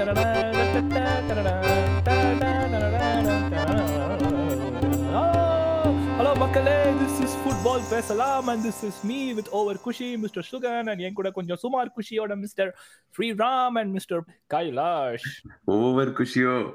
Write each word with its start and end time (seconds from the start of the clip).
Hello 0.00 0.06
மக்களே 6.36 6.84
this 6.84 7.20
is 7.20 7.36
football 7.36 7.90
பேசலாம் 7.90 8.46
and 8.46 8.64
this 8.64 8.84
is 8.84 9.04
me 9.04 9.32
with 9.32 9.48
over 9.48 9.80
Kushi 9.80 10.16
mister 10.16 10.48
Sugan 10.52 10.88
and 10.88 11.00
என் 11.00 11.12
கூட 11.12 11.30
கொஞ்சம் 11.30 11.56
சுமார் 11.56 11.92
குஷியோட 11.96 12.36
mister 12.36 12.78
Sriram 13.18 13.66
and 13.66 13.92
mister 13.92 14.22
Kailash. 14.54 15.28
Over 15.64 16.12
குஷியோ. 16.12 16.74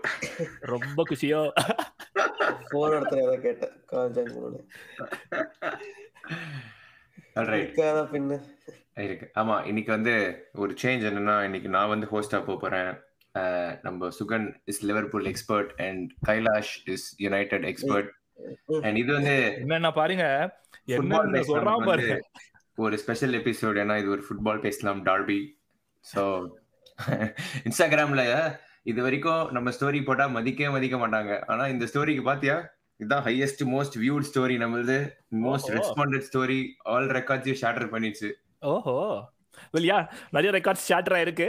ரொம்ப 0.60 1.04
குஷியோ. 1.10 1.52
போன் 2.70 2.92
எடுத்து 2.92 3.22
ஏதோ 3.22 3.38
கேட்டேன். 3.42 3.72
இருக்காதா 7.36 8.06
பின்ன? 8.12 8.42
இருக்கு. 8.96 9.32
ஆமா 9.42 9.66
இன்னைக்கு 9.66 9.92
வந்து 9.92 10.48
ஒரு 10.54 10.76
சேஞ்ச் 10.82 11.08
என்னன்னா 11.08 11.44
இன்னைக்கு 11.44 11.70
நான் 11.70 11.88
வந்து 11.88 12.08
ஹோஸ்டா 12.12 12.46
போக 12.46 12.56
போறேன். 12.56 13.04
நம்ம 13.86 14.10
Sugan 14.18 14.46
is 14.72 14.82
Liverpool 14.90 15.28
expert 15.32 15.72
and 15.88 16.04
Kailash 16.28 16.74
is 16.94 17.08
United 17.26 17.66
expert 17.72 18.12
and 18.86 18.98
இது 19.02 19.12
வந்து 19.18 19.36
என்னன்னா 19.64 19.92
பாருங்க 20.00 20.26
ஃபுட்பால் 20.90 21.28
என்ன 21.30 21.42
சொல்றான் 21.50 21.80
பேசலாம். 21.80 21.90
பாருங்க. 21.90 22.16
ஒரு 22.78 22.96
ஸ்பெஷல் 23.04 23.36
எபிசோட் 23.42 23.78
ஏன்னா 23.84 23.98
இது 24.02 24.10
ஒரு 24.16 24.24
ஃபுட்பால் 24.28 24.64
பேசலாம் 24.66 25.02
டார்பி 25.10 25.40
ஸோ 26.06 26.24
இன்ஸ்டாகிராம்ல 27.68 28.24
இது 28.92 29.00
வரைக்கும் 29.06 29.44
நம்ம 29.56 29.70
ஸ்டோரி 29.78 30.00
போட்டா 30.08 30.26
மதிக்கவே 30.36 30.72
மதிக்க 30.74 30.96
மாட்டாங்க. 31.04 31.32
ஆனா 31.52 31.64
இந்த 31.74 31.86
ஸ்டோரிக்கு 31.92 32.24
பாத்தியா? 32.28 32.58
இதுதான் 33.00 33.24
ஹையஸ்ட் 33.28 33.64
மோஸ்ட் 33.72 33.96
வியூட் 34.04 34.28
ஸ்டோரி 34.30 34.56
நம்மளது. 34.64 34.98
மோஸ்ட். 35.46 35.70
ரெஸ்பாண்டட் 35.78 36.28
ஸ்டோரி 36.28 36.60
ஆல் 36.94 37.10
ரெக்கார்ட்ஸையும் 37.18 37.62
ஷேட்டர் 37.64 37.90
பண்ணிடுச்சு. 37.94 38.30
ஓஹோ. 38.74 38.96
வெல் 39.74 39.90
யா 39.90 39.98
நிறைய 40.36 40.52
ரெக்கார்ட்ஸ் 40.58 40.88
ஷேட்டரா 40.92 41.20
இருக்கு 41.26 41.48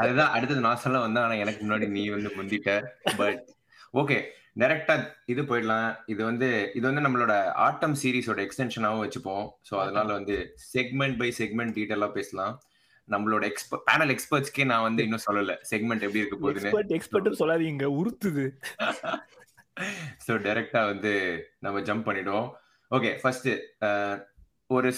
அதுதான் 0.00 0.34
அடுத்தது 0.36 0.60
நான் 0.60 0.82
சொல்ல 0.84 0.98
வந்தேன். 0.98 1.24
ஆனா 1.24 1.34
எனக்கு 1.34 1.60
முன்னாடி 1.64 1.88
நீ 1.88 2.02
வந்து 2.08 2.30
முந்திட்ட. 2.36 2.72
பட் 3.16 3.40
ஓகே 3.94 4.18
டைரக்டா 4.58 4.94
இது 5.26 5.42
போயிடலாம். 5.42 5.90
இது 6.06 6.22
வந்து 6.24 6.48
இது 6.74 6.84
வந்து 6.92 7.04
நம்மளோட 7.06 7.34
ஆட்டம் 7.66 7.96
சீரிஸோட 8.02 8.40
எக்ஸ்டென்ஷனாவும் 8.46 9.02
வச்சுப்போம். 9.04 9.44
ஸோ 9.70 9.74
அதனால 9.80 10.08
வந்து 10.12 10.36
செக்மெண்ட் 10.74 11.18
பை 11.18 11.28
செக்மெண்ட் 11.38 11.76
டீட்டெயிலா 11.78 12.08
பேசலாம். 12.12 12.54
நம்மளோட 13.08 13.44
எக்ஸ்பர்ட் 13.50 13.84
பேனல் 13.90 14.12
எக்ஸ்பர்ட்ஸ்க்கே 14.14 14.64
நான் 14.64 14.86
வந்து 14.88 15.02
இன்னும் 15.02 15.26
சொல்லல. 15.28 15.54
செக்மெண்ட் 15.70 16.04
எப்படி 16.06 16.22
இருக்க 16.22 16.36
போகுதுன்னு. 16.36 16.70
எக்ஸ்பர்ட் 16.70 16.94
எக்ஸ்பர்ட் 16.98 17.40
சொல்லாதீங்க. 17.42 17.86
உறுத்துது. 18.00 18.46
ஸோ 20.26 20.32
டைரக்டா 20.46 20.80
வந்து 20.84 21.12
நம்ம 21.58 21.80
ஜம்ப் 21.80 22.06
பண்ணிடுவோம். 22.08 22.48
ஓகே 22.90 23.10
ஃபர்ஸ்ட் 23.22 23.48
ஒரு 24.76 24.90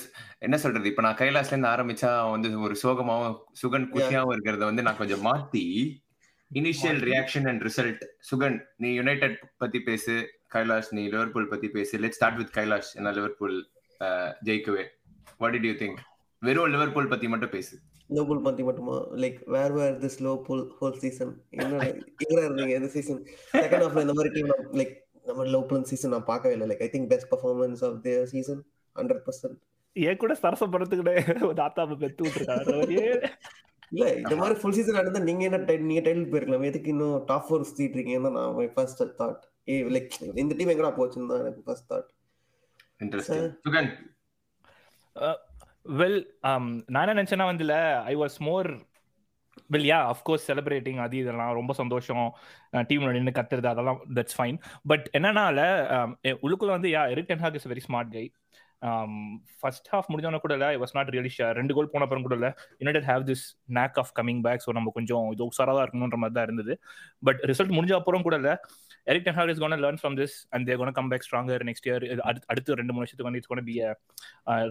என்ன 0.47 0.57
சொல்றது? 0.63 0.87
இப்ப 0.91 1.03
நான் 1.05 1.19
கைலாஸ்ல 1.21 1.53
இருந்து 1.53 1.69
ஆரம்பிச்சா 1.75 2.11
வந்து 2.33 2.49
ஒரு 2.67 2.75
சோகமாவும் 2.83 3.37
சுகன் 3.61 3.87
குஷியாவும் 3.93 4.33
இருக்கிறத 4.35 4.65
வந்து 4.71 4.83
நான் 4.87 4.99
கொஞ்சம் 5.01 5.23
மாத்தி 5.29 5.63
initial 6.51 7.01
reaction 7.09 7.47
and 7.51 7.63
result 7.67 8.03
Sugan 8.31 8.57
நீ 8.85 8.89
யுனைடெட் 8.99 9.37
பத்தி 9.63 9.81
பேசு 9.89 10.15
கைலாஷ் 10.55 10.91
நீ 10.97 11.03
லிவர்பூல் 11.13 11.49
பத்தி 11.53 11.69
பேசு. 11.77 11.95
லெட் 12.03 12.17
ஸ்டார்ட் 12.19 12.39
வித் 12.41 12.53
கைலாஷ் 12.59 12.91
என்ன 12.99 13.13
லிவர்பூல் 13.19 13.57
ஜெயிக்கவே. 14.49 14.85
வாட் 15.39 15.55
டிட் 15.57 15.69
யூ 15.69 15.75
திங்க் 15.83 16.03
வெறும் 16.43 16.71
லிவர்பூல் 16.75 17.11
பத்தி 17.13 17.29
மட்டும் 17.35 17.55
பேசு. 17.57 17.75
லோபுல் 18.17 18.43
பத்தி 18.49 18.63
மட்டுமா? 18.69 18.97
Like 19.23 19.39
where 19.55 19.75
where 19.79 19.97
this 20.05 20.19
Liverpool 20.27 20.63
whole 20.81 20.99
season 21.05 21.33
என்ன 21.63 21.81
எங்க 22.23 22.41
இருந்தீங்க 22.47 22.75
இந்த 22.81 22.91
சீசன் 22.97 23.23
செகண்ட் 23.55 23.85
ஹாஃப்ல 23.87 24.05
இந்த 24.07 24.17
மாதிரி 24.19 24.33
டீம் 24.37 24.53
லைக் 24.81 24.95
நம்ம 25.29 25.49
லோபுல் 25.55 25.89
சீசன் 25.93 26.15
நான் 26.17 26.31
பார்க்கவே 26.31 26.55
இல்லை. 26.57 26.69
Like 26.73 26.85
I 26.87 26.91
think 26.95 27.11
best 27.15 27.31
performance 27.33 27.83
of 27.89 27.99
their 28.07 28.31
season 28.35 28.63
hundred 28.97 29.25
percent 29.27 29.61
ஏன் 29.97 30.21
கூட 30.23 30.33
சரசப்படுறதுக்கு 30.43 31.55
தாத்தாவை 31.61 31.97
பெத்து 31.97 32.25
விட்டுருக்காரு 32.25 32.77
இல்ல 33.93 34.05
இந்த 34.15 34.35
மாதிரி 34.37 34.55
ஃபுல் 34.61 34.77
சீசன் 34.77 34.99
நடந்தா 34.99 35.21
நீங்க 35.27 35.43
என்ன 35.49 35.59
நீங்க 35.83 36.03
டைட்டில் 36.05 36.31
போயிருக்கலாம். 36.31 36.69
எதுக்கு 36.71 36.93
இன்னும் 36.93 37.17
டாப் 37.27 37.47
ஃபோர் 37.47 37.67
சுத்திட்டு 37.69 37.99
இருக்கீங்கன்னு 37.99 38.37
நான் 38.37 38.71
ஃபர்ஸ்ட் 38.77 39.03
தாட் 39.19 39.43
ஏ 39.69 39.75
லைக் 39.97 40.15
இந்த 40.43 40.55
டீம் 40.59 40.73
எங்கடா 40.75 40.93
போச்சுன்னு 40.99 41.31
தான் 41.33 41.43
எனக்கு 41.45 41.63
first 41.67 41.89
thought 41.91 42.09
interesting 43.01 43.51
Sugan 43.67 43.91
well 45.99 46.19
நான் 46.47 47.03
என்ன 47.03 47.15
நினைச்சேன்னா 47.15 47.51
வந்துல 47.51 47.77
I 48.11 48.15
was 48.15 48.39
more 48.49 48.71
well 49.71 49.89
yeah 49.89 49.99
of course 50.13 50.47
celebrating 50.49 51.01
அது 51.05 51.17
இதெல்லாம் 51.17 51.57
ரொம்ப 51.59 51.73
சந்தோஷம். 51.81 52.27
டீம்ல 52.89 53.11
நின்று 53.17 53.33
கத்துறது 53.39 53.69
அதெல்லாம் 53.73 54.01
தட்ஸ் 54.17 54.37
ஃபைன் 54.39 54.59
பட் 54.91 55.07
என்னன்னால 55.19 55.59
um, 55.97 56.11
உள்ளுக்குள்ள 56.45 56.73
வந்து 56.77 56.93
yeah 56.95 57.03
Eric 57.13 57.31
ten Hag 57.31 57.59
is 57.61 57.69
very 57.73 57.85
smart 57.87 58.13
guy 58.17 58.25
first 59.61 59.89
half 59.93 60.09
முடிஞ்சவன 60.13 60.41
கூட 60.45 60.55
இல்லை 60.59 60.69
வாஸ் 60.83 60.95
நாட் 60.97 61.11
ரியலி 61.15 61.31
ஷேர் 61.37 61.55
ரெண்டு 61.61 61.75
கோல் 61.77 61.91
போன 61.93 62.05
அப்புறம் 62.07 62.25
கூட 62.27 62.37
இல்லை 62.39 62.51
United 62.83 63.07
have 63.11 63.25
this 63.31 63.45
knack 63.79 63.99
of 64.03 64.13
coming 64.19 64.43
back 64.47 64.63
so 64.67 64.73
நம்ம 64.79 64.93
கொஞ்சம் 64.99 65.27
இது 65.35 65.45
உசாராக 65.51 65.75
தான் 65.77 65.85
இருக்கணுன்ற 65.87 66.19
மாதிரி 66.23 66.37
தான் 66.39 66.47
இருந்தது. 66.49 66.75
பட் 67.29 67.41
ரிசல்ட் 67.51 67.75
முடிஞ்ச 67.79 67.95
அப்புறம் 68.01 68.25
கூட 68.29 68.37
இல்லை 68.43 68.55
Eric 69.13 69.27
ten Hag 69.29 69.53
is 69.55 69.63
gonna 69.65 69.79
learn 69.85 70.01
from 70.03 70.17
this 70.21 70.37
and 70.55 70.67
they're 70.69 70.81
gonna 70.83 70.97
come 71.01 71.11
back 71.13 71.27
stronger 71.29 71.65
next 71.71 71.89
year 71.91 72.07
அடுத்து 72.53 72.79
ரெண்டு 72.81 72.95
மூணு 72.95 73.05
வருஷத்துக்கு 73.05 73.31
வந்து 73.31 73.43
it's 73.43 73.53
gonna 73.53 73.65
be 73.71 73.77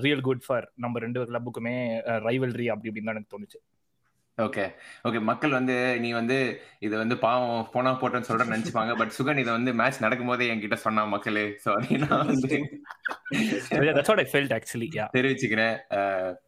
real 0.07 0.25
good 0.29 0.43
for 0.47 0.67
நம்ம 0.85 1.03
ரெண்டு 1.05 1.27
கிளப்புக்குமே 1.31 1.75
ரைவல்ரி 2.29 2.67
அப்படி 2.75 2.89
அப்படின்னு 2.91 3.09
தான் 3.11 3.17
எனக்கு 3.17 3.33
தோணுச்சு. 3.35 3.59
ஓகே 4.45 4.65
ஓகே 5.03 5.19
மக்கள் 5.21 5.51
வந்து 5.51 5.75
நீ 5.99 6.11
வந்து 6.11 6.37
இது 6.79 6.95
வந்து 6.97 7.15
பாவம் 7.17 7.69
போனா 7.73 7.91
போட்டோன்னு 8.01 8.29
சொல்ற 8.29 8.45
நினைச்சுப்பாங்க. 8.47 8.97
பட் 8.97 9.13
சுகன் 9.17 9.37
இதை 9.37 9.51
வந்து 9.51 9.73
மேட்ச் 9.73 10.01
நடக்கும் 10.01 10.27
போதே 10.27 10.47
என்கிட்ட 10.53 10.77
சொன்னா 10.85 11.05
மக்களே. 11.05 11.45
யா 11.67 12.17
தெரிவிச்சுக்கிறேன். 15.15 15.75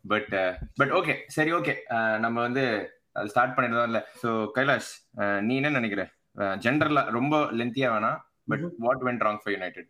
பட் 0.08 0.32
பட் 0.76 0.92
ஓகே 0.92 1.16
சரி 1.28 1.54
ஓகே 1.54 1.76
நம்ம 2.20 2.42
வந்து 2.42 2.64
அது 3.12 3.30
ஸ்டார்ட் 3.30 3.56
பண்ணிடுறோம் 3.58 3.84
இல்ல. 3.84 4.00
சோ 4.22 4.30
கைலாஷ் 4.56 4.92
அஹ், 5.18 5.42
நீ 5.42 5.56
என்ன 5.56 5.70
நினைக்கிற? 5.70 6.04
ஜென்ரலா 6.64 7.12
ரொம்ப 7.12 7.36
லென்த்தியா 7.60 7.90
வேணாம். 7.94 8.20
But 8.48 8.66
what 8.78 9.02
went 9.02 9.24
wrong 9.26 9.40
for 9.42 9.54
United 9.54 9.90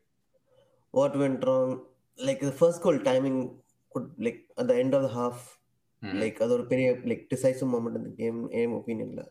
what 0.93 1.15
went 1.15 1.43
wrong 1.49 1.73
like 2.19 2.43
first 2.57 2.81
goal 2.81 3.01
timing 3.01 3.39
good 3.95 4.09
like 4.19 4.41
at 4.57 4.67
the 4.67 4.75
end 4.75 4.93
of 4.93 5.03
the 5.05 5.11
half 5.11 5.37
Mm-hmm. 6.03 6.19
Like 6.21 6.39
அது 6.43 6.51
ஒரு 6.57 6.65
பெரிய 6.71 6.87
லைக் 7.09 7.21
டிசைசிவ் 7.33 7.69
மூமெண்ட் 7.73 7.97
இந்த 7.99 8.09
game 8.21 8.39
aim 8.61 8.73
ஒப்பீனியன்ல 8.79 9.21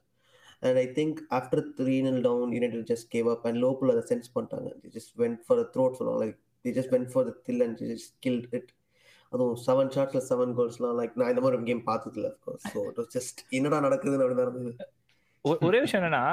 and 0.62 0.78
I 0.82 0.86
think 0.98 1.18
after 1.38 1.62
three 1.78 1.96
nil 2.06 2.20
down 2.28 2.52
United 2.56 2.86
just 2.92 3.08
gave 3.14 3.28
up 3.32 3.44
and 3.48 3.60
லோக்கல் 3.64 3.92
அதை 3.94 4.04
sense 4.12 4.30
பண்ணிட்டாங்க. 4.36 4.70
Just 4.96 5.12
went 5.22 5.42
for 5.46 5.60
throat 5.74 5.98
சொல்லுவாங்க. 5.98 6.20
Like 6.24 6.38
the 6.64 6.72
just 6.78 6.92
went 6.94 7.10
for 7.14 7.26
the 7.28 7.34
தில் 7.48 7.64
and 7.66 7.82
just 7.92 8.14
killed 8.26 8.48
it 8.58 8.70
அதுவும் 9.32 9.58
seven 9.66 9.92
ஷாட்ஸ்ல 9.96 10.20
seven 10.30 10.54
கோல்ஸ்லாம் 10.58 10.96
like 11.00 11.14
நான் 11.20 11.30
இந்த 11.32 11.42
மாதிரி 11.44 11.58
ஒரு 11.58 11.68
கேம் 11.70 11.84
பார்த்ததில்ல 11.90 12.30
ஸோ 12.70 12.78
இட் 12.90 12.98
வாஸ் 13.00 13.12
ஜஸ்ட் 13.16 13.40
என்னடா 13.58 13.78
நடக்குதுன்னு 13.86 14.24
அப்படி 14.26 14.40
நடந்தது. 14.42 14.72
ஒரே 15.44 15.78
விஷயம் 15.84 16.04
என்னன்னா 16.04 16.24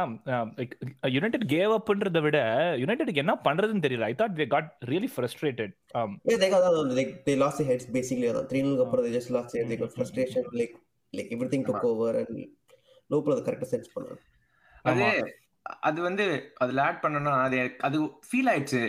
யுனைடெட் 1.15 1.45
கேவ் 1.53 1.71
அப்ன்றதை 1.77 2.21
விட 2.25 2.39
யுனைடெட் 2.81 3.21
என்ன 3.21 3.33
பண்றதுன்னு 3.47 3.83
தெரியல. 3.85 4.07
I 4.11 4.15
thought 4.19 4.35
they 4.39 4.47
got 4.53 4.69
really 4.91 5.09
frustrated 5.15 5.73
Yeah, 6.29 6.37
they 6.43 6.49
got 6.53 6.61
that. 6.65 6.93
Like 6.99 7.11
they 7.27 7.35
lost 7.43 7.57
their 7.59 7.69
heads 7.71 7.85
basically. 7.97 8.27
அதான் 8.31 8.47
த்ரீ 8.51 8.61
நில் 8.67 8.83
அப்புறம் 8.85 9.05
they 9.05 9.13
just 9.17 9.31
lost 9.37 9.51
their 9.55 9.65
they 9.71 9.79
got 9.83 9.93
frustration 9.97 10.45
like 10.61 10.75
like 11.13 11.29
everything 11.37 11.63
took 11.69 11.83
over 11.91 12.11
and 12.21 12.39
லோக்கல் 13.13 13.33
அதை 13.35 13.43
கரெக்டாக 13.47 13.69
sense 13.73 13.93
பண்ணாங்க 13.95 14.19
அது 14.91 15.05
அது 15.87 15.99
வந்து 16.05 16.25
அதுல 16.63 16.81
ஆட் 16.85 17.01
பண்ணனா 17.01 17.31
அது 17.47 17.57
அது 17.87 17.97
ஃபீல் 18.27 18.49
ஆயிடுச்சு. 18.51 18.83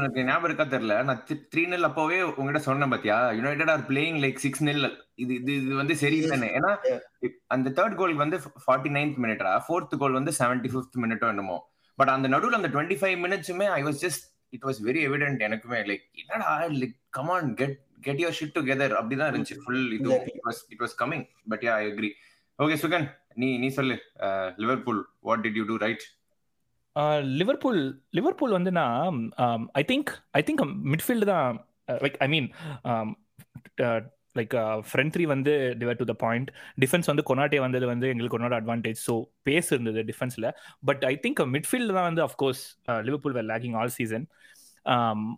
உனக்கு 0.00 0.26
ஞாபகம் 0.28 0.48
இருக்கா 0.48 0.66
தெரியல. 0.74 0.96
நான் 1.08 1.22
த்ரீ 1.52 1.62
நில் 1.72 1.88
அப்பவே 1.88 2.18
உங்ககிட்ட 2.28 2.62
சொன்னேன் 2.66 2.92
பாத்தியா? 2.94 3.16
United 3.38 3.72
are 3.74 3.84
playing 3.90 4.18
like 4.24 4.42
six 4.44 4.64
nil 4.68 4.86
இது 5.22 5.32
இது 5.40 5.52
இது 5.62 5.74
வந்து 5.80 5.94
சரியில்லைன்னு. 6.02 6.48
ஏன்னா 6.58 6.70
அந்த 7.54 7.68
தேர்ட் 7.78 7.98
கோல் 8.00 8.14
வந்து 8.24 8.38
ஃபார்ட்டி 8.64 8.90
நைன்த் 8.96 9.18
மினிட்டா 9.24 9.52
ஃபோர்த் 9.66 9.94
கோல் 10.02 10.18
வந்து 10.18 10.34
செவன்டி 10.40 10.70
ஃபிஃப்த் 10.74 10.98
மினிட்டோ 11.04 11.28
என்னமோ. 11.34 11.58
பட் 11.98 12.12
அந்த 12.14 12.26
நடுவில் 12.34 12.58
அந்த 12.60 12.70
twenty 12.74 12.98
five 13.00 13.16
மினிட்ஸுமே 13.24 13.66
I 13.78 13.80
was 13.88 14.00
just 14.04 14.24
it 14.56 14.64
was 14.68 14.80
very 14.88 15.02
evident 15.08 15.40
எனக்குமே 15.48 15.80
லைக் 15.90 16.04
என்னடா 16.22 16.50
like 16.80 16.96
come on 17.18 17.50
get 17.60 17.76
get 18.06 18.20
your 18.22 18.36
shit 18.38 18.56
together 18.56 18.94
அப்படிதான் 18.98 19.30
இருந்துச்சு. 19.32 19.56
ஃபுல் 19.64 19.86
இது. 19.98 20.08
Exactly. 20.08 20.34
It 20.34 20.44
was 20.48 20.60
it 20.74 20.82
was 20.84 20.96
coming 21.02 21.24
but 21.52 21.64
yeah 21.68 21.74
I 21.82 21.86
agree 21.92 22.10
okay 22.58 22.76
Sugan 22.84 23.06
நீ 23.42 23.48
நீ 23.62 23.68
சொல்லு. 23.78 23.96
Liverpool 24.62 25.00
what 25.28 25.42
did 25.46 25.58
you 25.60 25.64
do 25.70 25.78
right 25.86 26.04
Liverpool 27.40 27.80
Liverpool 28.18 28.54
வந்து 28.58 28.70
நான் 28.80 29.16
I 29.80 29.82
think 29.90 30.10
I 30.40 30.42
think 30.48 30.62
midfield 30.92 31.26
தான் 31.32 31.58
like 32.04 32.16
I 32.26 32.28
mean 32.34 32.48
like 34.36 34.54
front 34.88 35.12
three 35.14 35.24
வந்து 35.24 35.52
டிவர் 35.78 35.98
to 36.00 36.04
the 36.04 36.16
point 36.24 36.50
defence 36.78 37.08
வந்து 37.12 37.24
Konate 37.30 37.58
வந்தது 37.58 37.86
வந்து 37.86 38.08
எங்களுக்கு 38.08 38.38
ஒன்னோட 38.38 38.56
அட்வான்டேஜ் 38.60 39.00
ஸோ 39.06 39.14
பேஸ் 39.42 39.70
இருந்தது 39.72 40.02
டிஃபென்ஸில் 40.02 40.48
பட் 40.84 41.04
ஐ 41.04 41.14
திங்க் 41.24 41.42
மிட்ஃபீல்டு 41.54 41.96
தான் 41.98 42.08
வந்து 42.10 42.24
of course 42.28 42.62
Liverpool 43.02 43.36
were 43.38 43.48
lacking 43.52 43.76
all 43.80 43.94
season 43.98 44.26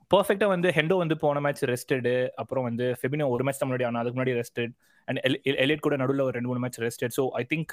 பர்ஃபெக்டாக 0.08 0.48
வந்து 0.48 0.68
ஹெண்டோ 0.68 0.96
வந்து 0.96 1.16
போன 1.16 1.40
மேட்ச் 1.40 1.62
ரெஸ்டடு 1.64 2.14
அப்புறம் 2.34 2.64
வந்து 2.64 2.86
ஃபெபினோ 3.00 3.28
ஒரு 3.28 3.44
மேட்ச் 3.44 3.60
தான் 3.60 3.68
முன்னாடி 3.70 3.86
ஆனால் 3.88 4.00
அதுக்கு 4.02 4.18
முன்னாடி 4.18 4.34
ரெஸ்டட் 4.40 4.72
அண்ட் 5.08 5.20
எலியட் 5.64 5.86
கூட 5.86 5.96
நடுவில் 5.96 6.26
ஒரு 6.26 6.36
ரெண்டு 6.38 6.50
மூணு 6.52 6.62
match 6.64 6.80
rested 6.86 7.14
so 7.18 7.24
I 7.34 7.44
think 7.52 7.72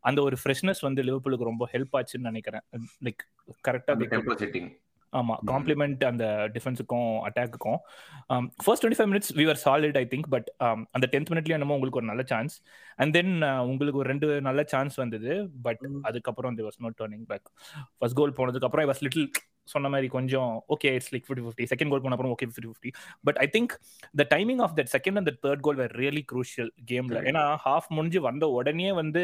அந்த 0.00 0.20
ஒரு 0.22 0.36
ஃப்ரெஷ்னஸ் 0.36 0.80
வந்து 0.80 1.00
லிவர்பூலுக்கு 1.02 1.50
ரொம்ப 1.50 1.64
ஹெல்ப் 1.72 1.94
ஆச்சுன்னு 1.98 2.30
நினைக்கிறேன். 2.30 2.64
லைக் 3.06 3.22
கரெக்டாக 3.68 3.96
ஆமா 5.12 5.34
காம்ப்ளிமெண்ட் 5.48 6.02
அந்த 6.04 6.24
டிஃபென்ஸுக்கும் 6.54 7.10
அட்டாக்குக்கும் 7.26 7.78
first 8.62 8.82
twenty 8.82 8.98
five 8.98 9.10
minutes 9.10 9.32
we were 9.38 9.60
solid 9.64 9.98
I 9.98 10.04
think 10.12 10.28
but 10.34 10.48
அந்த 10.94 11.06
டென்த் 11.12 11.30
மினிட்லயும் 11.32 11.58
என்னமோ 11.58 11.76
உங்களுக்கு 11.76 12.00
ஒரு 12.00 12.08
நல்ல 12.10 12.24
சான்ஸ் 12.30 12.54
அண்ட் 12.98 13.14
தென் 13.14 13.32
உங்களுக்கு 13.70 14.00
ஒரு 14.02 14.10
ரெண்டு 14.12 14.28
நல்ல 14.48 14.62
சான்ஸ் 14.72 14.96
வந்தது 14.96 15.32
பட் 15.66 15.80
அதுக்கப்புறம் 16.08 16.56
the 16.58 16.66
was 16.68 16.80
not 16.84 16.98
turning 17.00 17.26
back 17.26 17.48
first 17.96 18.18
goal 18.20 18.36
போனதுக்கு 18.38 18.68
அப்புறம் 18.68 18.90
வாஸ் 18.92 19.04
லிட்டில் 19.06 19.26
சொன்ன 19.68 19.88
மாதிரி 19.88 20.08
கொஞ்சம் 20.10 20.52
okay 20.74 20.90
it's 20.94 21.12
like 21.12 21.26
fifty 21.26 21.44
fifty 21.44 21.66
second 21.72 21.90
goal 21.90 22.04
போன 22.04 22.16
அப்புறம் 22.16 22.32
okay 22.34 22.46
fifty 22.48 22.68
fifty 22.68 22.90
but 23.24 23.38
I 23.38 23.48
think 23.52 23.74
the 24.14 24.26
timing 24.32 24.62
of 24.64 24.74
that 24.78 24.92
second 24.94 25.18
and 25.20 25.32
third 25.44 25.64
goal 25.66 25.78
were 25.80 25.94
really 26.00 26.22
crucial 26.28 26.70
கேம்ல 26.90 27.18
ஏன்னா 27.30 27.44
half 27.64 27.88
முடிஞ்சு 27.90 28.22
வந்த 28.26 28.46
உடனே 28.56 28.88
வந்து 29.00 29.22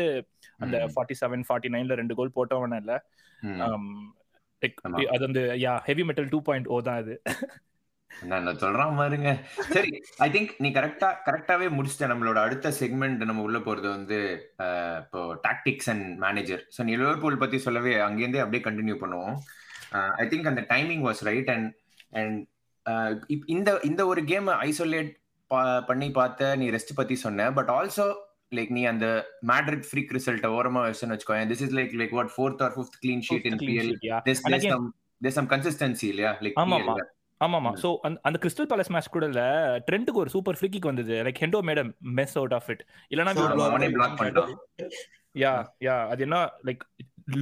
அந்த 0.61 0.77
ஃபார்ட்டி 0.93 1.17
செவன் 1.23 1.45
ஃபார்ட்டி 1.49 1.71
நைன்ல 1.75 1.97
ரெண்டு 1.97 2.17
கோல் 2.17 2.37
போட்டவன 2.37 2.79
இல்ல. 2.83 2.95
அது 5.15 5.23
வந்து 5.29 5.45
yeah 5.65 5.73
heavy 5.89 6.05
metal 6.11 6.31
two 6.35 6.41
point 6.49 6.69
o 6.75 6.79
தான் 6.89 7.01
அது. 7.03 7.15
நான் 8.31 8.49
சொல்றான் 8.63 8.97
பாருங்க. 9.01 9.31
சரி 9.75 9.91
ஐ 10.25 10.27
திங்க் 10.35 10.53
நீ 10.65 10.69
கரெக்டா 10.77 11.09
கரெக்டாவே 11.27 11.67
முடிச்சிட்ட. 11.77 12.07
நம்மளோட 12.13 12.39
அடுத்த 12.47 12.73
செக்மெண்ட் 12.81 13.21
நம்ம 13.29 13.45
உள்ள 13.49 13.59
போறது 13.67 13.89
வந்து 13.97 14.19
இப்போ 15.03 15.21
டாக்டிக்ஸ் 15.47 15.91
அண்ட் 15.93 16.07
மேனேஜர் 16.25 16.63
ஸோ 16.77 16.87
நீ 16.89 16.95
லிவர்பூல் 17.03 17.43
பத்தி 17.43 17.59
சொல்லவே 17.67 17.95
அங்கேருந்தே 18.07 18.43
அப்படியே 18.45 18.65
கண்டினியூ 18.69 18.97
பண்ணுவோம். 19.03 19.37
ஐ 20.23 20.27
திங்க் 20.33 20.51
அந்த 20.53 20.65
timing 20.75 21.05
was 21.09 21.23
right 21.31 21.51
and 21.57 21.69
and 22.21 22.41
இந்த 23.57 23.71
இந்த 23.91 24.03
ஒரு 24.13 24.21
கேம் 24.33 24.49
ஐசோலேட் 24.69 25.13
பண்ணி 25.91 26.09
பார்த்த 26.21 26.57
நீ 26.63 26.69
ரெஸ்ட் 26.77 26.99
பத்தி 27.01 27.17
சொன்ன. 27.27 27.51
பட் 27.59 27.71
ஆல்சோ 27.79 28.07
லைக் 28.53 28.71
நீ 28.77 28.83
அந்த 28.93 29.07
மேட்ரிட் 29.51 29.87
ஃப்ரீக் 29.89 30.13
ரிசல்ட் 30.17 30.47
ஓரமா 30.57 30.81
வச்சுன்னு 30.87 31.15
வச்சுக்கோ 31.15 31.37
this 31.53 31.63
is 31.67 31.75
like 31.79 31.93
like 32.01 32.15
what 32.19 32.33
fourth 32.35 32.63
or 32.67 32.75
fifth 32.77 32.99
clean 33.03 33.25
sheet 33.29 33.47
in 33.51 33.59
PL 33.63 33.93
this 34.29 34.43
some 34.67 34.87
this 35.21 35.37
some 35.39 35.49
consistency 35.53 36.07
இல்லையா? 36.13 36.33
லைக் 36.45 36.59
ஆமாமா. 36.63 36.95
ஆமாமா. 37.41 37.71
சோ 37.83 37.89
அந்த 38.29 38.37
கிறிஸ்டல் 38.45 38.69
பேலஸ் 38.71 38.93
மேட்ச் 38.95 39.13
கூட 39.17 39.27
இல்ல 39.31 39.43
ட்ரெண்ட்க்கு 39.89 40.23
ஒரு 40.23 40.31
சூப்பர் 40.35 40.57
ஃப்ரீ 40.59 40.69
கிக் 40.75 40.89
வந்தது. 40.91 41.15
Like 41.27 41.41
Hendo 41.45 41.61
made a 41.69 41.91
mess 42.19 42.37
out 42.41 42.55
of 42.59 42.69
it 42.75 42.83
இல்லனா 43.13 43.33
யா 45.35 45.53
யா 45.87 45.97
அது 46.13 46.23
என்ன 46.27 46.37
like 46.69 46.83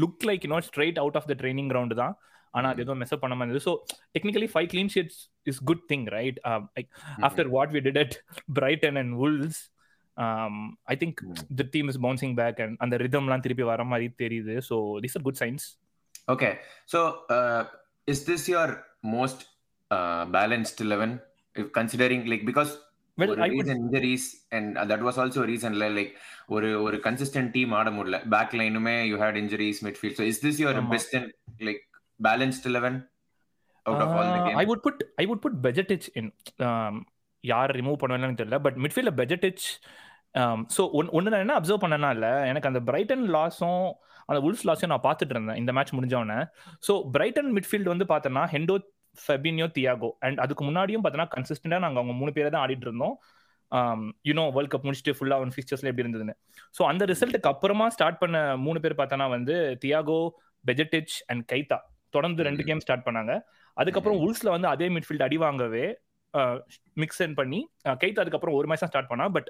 look 0.02 0.24
like 0.30 0.44
you 0.46 0.50
know 0.54 0.60
straight 0.68 0.98
out 1.02 1.18
of 1.20 1.28
the 1.30 1.36
training 1.42 1.70
ground 1.72 1.94
தான். 2.02 2.14
ஆனா 2.54 2.66
அது 2.72 2.82
எதுவும் 2.84 3.00
மெஸ்அப் 3.02 3.22
பண்ண 3.22 3.34
மாதிரி 3.38 3.62
so 3.66 3.72
technically 4.14 4.48
five 4.52 4.68
clean 4.72 4.92
sheets 4.94 5.18
is 5.46 5.60
good 5.70 5.82
thing 5.90 6.04
right 6.14 6.38
like 6.76 6.90
after 7.28 7.48
what 7.56 7.72
we 7.76 7.80
did 7.86 8.00
at 8.04 8.14
Brighton 8.58 8.98
and 9.02 9.14
Wolves 9.22 9.58
I 10.92 10.96
think 11.02 11.18
the 11.60 11.64
team 11.74 11.88
is 11.92 12.00
bouncing 12.06 12.34
back 12.40 12.60
and 12.64 12.76
அந்த 12.84 12.96
ரிதம்லாம் 13.04 13.44
திருப்பி 13.46 13.64
வர 13.72 13.84
மாதிரி 13.92 14.06
தெரியுது. 14.22 14.54
So 14.68 14.76
this 15.04 15.16
are 15.18 15.24
good 15.28 15.40
signs 15.42 15.64
okay 16.34 16.50
so 16.92 17.00
is 18.08 18.24
this 18.30 18.46
your 18.52 18.74
most 19.16 19.42
balanced 20.36 20.82
eleven 20.92 21.14
considering 21.78 22.26
like 22.32 22.44
because 22.50 22.72
injuries 23.76 24.28
and 24.56 24.70
that 24.92 25.04
was 25.08 25.18
also 25.22 25.42
ரீசன்ல 25.50 25.88
like 25.98 26.14
ஒரு 26.56 26.70
ஒரு 26.86 26.96
consistent 27.06 27.52
team 27.56 27.74
ஆட 27.80 27.90
முடியல. 27.98 28.18
Back 28.34 28.54
லைனுமே 28.60 28.96
you 29.10 29.18
had 29.24 29.38
injuries 29.42 29.80
midfield 29.88 30.18
so 30.20 30.26
is 30.32 30.40
this 30.46 30.60
your. 30.64 30.80
Best 30.94 31.14
and 31.20 31.30
like 31.68 31.82
balanced 32.20 32.68
eleven 32.76 32.98
out 33.86 34.02
of 34.06 34.14
all 34.18 34.32
the 34.34 34.38
game 34.46 34.58
I 34.62 34.66
would 34.70 34.82
put 34.86 34.98
I 35.22 35.26
would 35.30 35.42
put 35.46 35.54
Bejetic 35.66 36.04
in. 36.20 36.28
Um, 36.68 36.96
யார் 37.44 37.70
remove 37.78 37.98
பண்ணுவேன்னு 38.00 38.38
தெரியல 38.38 38.58
but 38.64 38.78
மிட்ஃபீல்ட்ல 38.84 39.12
Bajcetic 39.20 39.64
so 40.76 40.82
one 40.98 41.08
ஒன்று 41.16 41.32
நான் 41.32 41.44
என்ன 41.44 41.54
observe 41.58 41.82
பண்ணேன்னா 41.84 42.10
இல்லை 42.16 42.32
எனக்கு 42.50 42.68
அந்த 42.70 42.80
பிரைட்டன் 42.88 43.24
லாஸும் 43.36 43.84
அந்த 44.28 44.38
உல்ஸ் 44.48 44.66
லாஸையும் 44.68 44.92
நான் 44.94 45.06
பார்த்துட்டு 45.06 45.34
இருந்தேன் 45.36 45.58
இந்த 45.62 45.72
மேட்ச் 45.76 45.94
முடிஞ்சவொடனே. 45.96 46.38
ஸோ 46.86 46.92
பிரைட்டன் 47.14 47.50
மிட்ஃபீல்டு 47.56 47.92
வந்து 47.94 48.06
பார்த்தோன்னா 48.12 48.42
ஹெண்டோ 48.54 48.76
ஃபெபினியோ 49.18 49.66
தியாகோ 49.76 50.10
அண்ட் 50.26 50.38
அதுக்கு 50.44 50.62
முன்னாடியும் 50.68 51.02
பார்த்தோன்னா 51.04 51.28
கன்சிஸ்டண்டாக 51.34 51.82
நாங்கள் 51.84 52.00
அவங்க 52.02 52.14
மூணு 52.20 52.32
பேரை 52.36 52.48
தான் 52.54 52.64
ஆடிட்டு 52.64 52.86
இருந்தோம். 52.88 53.14
யூனோ 54.28 54.44
வேர்ல்ட் 54.56 54.72
கப் 54.72 54.86
முடிச்சுட்டு 54.86 55.14
ஃபுல்லாக 55.18 55.44
ஒன் 55.44 55.52
ஃபிக்சர்ஸ்ல 55.54 55.90
எப்படி 55.90 56.04
இருந்ததுன்னு. 56.06 56.34
ஸோ 56.76 56.82
அந்த 56.90 57.04
ரிசல்ட்டுக்கு 57.12 57.50
அப்புறமா 57.52 57.86
ஸ்டார்ட் 57.96 58.18
பண்ண 58.22 58.38
மூணு 58.66 58.80
பேர் 58.84 58.98
பார்த்தோன்னா 59.00 59.28
வந்து 59.36 59.54
தியாகோ 59.84 60.18
பெஜெட்டிச் 60.64 61.16
அண்ட் 61.32 61.44
கைத்தா 61.52 61.78
தொடர்ந்து 62.14 62.46
ரெண்டு 62.48 62.62
கேம் 62.68 62.82
ஸ்டார்ட் 62.84 63.06
பண்ணாங்க. 63.06 63.32
அதுக்கப்புறம் 63.76 64.20
உல்ஸ்ல 64.24 64.50
வந்து 64.56 64.68
அதே 64.74 64.86
மிட்ஃபீல்ட் 64.96 65.24
அடி 65.26 65.38
வாங்கவே 65.46 65.86
மிக்ஸ் 67.02 67.20
அண்ட் 67.24 67.36
பண்ணி 67.40 67.60
கைத்தா 68.02 68.22
அதுக்கப்புறம் 68.24 68.56
ஒரு 68.58 68.66
மேட்ச் 68.70 68.84
தான் 68.84 68.92
ஸ்டார்ட் 68.92 69.10
பண்ணா. 69.12 69.26
பட் 69.36 69.48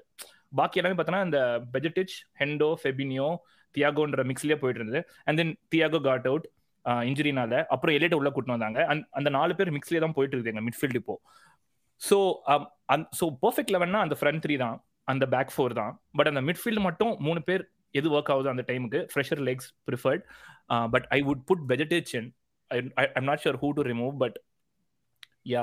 பாக்கி 0.53 0.79
எல்லாமே 0.81 0.97
பார்த்தோன்னா 0.99 1.25
இந்த 1.25 1.41
பெஜட்டிச் 1.75 2.15
ஹெண்டோ 2.41 2.69
ஃபெபினியோ 2.83 3.29
தியாகோன்ற 3.75 4.21
மிக்ஸ்லயே 4.31 4.57
போயிட்டு 4.61 4.81
இருந்தது. 4.83 5.01
And 5.25 5.39
then 5.39 5.55
Thiago 5.75 6.01
got 6.01 6.27
out 6.27 6.47
இன்ஜுரினால 7.09 7.55
அப்புறம் 7.65 7.95
எலிட்ட 7.97 8.15
உள்ள 8.15 8.31
கூட்டிட்டு 8.31 8.57
வந்தாங்க. 8.57 8.81
அந்த- 8.87 9.09
அந்த 9.11 9.31
நாலு 9.31 9.55
பேர் 9.55 9.73
மிக்ஸ்லயே 9.73 10.01
தான் 10.01 10.17
போயிட்டு 10.19 10.37
இருக்குது 10.37 10.53
எங்க 10.55 10.65
மிட்ஃபீல்டு 10.69 11.01
இப்போ. 11.03 11.17
ஸோ 12.01 12.19
ஸோ 13.21 13.25
பர்ஃபெக்ட் 13.45 13.73
லெவன்னா 13.75 14.01
அந்த 14.07 14.17
ஃப்ரண்ட் 14.21 14.43
த்ரீ 14.47 14.57
தான். 14.57 14.77
அந்த 15.05 15.25
பேக் 15.29 15.53
ஃபோர் 15.57 15.73
தான். 15.73 15.93
பட் 16.13 16.27
அந்த 16.27 16.41
மிட்ஃபீல்டு 16.41 16.81
மட்டும் 16.81 17.17
மூணு 17.19 17.43
பேர் 17.43 17.65
எது 17.91 18.09
ஒர்க் 18.11 18.31
ஆகுது 18.33 18.49
அந்த 18.49 18.65
டைமுக்கு 18.67 19.01
fresher 19.13 19.41
legs 19.41 19.69
preferred 19.91 20.25
but 20.91 21.07
I 21.09 21.23
would 21.23 21.43
put 21.45 21.63
Bajcetic 21.69 22.13
in 22.19 22.29
I'm 23.17 23.25
not 23.25 23.43
sure 23.45 23.59
who 23.63 23.69
to 23.71 23.83
remove 23.83 24.15
but 24.17 24.39
yeah 25.49 25.63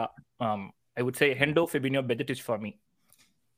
I 0.94 1.04
would 1.04 1.20
say 1.22 1.28
Hendo 1.34 1.64
Fabinho 1.72 2.02
Bajcetic 2.12 2.44
for 2.46 2.60
me 2.60 2.72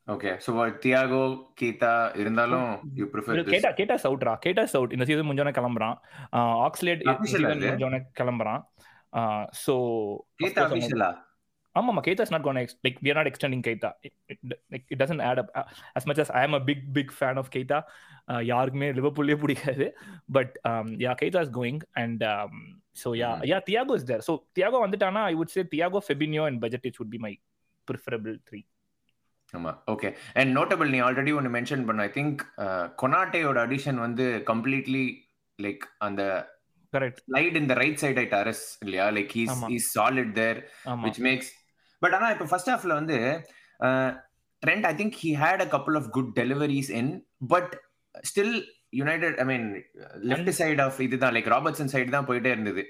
okay 0.07 0.31
so 0.45 0.51
Thiago 0.83 1.21
Keita 1.59 1.93
இருந்தாலும் 2.21 2.67
you 2.93 3.05
prefer 3.13 3.39
கேட்டா 3.53 3.71
கேட்டா 3.71 3.95
சவுட்ரா 3.95 4.33
கேட்டா 4.35 4.63
சவுட் 4.73 4.91
இந்த 4.91 5.05
season 5.09 5.27
முடிஞ்சோனே 5.29 5.53
கிளம்புறான் 5.59 5.95
Oxlade? 6.67 7.01
முடிஞ்சோனே 7.69 7.99
கிளம்புறான் 8.21 8.61
ஸோ 9.65 9.75
கீதா 10.41 10.65
அபிஷலா 10.69 11.11
to 11.75 12.21
like 12.83 12.97
we 13.01 13.11
are 13.11 13.13
not 13.13 13.27
extending 13.27 13.61
Keita 13.61 13.89
it, 14.01 14.13
it, 14.27 14.37
like 14.71 14.85
it 14.89 14.97
doesn't 14.97 15.19
add 15.19 15.39
up 15.39 15.49
Uh, 15.55 15.63
as 15.95 16.05
much 16.05 16.19
as 16.23 16.29
I 16.29 16.43
am 16.43 16.53
a 16.53 16.59
big 16.59 16.93
big 16.93 17.11
fan 17.11 17.37
of 17.37 17.47
Keita 17.55 17.79
uh, 18.31 18.41
யாருக்குமே 18.41 18.91
லிவர்பூல்லே 18.91 19.35
பிடிக்காது 19.35 19.87
but 20.31 20.53
yeah 21.05 21.13
going 21.59 21.79
and 21.95 22.23
um, 22.23 22.53
so 22.93 23.09
yeah 23.13 23.35
Mhm. 23.35 23.45
yeah 23.51 23.59
Thiago 23.69 23.95
is 23.95 24.05
there 24.05 24.21
so 24.21 24.35
Thiago 24.59 24.79
வந்துட்டானா 24.85 25.23
I 25.31 25.33
would 25.33 25.49
say 25.49 25.63
Thiago 25.63 26.01
Fabinho 26.09 26.45
and 26.47 26.61
Bejetic 26.65 26.95
would 26.99 27.09
be 27.09 27.17
my 27.17 27.33
preferable 27.87 28.37
three 28.49 28.65
ஆமா. 29.55 29.71
Okay 29.93 30.09
and 30.35 30.51
notable 30.57 30.89
நீ 30.89 30.99
already 31.01 31.33
ஒன்னு 31.39 31.51
mention 31.55 31.85
பண்ண 31.87 32.03
I 32.03 32.13
think 32.15 32.41
கொனாட்டேயோட 33.01 33.59
addition 33.65 33.99
வந்து 34.05 34.25
completely 34.51 35.05
like 35.59 35.85
அந்த 35.99 36.21
correct. 36.93 37.17
Slight 37.23 37.57
இந்த 37.59 37.73
right 37.79 38.01
side 38.01 38.19
ஐட் 38.21 38.35
அரஸ் 38.37 38.63
இல்லையா? 38.83 39.05
Like 39.15 39.31
he's. 39.37 39.53
He's 39.71 39.87
solid 39.97 40.33
there 40.37 40.59
which 41.05 41.21
makes 41.25 41.51
but 42.01 42.15
ஆனா 42.17 42.27
இப்போ 42.35 42.47
ஃபர்ஸ்ட் 42.51 42.71
ஹாஃப்ல 42.73 42.93
வந்து 42.99 43.17
Trent 44.63 44.85
I 44.85 44.93
think 44.95 45.17
he 45.23 45.31
had 45.41 45.63
a 45.65 45.69
couple 45.73 45.97
of 45.97 46.09
good 46.09 46.31
deliveries 46.39 46.91
in 46.99 47.11
but 47.47 47.73
still 48.23 48.55
United 48.93 49.37
I 49.39 49.45
mean 49.45 49.67
left 50.29 50.51
side 50.59 50.81
of 50.81 50.99
இதுதான் 51.01 51.33
like 51.37 51.49
Robertson 51.55 51.91
side 51.93 52.09
தான் 52.09 52.27
போயிட்டே 52.29 52.51
இருந்தது. 52.55 52.83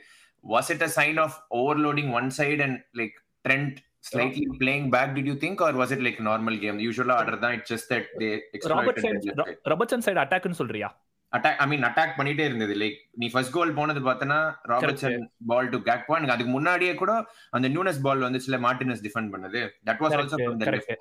Was 0.43 0.69
it 0.73 0.83
a 0.83 0.91
sign 0.97 1.19
of 1.19 1.37
overloading 1.59 2.11
one 2.13 2.29
side 2.39 2.61
and 2.61 2.79
like 2.99 3.15
Trent 3.45 3.77
slightly 4.09 4.45
playing 4.61 4.85
back 4.95 5.09
did 5.17 5.25
you 5.29 5.35
think 5.43 5.61
or 5.65 5.71
was 5.81 5.91
it 5.95 6.01
like 6.07 6.19
normal 6.29 6.55
game 6.63 6.77
usually 6.89 7.13
ஆடுறதா 7.19 7.49
it's 7.57 7.69
just 7.73 7.87
that 7.93 8.05
they 8.21 8.31
side 8.53 8.65
the 8.71 8.75
left 8.79 9.01
side. 9.05 9.59
Side 10.07 10.19
அட்டாக்னு 10.23 10.59
சொல்றியா 10.61 10.89
attack 11.35 11.59
I 11.63 11.65
mean 11.71 11.85
attack 11.89 12.13
பண்ணிட்டே 12.17 12.43
இருந்தது. 12.49 12.73
Like 12.81 12.97
நீ 13.21 13.27
first 13.33 13.53
goal 13.55 13.71
போனது 13.79 13.99
பார்த்தனா 14.07 14.37
Robertson 14.71 15.21
ball 15.51 15.69
to 15.73 15.77
cake 15.89 16.05
point 16.09 16.33
அதுக்கு 16.33 16.51
முன்னாடியே 16.55 16.93
கூட 17.01 17.11
அந்த 17.57 17.67
நியூனஸ் 17.73 18.01
பால் 18.05 18.25
வந்துச்சுல 18.27 18.57
மார்டினஸ் 18.65 19.01
டிஃபெண்ட் 19.05 19.31
பண்ணது. 19.35 19.61
That 19.89 20.01
was 20.03 20.15
also 20.19 20.39
from 20.41 20.59
the. 20.61 20.67
Left 20.75 20.93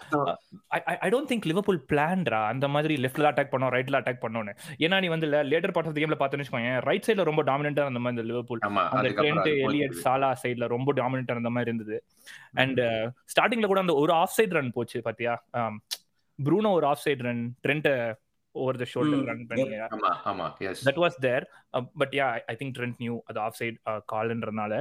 I 1.04 1.10
don't 1.14 1.30
think 1.32 1.48
Liverpool 1.52 1.80
பிளான்டா 1.92 2.40
அந்த 2.52 2.68
மாதிரி 2.76 2.96
லெஃப்ட்ல 3.04 3.30
அட்டாக் 3.32 3.52
பண்ணோம் 3.54 3.72
ரைட்ல 3.76 4.00
அட்டாக் 4.00 4.22
பண்ணோன்னு 4.24 4.54
ஏன்னா 4.84 4.98
நீ 5.04 5.10
வந்து 5.14 5.30
லேட்டர் 5.52 5.74
பார்ட் 5.76 5.90
ஆஃப் 5.90 6.00
கேம்ல 6.02 6.18
பார்த்தேன்னு 6.20 6.44
வச்சுக்கோங்க 6.44 6.74
ரைட் 6.90 7.08
சைடுல 7.08 7.28
ரொம்ப 7.30 7.44
டாமினண்டா 7.50 7.88
அந்த 7.92 8.02
மாதிரி 8.04 8.16
இந்த 8.16 8.26
லிவர்பூல் 8.32 8.62
அந்த 8.98 9.14
ட்ரெண்ட் 9.20 9.50
எலியட் 9.68 9.96
சாலா 10.04 10.32
சைடுல 10.42 10.68
ரொம்ப 10.76 10.92
டாமினண்டா 11.00 11.36
இருந்த 11.38 11.52
மாதிரி 11.56 11.70
இருந்தது. 11.72 11.98
அண்ட் 12.62 12.82
ஸ்டார்டிங்ல 13.32 13.68
கூட 13.72 13.80
அந்த 13.84 13.96
ஒரு 14.02 14.14
ஆஃப் 14.22 14.36
சைடு 14.36 14.56
ரன் 14.58 14.74
போச்சு 14.78 15.00
பாத்தியா? 15.08 15.34
ப்ரூனோ 16.38 16.70
ஒரு 16.78 16.86
off 16.90 17.02
side 17.06 17.24
run 17.26 17.42
Trent 17.64 17.88
over 18.54 18.78
the 18.80 18.86
shoulder 18.92 19.24
run 19.30 19.46
பண்ணி 19.46 19.64
ஆமா 20.30 20.46
that 20.88 21.00
was 21.04 21.16
there 21.24 21.46
but 22.02 22.14
yeah 22.18 22.26
I 22.52 22.56
think 22.60 22.76
Trent 22.78 23.00
knew 23.00 23.16
அது 23.26 23.40
of 23.40 23.58
side 23.60 23.78
கால்ன்றனால 24.12 24.74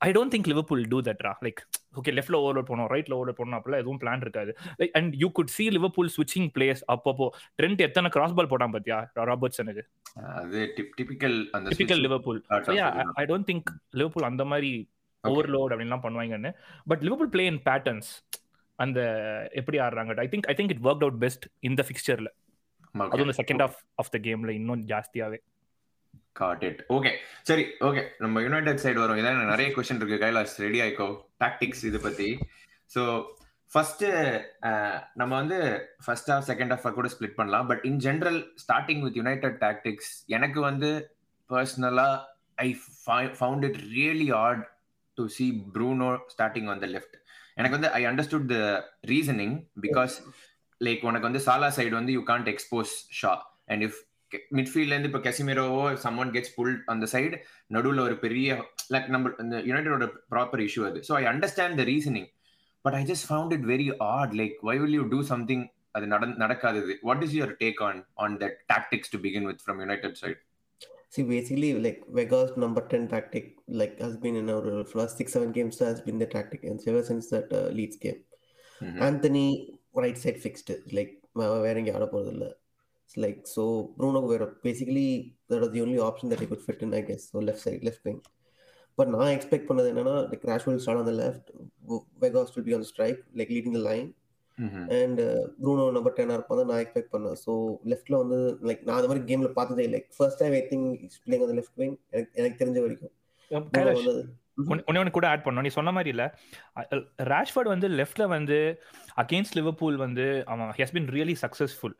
I 0.00 0.08
don't 0.12 0.32
think 0.34 0.48
Liverpool 0.50 0.82
do 0.88 0.98
தட்ரா 1.02 1.32
like 1.46 1.60
okay 1.98 2.12
லெஃப்ட்ல 2.16 2.38
ஓவர்லோட் 2.42 2.68
பண்ணோம் 2.68 2.90
ரைட்ல 2.92 3.14
overload 3.16 3.38
பண்ணோம் 3.38 3.58
அப்பெல்லாம் 3.58 3.82
எதுவும் 3.82 4.00
பிளான் 4.02 4.22
இருக்காது. 4.26 4.50
Like 4.80 4.92
and 4.94 5.14
you 5.22 5.28
could 5.30 5.52
see 5.56 5.64
Liverpool 5.76 6.10
ஸ்விட்சிங் 6.16 6.48
பிளேஸ் 6.56 6.82
அப்பப்போ. 6.94 7.26
ட்ரெண்ட் 7.58 7.80
எத்தனை 7.86 8.10
கிராஸ் 8.10 8.36
பால் 8.36 8.50
போட்டான் 8.52 8.74
பாத்தியா 8.76 8.98
ராபர்ட்சனுக்கு 9.30 9.84
அது 10.34 10.60
டிபிக்கல் 10.98 11.36
அந்த 11.52 11.66
typical 11.72 12.02
Liverpool. 12.06 12.38
I 13.16 13.26
don't 13.26 13.48
think 13.50 13.70
Liverpool 13.94 14.30
அந்த 14.30 14.44
மாதிரி 14.52 14.72
Okay. 15.24 15.30
ஓவர்லோட் 15.30 15.72
அப்படின்லாம் 15.72 16.02
பண்ணுவாங்கன்னு. 16.02 16.50
But 16.86 17.00
Liverpool 17.02 17.30
play 17.32 17.44
in 17.46 17.62
patterns 17.64 18.10
அந்த 18.78 18.98
எப்படி 19.52 19.78
ஆடுறாங்க 19.84 20.20
I 20.24 20.28
think 20.32 20.46
I 20.46 20.54
think 20.54 20.72
it 20.74 20.84
work 20.84 21.02
out 21.04 21.18
best 21.24 21.44
இந்த 21.68 21.82
ஃபிக்சர்ல 21.88 22.28
ஆமா, 22.28 22.47
அதுவும். 22.96 23.24
இந்த 23.26 23.36
செகண்ட் 23.42 23.62
ஆஃப் 23.66 23.78
ஆஃப் 24.02 24.12
த 24.14 24.18
கேம்ல 24.26 24.52
இன்னும் 24.60 24.84
ஜாஸ்தியாவே. 24.92 25.38
காட் 26.40 26.62
இட் 26.68 26.80
ஓகே 26.96 27.10
சரி 27.48 27.64
ஓகே 27.88 28.02
நம்ம 28.24 28.40
யுனைடெட் 28.46 28.82
சைடு 28.84 28.98
வரும். 29.04 29.18
இதான் 29.20 29.42
நிறைய 29.54 29.68
கொஸ்டின் 29.76 30.00
இருக்கு. 30.00 30.22
கைலாஷ் 30.24 30.56
ரெடி 30.66 30.80
ஆயிக்கோ. 30.84 31.08
டாக்டிக்ஸ் 31.44 31.84
இது 31.90 32.00
பத்தி. 32.06 32.28
ஸோ 32.94 33.02
ஃபர்ஸ்ட் 33.72 34.04
நம்ம 35.20 35.32
வந்து 35.40 35.58
ஃபர்ஸ்ட் 36.04 36.30
ஹாஃப் 36.32 36.48
செகண்ட் 36.50 36.72
ஹாஃப் 36.74 36.86
கூட 36.98 37.08
ஸ்பிளிட் 37.14 37.38
பண்ணலாம். 37.40 37.66
But 37.70 37.82
in 37.90 38.00
general 38.06 38.38
starting 38.64 39.02
with 39.06 39.18
United 39.20 39.58
tactics 39.66 40.12
எனக்கு 40.36 40.60
வந்து 40.68 40.90
பர்சனலா 41.50 42.08
I 42.66 42.68
found 43.40 43.66
it 43.68 43.78
really 43.96 44.28
odd 44.44 44.62
to 45.18 45.26
see 45.36 45.46
Bruno 45.74 46.10
starting 46.34 46.70
on 46.74 46.82
the 46.84 46.88
left 46.94 47.16
எனக்கு 47.58 47.76
வந்து 47.78 47.90
I 47.98 48.02
understood 48.10 48.48
the 48.54 48.58
reasoning 49.12 49.54
because 49.84 50.16
like 50.80 51.02
உனக்கு 51.08 51.28
வந்து 51.28 51.42
சாலா 51.46 51.68
சைடு 51.78 51.94
வந்து 52.00 52.12
you 52.16 52.22
can't 52.30 52.50
expose 52.52 52.92
Shaw 53.20 53.32
and 53.72 53.84
if 53.88 53.98
மிட்ஃபீல்ட்ல 54.58 54.94
இருந்து 54.94 55.10
இப்போ 55.10 55.22
கெசிமிரோவோ 55.28 55.82
சம் 56.04 56.18
ஒன் 56.22 56.32
கெட்ஸ் 56.34 56.54
புல் 56.56 56.74
அந்த 56.92 57.04
சைடு 57.14 57.36
நடுவில் 57.76 58.02
ஒரு 58.06 58.16
பெரிய 58.26 58.48
லைக் 58.94 59.08
நம்ம 59.14 59.32
இந்த 59.44 59.56
யுனைடோட 59.70 60.06
ப்ராப்பர் 60.34 60.62
இஷ்யூ 60.66 60.82
அது. 60.90 61.00
So 61.08 61.14
I 61.20 61.24
understand 61.32 61.78
the 61.80 61.86
reasoning 61.92 62.28
but 62.84 62.96
I 63.00 63.02
just 63.10 63.26
found 63.30 63.54
it 63.56 63.66
very 63.74 63.88
odd 64.10 64.34
like 64.42 64.56
why 64.70 64.76
will 64.82 64.96
you 65.00 65.06
do 65.14 65.20
something 65.32 65.64
அது 65.96 66.06
நட 66.12 66.26
நடக்காதது? 66.44 66.94
What 67.08 67.22
is 67.26 67.34
your 67.38 67.54
take 67.62 67.80
on 67.88 68.00
on 68.24 68.36
that 68.42 68.58
tactics 68.74 69.12
to 69.14 69.20
begin 69.26 69.48
with 69.52 69.64
from 69.64 69.80
United 69.84 70.18
side 70.22 70.40
See, 71.10 71.22
basically, 71.22 71.68
like 71.84 72.00
Vegas 72.08 72.50
number 72.62 72.80
10 72.82 73.04
tactic, 73.08 73.44
like 73.80 73.98
has 73.98 74.14
been 74.24 74.36
in 74.36 74.50
our 74.50 74.84
first 74.84 75.16
six, 75.16 75.32
seven 75.32 75.52
games, 75.52 75.78
has 75.80 76.00
been 76.02 76.18
the 76.18 76.26
tactic, 76.26 76.64
and 76.64 76.82
ever 76.86 77.02
since 77.02 77.26
that 77.30 77.48
uh, 77.50 77.68
Leeds 77.70 77.96
game. 77.96 78.18
Mhm. 78.80 78.98
Anthony, 79.00 79.46
right 79.94 80.18
side 80.18 80.38
fixed, 80.38 80.70
like, 80.92 81.12
wearing 81.34 81.90
out 81.90 82.02
of 82.02 82.12
It's 83.04 83.16
like, 83.16 83.46
so 83.46 83.94
Bruno, 83.96 84.20
were 84.20 84.56
basically, 84.62 85.34
that 85.48 85.60
was 85.60 85.70
the 85.70 85.80
only 85.80 85.98
option 85.98 86.28
that 86.28 86.40
he 86.40 86.46
could 86.46 86.60
fit 86.60 86.82
in, 86.82 86.92
I 86.92 87.00
guess. 87.00 87.30
So 87.30 87.38
left 87.38 87.60
side, 87.60 87.82
left 87.82 88.04
wing. 88.04 88.20
But 88.98 89.08
now 89.08 89.20
I 89.20 89.32
expect 89.38 89.64
பண்ணது 89.68 89.90
என்னன்னா 89.92 90.14
like 90.30 90.42
Rashford 90.42 90.72
will 90.72 90.80
start 90.80 90.98
on 90.98 91.06
the 91.06 91.12
left, 91.12 91.44
Vegas 92.20 92.54
will 92.54 92.66
be 92.68 92.74
on 92.74 92.80
the 92.80 92.90
strike, 92.92 93.20
like 93.34 93.50
leading 93.56 93.72
the 93.72 93.84
line, 93.90 94.08
Mhm. 94.58 94.84
And 94.98 95.20
Bruno 95.62 95.84
number 95.96 96.14
டென்னாக 96.16 96.36
இருப்பான் 96.38 96.58
தான் 96.60 96.70
நான் 96.70 96.80
expect 96.84 97.12
பண்ணேன் 97.14 97.36
so 97.44 97.52
லெஃப்ட்ல 97.90 98.18
வந்து 98.22 98.38
like 98.68 98.82
நான் 98.88 98.96
அந்த 98.98 99.08
மாதிரி 99.10 99.22
கேம்ல 99.28 99.50
பார்த்ததே 99.58 99.86
like 99.94 100.08
first 100.16 100.40
time 100.42 100.56
I 100.58 100.62
think 100.70 100.86
playing 101.26 101.44
அந்த 101.46 101.56
லெஃப்ட் 101.58 101.78
விங் 101.82 101.94
எனக்கு 102.12 102.32
எனக்கு 102.40 102.58
தெரிஞ்ச 102.62 102.78
வரைக்கும் 102.86 103.12
ஒன்னு 104.66 104.82
ஒன்று 104.86 105.10
கூட 105.10 105.28
ஆட் 105.28 105.44
பண்ணோம் 105.44 105.60
நீ 105.60 105.68
சொன்ன 105.68 105.92
மாதிரி 105.92 106.08
இல்ல. 106.08 106.38
ராஷ்ஃபர்ட் 107.22 107.72
வந்து 107.74 107.88
லெஃப்ட்ல 107.88 108.28
வந்து 108.28 108.82
அகேன்ஸ்ட் 109.16 109.56
லிவர்பூல் 109.56 109.96
வந்து 109.96 110.46
அவன் 110.46 110.66
has 110.66 110.92
been 110.92 111.06
really 111.06 111.34
successful 111.42 111.94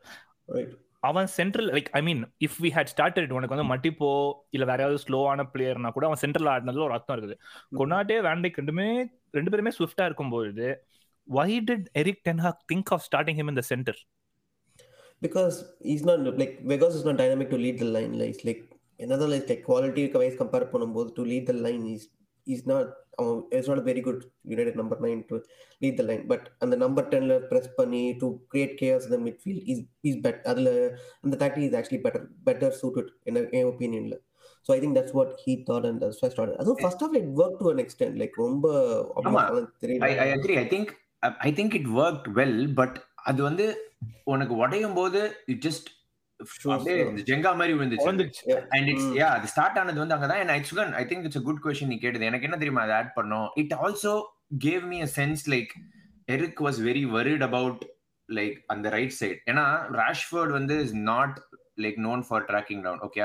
right 0.45 0.77
அவன் 0.99 1.27
central 1.27 1.69
like 1.69 1.85
I 1.91 2.01
mean 2.01 2.33
if 2.45 2.61
we 2.61 2.69
had 2.69 2.91
started 2.97 3.31
உனக்கு 3.31 3.55
வந்து 3.55 3.75
மட்டிப்போ 3.75 4.33
இல்ல 4.49 4.65
வேற 4.65 4.83
ஏதாவது 4.83 5.03
ஸ்லோவான 5.07 5.49
பிளேயர்னா 5.53 5.91
கூட 5.91 6.05
அவன் 6.05 6.17
சென்ட்ரல் 6.17 6.47
ஆடினதுல 6.53 6.83
ஒரு 6.83 6.91
அர்த்தம் 6.91 7.17
இருக்குது. 7.17 7.37
கொண்டாட்டே 7.77 8.17
வேண்டைக் 8.21 8.57
ரெண்டுமே 8.61 9.05
ரெண்டு 9.31 9.51
பேருமே 9.51 9.69
ஸ்விஃப்டா 9.79 10.05
இருக்கும்போது 10.05 10.83
Eric 11.33 12.21
Ten 12.29 12.37
Hag 12.43 12.55
think 12.73 12.91
of 12.91 12.99
starting 12.99 13.35
him 13.39 13.49
in 13.49 13.55
the 13.55 13.61
center? 13.61 13.93
because 15.21 15.55
he's 15.83 16.03
not 16.05 16.19
like 16.41 16.53
Vegas 16.67 16.95
is 16.97 17.05
not 17.05 17.15
dynamic 17.15 17.47
to 17.47 17.57
lead 17.57 17.79
the 17.79 17.85
line. 17.85 18.13
Like 18.13 18.33
it's 18.33 18.45
like 18.47 18.61
another 18.97 19.27
like, 19.27 19.47
like 19.47 19.61
quality 19.67 20.03
wise 20.11 20.37
compare 20.37 20.65
பண்ணும்போது 20.73 21.11
to 21.17 21.23
lead 21.23 21.47
the 21.47 21.53
line 21.53 21.83
is 21.95 21.99
uh, 23.21 23.41
it's 23.51 23.67
not 23.67 23.79
a 23.79 23.81
very 23.81 24.01
good 24.01 24.25
United 24.43 24.75
number 24.75 24.97
nine 25.05 25.23
to 25.29 25.41
lead 25.81 25.97
the 25.97 26.03
line. 26.03 26.23
But 26.31 26.49
and 26.61 26.71
the 26.73 26.77
number 26.83 27.03
ten 27.13 27.25
press 27.51 27.67
பண்ணி 27.79 28.17
to 28.21 28.27
create 28.51 28.77
chaos 28.81 29.05
in 29.07 29.11
the 29.15 29.21
midfield 29.27 29.61
is 29.73 29.79
is 30.09 30.15
better. 30.25 30.41
அதுல 30.51 30.71
அந்த 31.21 31.35
tactic 31.41 31.63
is 31.69 31.75
actually 31.79 32.01
better 32.07 32.29
better 32.49 32.71
suited 32.71 33.09
in 33.25 33.37
a, 33.41 33.43
in 33.59 33.67
opinion. 33.73 34.05
So 34.63 34.73
I 34.75 34.79
think 34.79 34.93
that's 34.97 35.13
what 35.19 35.29
he 35.43 35.53
thought 35.67 35.85
and 35.89 35.99
that's 36.01 36.19
why 36.21 36.29
I 36.29 36.33
started. 36.35 36.55
அதுவும் 36.61 36.81
first 36.85 36.99
half 37.01 37.13
it 37.21 37.27
worked 37.41 37.59
to 37.63 37.69
an 37.75 37.79
extent. 37.85 38.15
Like 38.23 38.35
ரொம்ப 38.45 38.73
தெரியல. 39.83 40.01
I 40.09 40.11
I 40.25 40.27
agree 40.37 40.57
I 40.63 40.65
think 40.73 40.91
I 41.47 41.51
think 41.59 41.75
it 41.79 41.89
work 42.03 42.27
well 42.39 42.73
but 42.81 42.97
அது 43.29 43.41
வந்து 43.49 43.65
உனக்கு 44.23 44.55
உடையும் 44.63 44.97
போது 44.99 45.35
it 45.45 45.63
just 45.67 45.89
ஜெங்கா 47.29 47.55
மாதிரி 47.55 47.73
விழுந்துச்சு. 47.77 48.07
And 48.07 48.89
it's 48.89 49.05
Mm. 49.05 49.17
யா 49.17 49.23
அது 49.23 49.47
ஸ்டார்ட் 49.47 49.77
ஆனது 49.77 49.99
வந்து 49.99 50.15
அங்கதான். 50.15 50.39
And 50.39 50.49
it's 50.49 50.73
I 51.01 51.05
think 51.05 51.23
it's 51.23 51.41
good 51.41 51.63
question 51.65 51.87
நீ 51.87 51.97
கேட்டது. 51.97 52.25
எனக்கு 52.25 52.45
என்ன 52.45 52.57
தெரியுமா 52.57 52.81
அதை 52.81 52.95
ஆட் 52.95 53.13
பண்ணோம்? 53.15 53.47
It 53.55 53.73
also 53.73 54.13
gave 54.57 54.83
me 54.83 55.01
a 55.01 55.09
sense 55.15 55.43
like 55.49 55.73
Erik 56.25 56.61
was 56.61 56.79
very 56.81 57.03
worried 57.11 57.43
about 57.43 57.83
like 58.29 58.57
அந்த 58.67 58.89
ரைட் 58.89 59.11
சைட் 59.11 59.39
ஏன்னா 59.45 59.65
ராஷ்ஃபர்ட் 59.91 60.51
வந்து 60.51 60.81
is 60.83 60.93
not 60.93 61.39
like 61.77 61.97
known 61.97 62.23
for 62.27 62.45
tracking 62.45 62.81
down 62.81 62.99
okay 62.99 63.21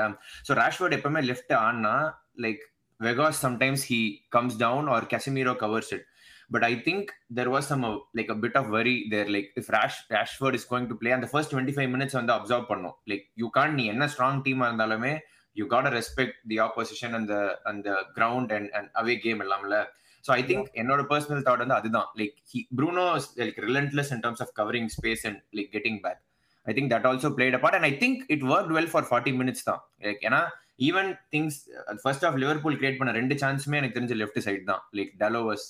so 0.47 0.53
Rashford 0.53 0.93
எப்பவுமே 0.93 1.21
லெஃப்ட் 1.31 1.53
ஆனா 1.53 2.21
like 2.37 2.61
because 2.99 3.39
sometimes 3.45 3.83
he 3.91 4.01
comes 4.29 4.57
down 4.57 4.87
or 4.87 5.05
Casemiro 5.05 5.53
covers 5.59 5.93
it 5.93 6.05
but 6.49 6.63
I 6.63 6.75
think 6.75 7.11
there 7.29 7.49
was 7.49 7.67
some 7.67 7.83
uh, 7.83 7.97
like 8.13 8.29
a 8.29 8.35
bit 8.35 8.55
of 8.55 8.69
worry 8.69 9.07
there. 9.09 9.27
Like 9.35 9.51
if 9.55 9.69
Rash 9.69 9.97
Rashford 10.11 10.55
is 10.55 10.65
going 10.65 10.87
to 10.89 10.95
play, 10.95 11.11
and 11.11 11.23
the 11.23 11.27
first 11.27 11.49
25 11.51 11.89
minutes 11.89 12.15
on 12.15 12.25
the 12.25 12.35
observe 12.35 12.65
panno, 12.67 12.93
like 13.07 13.25
you 13.35 13.49
can't 13.57 13.75
நீ 13.79 13.85
என்ன 13.93 14.07
strong 14.15 14.35
team 14.47 14.59
இருந்தாலுமே 14.67 15.13
you 15.59 15.65
gotta 15.75 15.91
respect 15.99 16.33
the 16.51 16.57
opposition 16.67 17.11
and 17.17 17.27
the 17.33 17.41
and 17.69 17.79
the 17.89 17.97
ground 18.17 18.47
and 18.57 18.67
and 18.77 18.87
away 19.01 19.15
game 19.25 19.41
எல்லாம்ல 19.45 19.81
so 20.27 20.31
I 20.39 20.43
think 20.49 20.63
என்னோட 20.81 21.01
personal 21.13 21.41
thought 21.47 21.61
வந்து 21.65 21.77
அதுதான் 21.79 22.09
like 22.21 22.35
he 22.51 22.61
Bruno 22.79 23.05
is 23.19 23.27
like 23.43 23.57
relentless 23.67 24.11
in 24.15 24.21
terms 24.25 24.41
of 24.45 24.49
covering 24.59 24.87
space 24.97 25.23
and 25.29 25.39
like 25.57 25.71
getting 25.77 25.97
back 26.05 26.19
I 26.67 26.73
think 26.77 26.87
that 26.93 27.03
also 27.09 27.29
played 27.39 27.55
a 27.57 27.61
part 27.63 27.75
and 27.79 27.85
I 27.91 27.95
think 28.03 28.15
it 28.35 28.43
worked 28.53 28.71
well 28.77 28.87
for 28.93 29.03
40 29.15 29.33
minutes 29.41 29.63
தான் 29.69 29.81
like 30.05 30.21
ஏன்னா 30.29 30.43
even 30.87 31.09
things 31.33 31.57
first 32.03 32.25
off 32.27 32.37
Liverpool 32.43 32.77
create 32.79 32.97
பண்ண 32.99 33.11
ரெண்டு 33.19 33.35
சான்ஸுமே 33.41 33.77
எனக்கு 33.81 33.97
தெரிஞ்ச 33.97 34.15
left 34.21 34.39
side 34.47 34.63
தான் 34.71 34.81
like 34.97 35.11
Dalot 35.21 35.41
was 35.49 35.65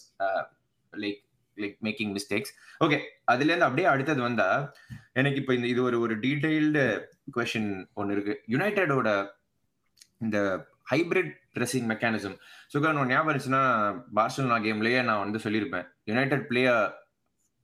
like 1.04 1.22
like 1.58 1.76
making 1.88 2.12
mistakes 2.16 2.54
okay 2.86 2.98
அதுல 3.32 3.50
இருந்து 3.52 3.68
அப்படியே 3.68 3.88
அடுத்தது 3.92 4.22
வந்தா 4.22 4.48
எனக்கு 5.20 5.40
இப்போ 5.42 5.54
இந்த 5.54 5.68
இது 5.74 5.82
ஒரு 5.84 6.00
ஒரு 6.06 6.16
டீடைல்டு 6.24 6.84
கொஷின் 7.38 7.72
ஒன்று 7.94 8.16
இருக்கு. 8.16 8.34
யுனைடெடோட 8.54 9.10
இந்த 10.24 10.38
ஹைபிரிட் 10.92 11.32
ட்ரெஸ்ஸிங் 11.56 11.88
மெக்கானிசம் 11.92 12.36
சுகர் 12.74 13.00
ஒன்று 13.02 13.12
ஞாபகம் 13.14 13.32
இருந்துச்சுன்னா 13.32 13.64
பார்சலோனா 14.18 14.58
கேம்லயே 14.66 15.00
நான் 15.10 15.24
வந்து 15.24 15.40
சொல்லியிருப்பேன். 15.46 15.86
United 16.12 16.46
player 16.50 16.84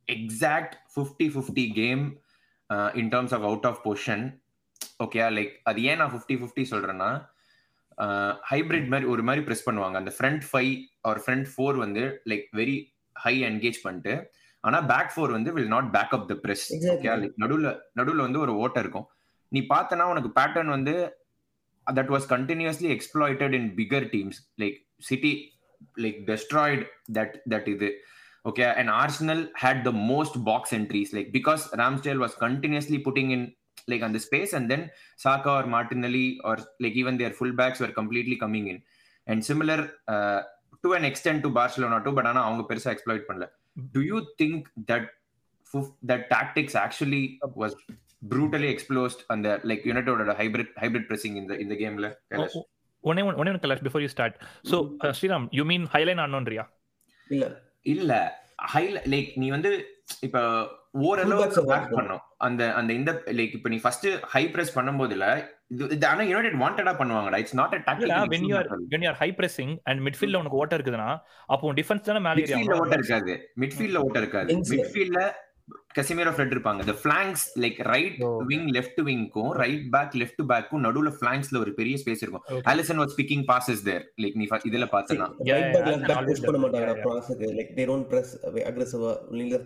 exact 0.07 0.75
fifty 0.93 1.27
fifty 1.35 1.65
game 1.81 2.03
in 3.01 3.11
terms 3.13 3.35
of 3.38 3.45
out 3.50 3.67
of 3.69 3.81
position 3.88 4.25
okay 5.05 5.19
like 5.38 5.53
அது 5.69 5.81
ஏன் 5.89 6.00
நான் 6.01 6.13
ஃபிஃப்டி 6.15 6.35
ஃபிஃப்டி 6.41 6.65
சொல்றேன்னா 6.71 7.11
ஹைபிரிட் 8.51 8.88
மாதிரி 8.91 9.07
ஒரு 9.13 9.23
மாதிரி 9.27 9.41
ப்ரெஸ் 9.47 9.67
பண்ணுவாங்க. 9.67 9.95
அந்த 10.01 10.11
front 10.17 10.43
five 10.51 10.73
or 11.09 11.19
front 11.25 11.47
four 11.53 11.77
வந்து 11.85 12.03
லைக் 12.31 12.45
வெரி 12.59 12.77
ஹை 13.23 13.33
என்கேஜ் 13.49 13.79
பண்ணிட்டு 13.85 14.13
ஆனா 14.63 14.79
பேக் 14.91 15.11
ஃபோர் 15.13 15.31
வந்து 15.37 15.51
will 15.55 15.71
not 15.75 15.89
back 15.95 16.13
up 16.17 16.27
the 16.31 16.35
press 16.43 16.65
Exactly. 16.75 16.97
Okay 16.97 17.15
like 17.21 17.37
நடுவுல 17.43 17.69
நடுவுல 17.99 18.21
வந்து 18.27 18.41
ஒரு 18.45 18.53
ஓட்டை 18.65 18.81
இருக்கும் 18.83 19.07
நீ 19.51 19.61
பார்த்தனா 19.73 20.03
உனக்கு 20.13 20.29
பேட்டர்ன் 20.39 20.71
வந்து 20.77 20.93
that 21.87 22.11
was 22.15 22.27
continuously 22.35 22.89
exploited 22.97 23.55
in 23.59 23.69
bigger 23.79 24.07
teams 24.13 24.39
like 24.63 24.77
City 25.09 25.33
like 26.05 26.19
destroyed 26.31 26.83
that 27.19 27.35
that 27.53 27.69
இது 27.75 27.89
okay 28.45 28.67
and 28.79 28.89
arsenal 29.01 29.39
had 29.63 29.77
the 29.87 29.91
most 30.11 30.35
box 30.47 30.71
entries 30.77 31.09
like 31.17 31.27
because 31.35 31.63
ramsdale 31.81 32.21
was 32.23 32.33
continuously 32.43 32.97
putting 33.07 33.27
in 33.35 33.41
like 33.87 34.03
on 34.07 34.11
the 34.15 34.21
space 34.23 34.51
and 34.57 34.65
then 34.71 34.81
saka 35.23 35.51
or 35.57 35.65
martinelli 35.73 36.23
or 36.43 36.55
like 36.83 36.95
even 37.01 37.19
their 37.19 37.33
fullbacks 37.39 37.79
were 37.83 37.91
completely 37.99 38.37
coming 38.43 38.65
in 38.71 38.77
and 39.27 39.45
similar 39.49 39.77
uh, 40.81 40.88
to 40.88 40.93
an 40.93 41.05
extent 41.05 41.41
to 41.41 41.50
barcelona 41.51 42.00
too 42.01 42.11
but 42.11 42.25
ஆனா 42.25 42.41
அவங்க 42.43 42.63
பெருசா 42.69 42.91
exploit 42.91 43.23
பண்ணல 43.29 43.47
do 43.93 44.01
you 44.01 44.19
think 44.38 44.59
that 44.88 45.03
fuf- 45.73 45.95
that 46.03 46.29
tactics 46.29 46.75
actually 46.75 47.23
was 47.55 47.73
brutally 48.21 48.67
exposed 48.67 49.19
on 49.29 49.41
the 49.41 49.53
like 49.63 49.85
united 49.85 50.35
hybrid 50.35 50.67
hybrid 50.77 51.07
pressing 51.07 51.38
in 51.38 51.47
the 51.47 51.55
in 51.55 51.69
the 51.69 51.79
game 51.83 51.97
la 51.97 52.11
Kailash? 52.31 52.57
ஒன்னே 53.03 53.21
one 53.21 53.38
ஒன்னே 53.38 53.51
one 53.51 53.61
Kailash 53.63 53.85
before 53.85 54.01
you 54.01 54.07
start 54.07 54.35
so 54.71 54.77
Sriram 55.11 55.45
you 55.51 55.63
mean 55.63 55.85
high line 55.93 56.19
ஆனோன்றியா 56.19 56.63
இல்ல 57.29 57.45
இல்ல 57.85 58.11
high 58.73 58.83
like 59.13 59.31
நீ 59.35 59.47
வந்து 59.50 59.71
இப்ப 60.19 60.38
ஓரளவுக்கு 61.07 61.61
are 61.61 61.67
back. 61.71 61.88
பண்ணும் 61.97 62.21
அந்த 62.38 62.61
அந்த 62.73 62.91
இந்த 62.93 63.11
லைக் 63.39 63.53
இப்ப 63.57 63.69
நீ 63.69 63.77
ஃபர்ஸ்ட் 63.77 64.07
ஹை 64.33 64.43
பிரஸ் 64.47 64.75
பண்ணும்போதுல 64.77 65.25
ஆனா 66.07 66.23
யுனைடெட் 66.23 66.53
வாண்டடா 66.53 66.93
பண்ணுவாங்கடா. 67.01 67.37
It's 67.37 67.55
not 67.55 67.73
a 67.73 68.27
when 68.27 68.47
you 68.47 68.55
are 68.55 68.67
tactic 68.67 68.89
when 68.89 69.01
you 69.01 69.09
are 69.09 69.15
high 69.15 69.35
pressing 69.37 69.77
and 69.83 70.07
மிட்ஃபீல்ட்ல 70.07 70.35
உனக்கு 70.35 70.57
ஓட்ட 70.57 70.77
இருக்குதுன்னா 70.77 71.17
அப்போ 71.45 71.73
டிஃபென்ஸ் 71.73 72.01
தானே 72.01 72.19
மேலே 72.19 72.43
மிட்ஃபீல்ட்ல 72.43 72.77
ஓட்ட 72.77 72.95
இருக்காது. 72.95 73.53
மிட்ஃபீல்ட்ல 73.59 73.97
ஓட்ட 73.97 74.19
இருக்காது. 74.19 74.53
Wings 74.53 74.71
ல. 74.71 74.75
மிட்ஃபீல்ட்ல 74.75 75.21
கசிமீரோ 75.97 76.31
ஃப்ரெட் 76.35 76.53
இருப்பாங்க 76.55 76.81
the 76.89 76.95
flanks 77.01 77.41
like 77.63 77.79
right 77.89 78.17
Oh. 78.21 78.31
Wing 78.49 78.67
left 78.75 78.99
விங்க்கும் 79.07 79.49
right 79.61 79.85
back 79.95 80.13
left 80.21 80.41
பேக்கும் 80.51 80.83
நடுவுல 80.85 81.11
flanksல 81.19 81.59
ஒரு 81.59 81.71
பெரிய 81.79 81.95
ஸ்பேஸ் 82.01 82.23
இருக்கும். 82.23 82.45
Alisson 82.71 82.99
was 83.01 83.15
picking 83.19 83.43
passes 83.51 83.83
there 83.89 84.03
like 84.23 84.37
நீ 84.39 84.45
இதுல 84.69 84.87
பார்த்தனா 84.93 85.27
right 85.51 85.69
back 85.73 85.87
left 85.89 86.07
back 86.11 86.29
push 86.29 86.43
பண்ண. 86.45 86.61
மாட்டாங்க 86.65 87.51
like 87.59 87.73
they 87.79 87.85
don't 87.91 88.07
press 88.11 88.33
அக்ரெசிவா 88.71 89.11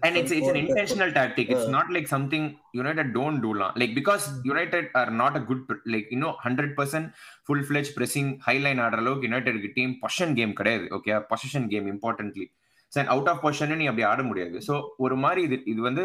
and 0.07 0.15
it's 0.19 0.31
it's 0.31 0.49
an 0.49 0.59
intentional 0.63 1.11
tactic 1.11 1.47
it's 1.49 1.67
Uh. 1.67 1.75
not 1.77 1.87
like 1.95 2.07
something 2.07 2.43
united 2.73 3.07
don't 3.13 3.39
do 3.39 3.51
long 3.53 3.73
like 3.75 3.93
because 3.93 4.23
united 4.45 4.85
are 4.95 5.09
not 5.13 5.33
a 5.35 5.45
good 5.49 5.61
like 5.93 6.07
you 6.09 6.19
know 6.23 6.33
100% 6.45 7.05
full 7.47 7.61
fledged 7.63 7.93
pressing 7.97 8.29
high 8.47 8.59
line 8.59 8.81
ஆடுற 8.85 9.01
அளவுக்கு 9.03 9.27
United 9.29 9.65
team 9.77 9.95
position 10.03 10.35
game 10.39 10.53
கிடையாது 10.53 10.85
okay 10.97 11.19
position 11.31 11.67
game 11.73 11.87
importantly 11.93 12.47
so 12.95 13.05
out 13.15 13.29
of 13.33 13.41
position 13.45 13.79
நீ 13.81 13.87
அப்படி 13.91 14.05
ஆட 14.11 14.23
முடியாது. 14.23 14.57
So 14.67 14.73
ஒரு 15.05 15.15
மாதிரி 15.23 15.41
இது 15.47 15.57
இது 15.73 15.81
வந்து 15.89 16.03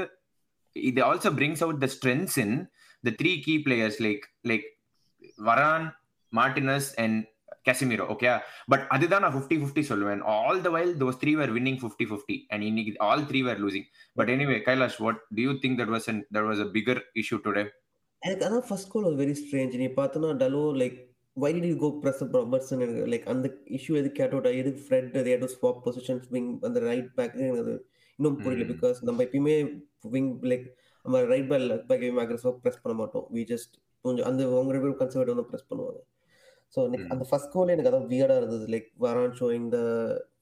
இது 0.77 1.01
also 1.09 1.31
brings 1.39 1.65
out 1.67 1.83
the 1.85 1.89
strengths 1.97 2.39
in 2.45 2.55
the 3.05 3.13
three 3.21 3.33
key 3.47 3.57
players 3.67 3.99
like 4.07 4.25
like 4.51 4.67
Varane 5.49 5.87
Martinez 6.33 6.89
and 7.05 7.19
Casemiro 7.69 8.05
okay 8.13 8.29
but 8.73 8.85
அதுதான் 8.95 9.23
நான் 9.25 9.35
ஃபிஃப்டி 9.37 9.57
ஃபிஃப்டி 9.61 9.83
சொல்லுவேன். 9.89 10.21
All 10.37 10.61
the 10.67 10.71
while 10.77 10.93
those 11.03 11.19
three 11.23 11.33
were 11.41 11.53
winning 11.57 11.81
fifty 11.83 12.07
fifty 12.11 12.37
and 12.53 12.65
இன்னைக்கு 12.69 12.93
all 13.09 13.25
three 13.31 13.41
were 13.49 13.61
losing 13.65 13.87
but 14.17 14.31
anyway 14.35 14.57
Kailash 14.69 14.99
what 15.05 15.21
do 15.37 15.43
you 15.49 15.55
think 15.65 15.79
that 15.81 15.93
was 15.95 16.07
that 16.37 16.47
was 16.51 16.63
a 16.67 16.69
bigger 16.77 17.01
issue 17.23 17.39
today 17.47 17.65
எனக்கு 18.23 18.45
அதான் 18.49 18.67
first 18.69 18.91
goal 18.95 19.07
was 19.09 19.19
very 19.23 19.35
strange 19.43 19.77
நீ 19.83 19.89
பார்த்தோன்னா 20.01 20.31
Dalot 20.43 20.65
like 20.83 20.99
why 21.37 21.51
you 21.65 21.75
go 21.83 21.89
press 22.03 22.23
Robertson 22.37 22.83
எனக்கு 22.87 23.03
like 23.13 23.27
அந்த 23.33 23.47
issue 23.77 23.95
எது 24.01 24.11
gate 24.19 24.35
out 24.35 24.49
எதுக்கு 24.61 24.83
Fred 24.87 25.17
அது 25.21 25.37
to 25.43 25.49
swap 25.55 25.81
positions 25.87 26.27
wing 26.35 26.51
அந்த 26.69 26.79
ரைட் 26.91 27.11
பேக் 27.19 27.37
இன்னும் 28.19 28.39
புரியல. 28.45 28.65
பிகாஸ் 28.73 28.99
நம்ம 29.09 29.23
எப்பயுமே 29.27 29.55
விங் 30.15 30.31
லைக் 30.51 30.67
நம்ம 31.05 31.21
ரைட் 31.33 31.49
பேக் 31.51 31.67
லெஃப்ட் 31.71 31.89
பேக் 31.91 32.03
எப்பயுமே 32.03 32.23
அக்ரெசிவாக 32.25 32.57
ப்ரெஸ் 32.65 32.81
பண்ண 32.83 32.95
மாட்டோம் 33.01 33.27
வி 33.37 33.45
ஜஸ்ட் 33.53 33.75
கொஞ்சம் 34.05 34.27
அந்த 34.31 34.41
அவங்க 34.51 34.73
ரெண்டு 34.75 34.85
பேரும் 34.87 35.01
கன்சர்வேட்டிவ் 35.03 35.49
ப்ரெஸ் 35.53 35.69
பண்ணுவாங்க 35.71 36.01
ஸோ 36.75 36.81
எனக்கு 36.89 37.05
Mm. 37.05 37.13
அந்த 37.13 37.25
ஃபர்ஸ்ட் 37.29 37.53
கோல் 37.55 37.73
எனக்கு 37.75 37.91
அதான் 37.91 38.09
வியர்டாக 38.11 38.41
இருந்தது 38.41 38.67
like 38.75 38.89
Varane 39.05 39.33
showing 39.39 39.69
the 39.73 39.79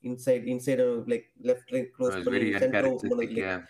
inside 0.09 0.45
inside 0.55 0.81
like 1.13 1.27
left 1.49 1.71
like 1.75 1.89
close 1.97 2.17
பண்ணி 2.27 2.41
centre 2.63 2.87
uncharacteristic 2.89 3.15
like 3.21 3.37
yeah 3.43 3.61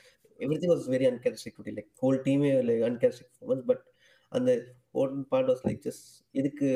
everything 0.41 0.71
was 0.73 0.83
very 0.95 1.07
uncharacteristic 1.11 1.55
today. 1.59 1.73
Like 1.79 1.89
whole 2.03 2.19
team 2.27 2.41
like 2.69 2.83
uncharacteristic 2.89 3.29
performance, 3.31 3.63
but 3.71 3.81
and 4.33 4.45
the 4.51 4.57
important 4.99 5.29
part 5.33 5.47
was 5.47 5.61
like 5.65 5.81
just 5.83 6.05
இதுக்கு 6.35 6.69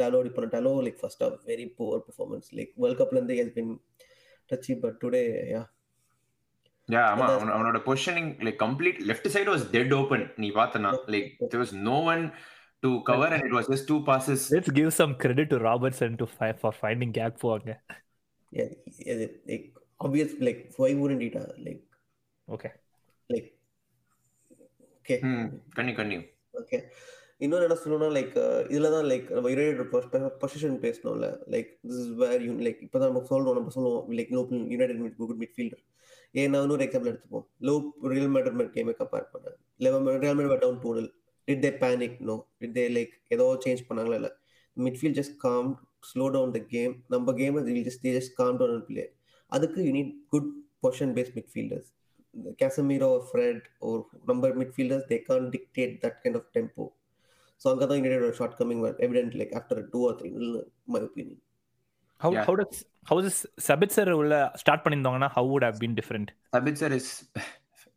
டாலோ 0.00 0.18
அடி 0.22 0.30
பண்ண 0.34 0.48
டாலோ 0.54 0.70
like 0.86 0.96
first 1.02 1.20
half 1.22 1.34
very 1.50 1.66
poor 1.78 1.94
performance. 2.06 2.46
Like 2.58 2.70
World 2.82 2.96
Cupல 3.00 3.18
இருந்து 3.18 3.36
has 3.40 3.50
been 3.58 3.70
touchy, 4.50 4.74
but 4.84 4.94
today 5.04 5.24
yeah. 5.52 5.66
Yeah, 6.88 7.04
ஆமா 7.10 7.26
அவனோட 7.56 7.78
positioning 7.88 8.30
like 8.46 8.58
complete 8.62 8.98
left 9.10 9.28
side 9.34 9.48
was 9.52 9.66
dead 9.74 9.92
open 9.98 10.24
நீ 10.42 10.48
பார்த்தனா. 10.56 10.90
Like 11.14 11.28
there 11.50 11.60
was 11.62 11.74
no 11.88 11.98
one 12.12 12.24
to 12.82 12.90
cover 13.10 13.32
and 13.36 13.46
it 13.48 13.56
was 13.58 13.70
just 13.72 13.88
two 13.92 13.98
passes 14.08 14.44
Let's 14.54 14.72
give 14.80 14.90
some 15.00 15.12
credit 15.24 15.48
to 15.52 15.58
Robertson 15.68 16.12
to 16.22 16.28
fi- 16.36 16.56
for 16.62 16.72
finding 16.82 17.12
Gakpo 17.18 17.50
அங்க. 17.58 17.74
Yeah, 18.52 18.70
yeah, 19.08 19.20
like 19.50 19.66
obvious 20.00 20.30
like 20.48 20.60
why 20.80 20.90
wouldn't 21.00 21.24
it 21.28 21.36
uh, 21.42 21.50
like 21.66 21.82
Okay. 22.48 22.72
like 23.30 23.48
okay 24.98 25.18
கண்ணி 25.78 25.92
கண்ணி 26.00 26.16
okay 26.54 26.78
இன்னொரு 27.44 27.64
என்ன 27.66 27.76
சொல்லணும்னா 27.82 28.08
like 28.16 28.34
இதுல 28.72 28.88
தான் 28.94 29.06
like 29.10 29.26
நம்ம 29.36 29.50
United 29.52 29.92
position 30.42 30.76
பேசணும்ல. 30.84 31.28
Like 31.52 31.68
this 31.86 32.00
is 32.02 32.10
where 32.22 32.42
you 32.46 32.52
like 32.66 32.80
இப்போ 32.86 32.98
நம்ம 33.04 33.22
சொல்றோம் 33.30 33.56
நம்ம 33.58 33.72
சொல்லுவோம் 33.76 34.08
like 34.18 34.32
low 34.36 34.42
United 34.74 35.00
mid 35.04 35.16
good 35.20 35.40
midfielder 35.56 35.82
ஏன்னா 36.40 36.58
இன்னொரு 36.64 36.84
எக்ஸாம்பிள் 36.86 37.10
எடுத்துப்போம். 37.12 37.46
லோ 37.68 37.74
ரியல் 38.12 38.32
மேட்டர் 38.34 38.56
மேட் 38.58 38.72
கேமே 38.76 38.94
கம்பேர் 39.02 39.28
பண்ணேன் 39.34 39.56
eleven 39.86 40.20
Real 40.24 40.38
mad 40.40 40.62
down 40.64 40.80
to 40.84 40.92
did 41.48 41.62
they 41.66 41.70
panic 41.84 42.18
no 42.30 42.36
did 42.62 42.76
they 42.80 42.84
like 42.96 43.14
ஏதோ 43.36 43.46
சேஞ்ச் 43.66 43.82
பண்ணாங்களா? 43.88 44.18
இல்லை. 44.20 44.32
Midfield 44.76 45.18
just 45.20 45.36
calm 45.46 45.70
slow 46.10 46.26
down 46.36 46.52
the 46.58 46.62
game 46.74 46.92
நம்ம 47.14 47.32
game 47.40 47.56
just 47.88 48.04
they 48.04 48.12
just 48.18 48.34
calm 48.42 48.58
down 48.62 48.84
play 48.90 49.06
அதுக்கு 49.56 49.80
you 49.88 49.94
need 50.00 50.12
good 50.34 50.52
position 50.86 51.14
based 51.18 51.36
midfielders 51.40 51.90
Casemiro 52.60 53.06
or 53.14 53.22
Fred 53.28 53.56
or 53.86 53.94
number 54.28 54.48
midfielders, 54.58 55.00
they 55.08 55.18
can't 55.28 55.48
dictate 55.54 55.94
that 56.02 56.14
kind 56.22 56.36
of 56.38 56.44
tempo. 56.56 56.82
So 57.60 57.66
Angada 57.72 57.94
United 57.96 58.22
were 58.22 58.32
shortcoming 58.32 58.78
were 58.80 58.94
evident 59.00 59.32
like 59.34 59.52
after 59.54 59.76
two 59.92 60.02
or 60.08 60.14
three, 60.18 60.30
in 60.32 60.44
my 60.86 61.00
opinion. 61.00 61.38
How 62.20 62.30
Yeah. 62.34 62.44
how 62.46 62.54
does 62.60 62.78
how 63.08 63.16
does 63.26 63.36
Sabitzer 63.66 64.06
உள்ள 64.20 64.34
start 64.62 64.82
பண்ணிருந்தாங்கன்னா 64.84 65.28
how 65.36 65.44
would 65.50 65.64
have 65.68 65.78
been 65.84 65.94
different? 66.00 66.28
Sabitzer 66.56 66.94
is 67.00 67.12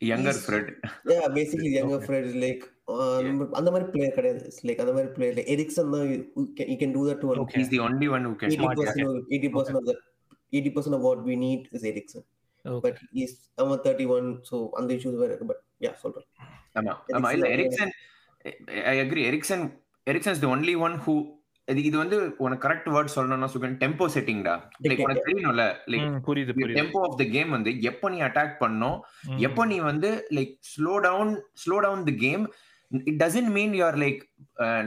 younger 0.01 0.37
He's- 0.37 0.45
Fred 0.45 0.69
Yeah, 1.11 1.25
basically 1.39 1.71
younger 1.77 1.97
Okay. 1.99 2.07
Fred 2.09 2.25
is 2.29 2.37
like 2.45 2.61
uh, 2.93 3.17
அந்த 3.59 3.69
மாதிரி 3.73 3.85
player 3.93 4.15
கிடையாது 4.17 4.39
like 4.69 4.79
அந்த 4.83 4.93
மாதிரி 4.97 5.09
player 5.17 5.35
like 5.39 5.49
Eriksen 5.55 5.91
தான் 5.95 6.05
you 6.13 6.19
can, 6.57 6.65
you 6.73 6.77
can 6.83 6.93
do 6.97 7.03
that 7.09 7.19
to 7.23 7.27
one 7.31 7.41
Okay. 7.43 7.61
Is 7.63 7.71
the 7.75 7.81
only 7.87 8.09
one 8.15 8.25
who 8.29 8.33
can 8.41 8.53
eighty 8.55 8.69
percent 8.79 9.03
of 9.09 9.19
eighty 9.35 9.51
percent 9.55 9.77
of 9.81 9.85
that 9.89 9.99
eighty 10.53 10.71
percent 10.77 10.95
of 10.99 11.03
what 11.09 11.21
we 11.29 11.37
need 11.45 11.61
is 11.77 11.83
Eriksen. 11.91 12.23
Okay. 12.65 12.81
But 12.85 12.97
he's 13.17 13.31
I'm 13.59 13.71
thirty 13.87 14.07
one, 14.15 14.27
so 14.49 14.55
அந்த 14.79 14.89
issues 14.99 15.15
were 15.21 15.31
but 15.51 15.59
yeah, 15.85 15.95
சொல்றேன். 16.03 16.27
ஆமா 16.79 16.93
ஆமா 17.17 17.31
இல்ல 17.37 17.47
Eriksen 17.55 17.93
I 18.91 18.95
agree 19.03 19.23
Eriksen 19.29 19.63
Eriksen 20.07 20.35
is 20.35 20.43
the 20.43 20.51
only 20.55 20.75
one 20.87 20.97
who 21.05 21.15
இது 21.67 21.81
இது 21.89 21.97
வந்து 21.97 22.17
உனக்கு 22.37 22.63
correct 22.65 22.89
word 22.93 23.13
சொல்லணும்னா 23.13 23.47
சுகன் 23.53 23.77
டெம்போ 23.83 24.05
செட்டிங்டா 24.15 24.55
லைக் 24.87 25.03
உனக்கு 25.05 25.25
தெரியணும்ல 25.27 25.65
லைக் 25.91 26.17
புரியுது 26.27 26.55
டெம்போ 26.79 27.01
ஆஃப் 27.07 27.17
த 27.21 27.25
கேம் 27.35 27.55
வந்து 27.57 27.71
எப்போ 27.91 28.09
நீ 28.09 28.19
அட்டாக் 28.27 28.59
பண்ணோம். 28.63 28.97
எப்போ 29.47 29.65
நீ 29.65 29.77
வந்து 29.91 30.09
like 30.37 30.53
slow 30.73 30.95
down 31.07 31.31
slow 31.63 31.77
down 31.85 32.03
the 32.09 32.15
game 32.25 32.43
it 32.91 33.19
doesn't 33.21 33.51
mean 33.55 33.71
you 33.77 33.83
are 33.89 33.97
like 34.03 34.19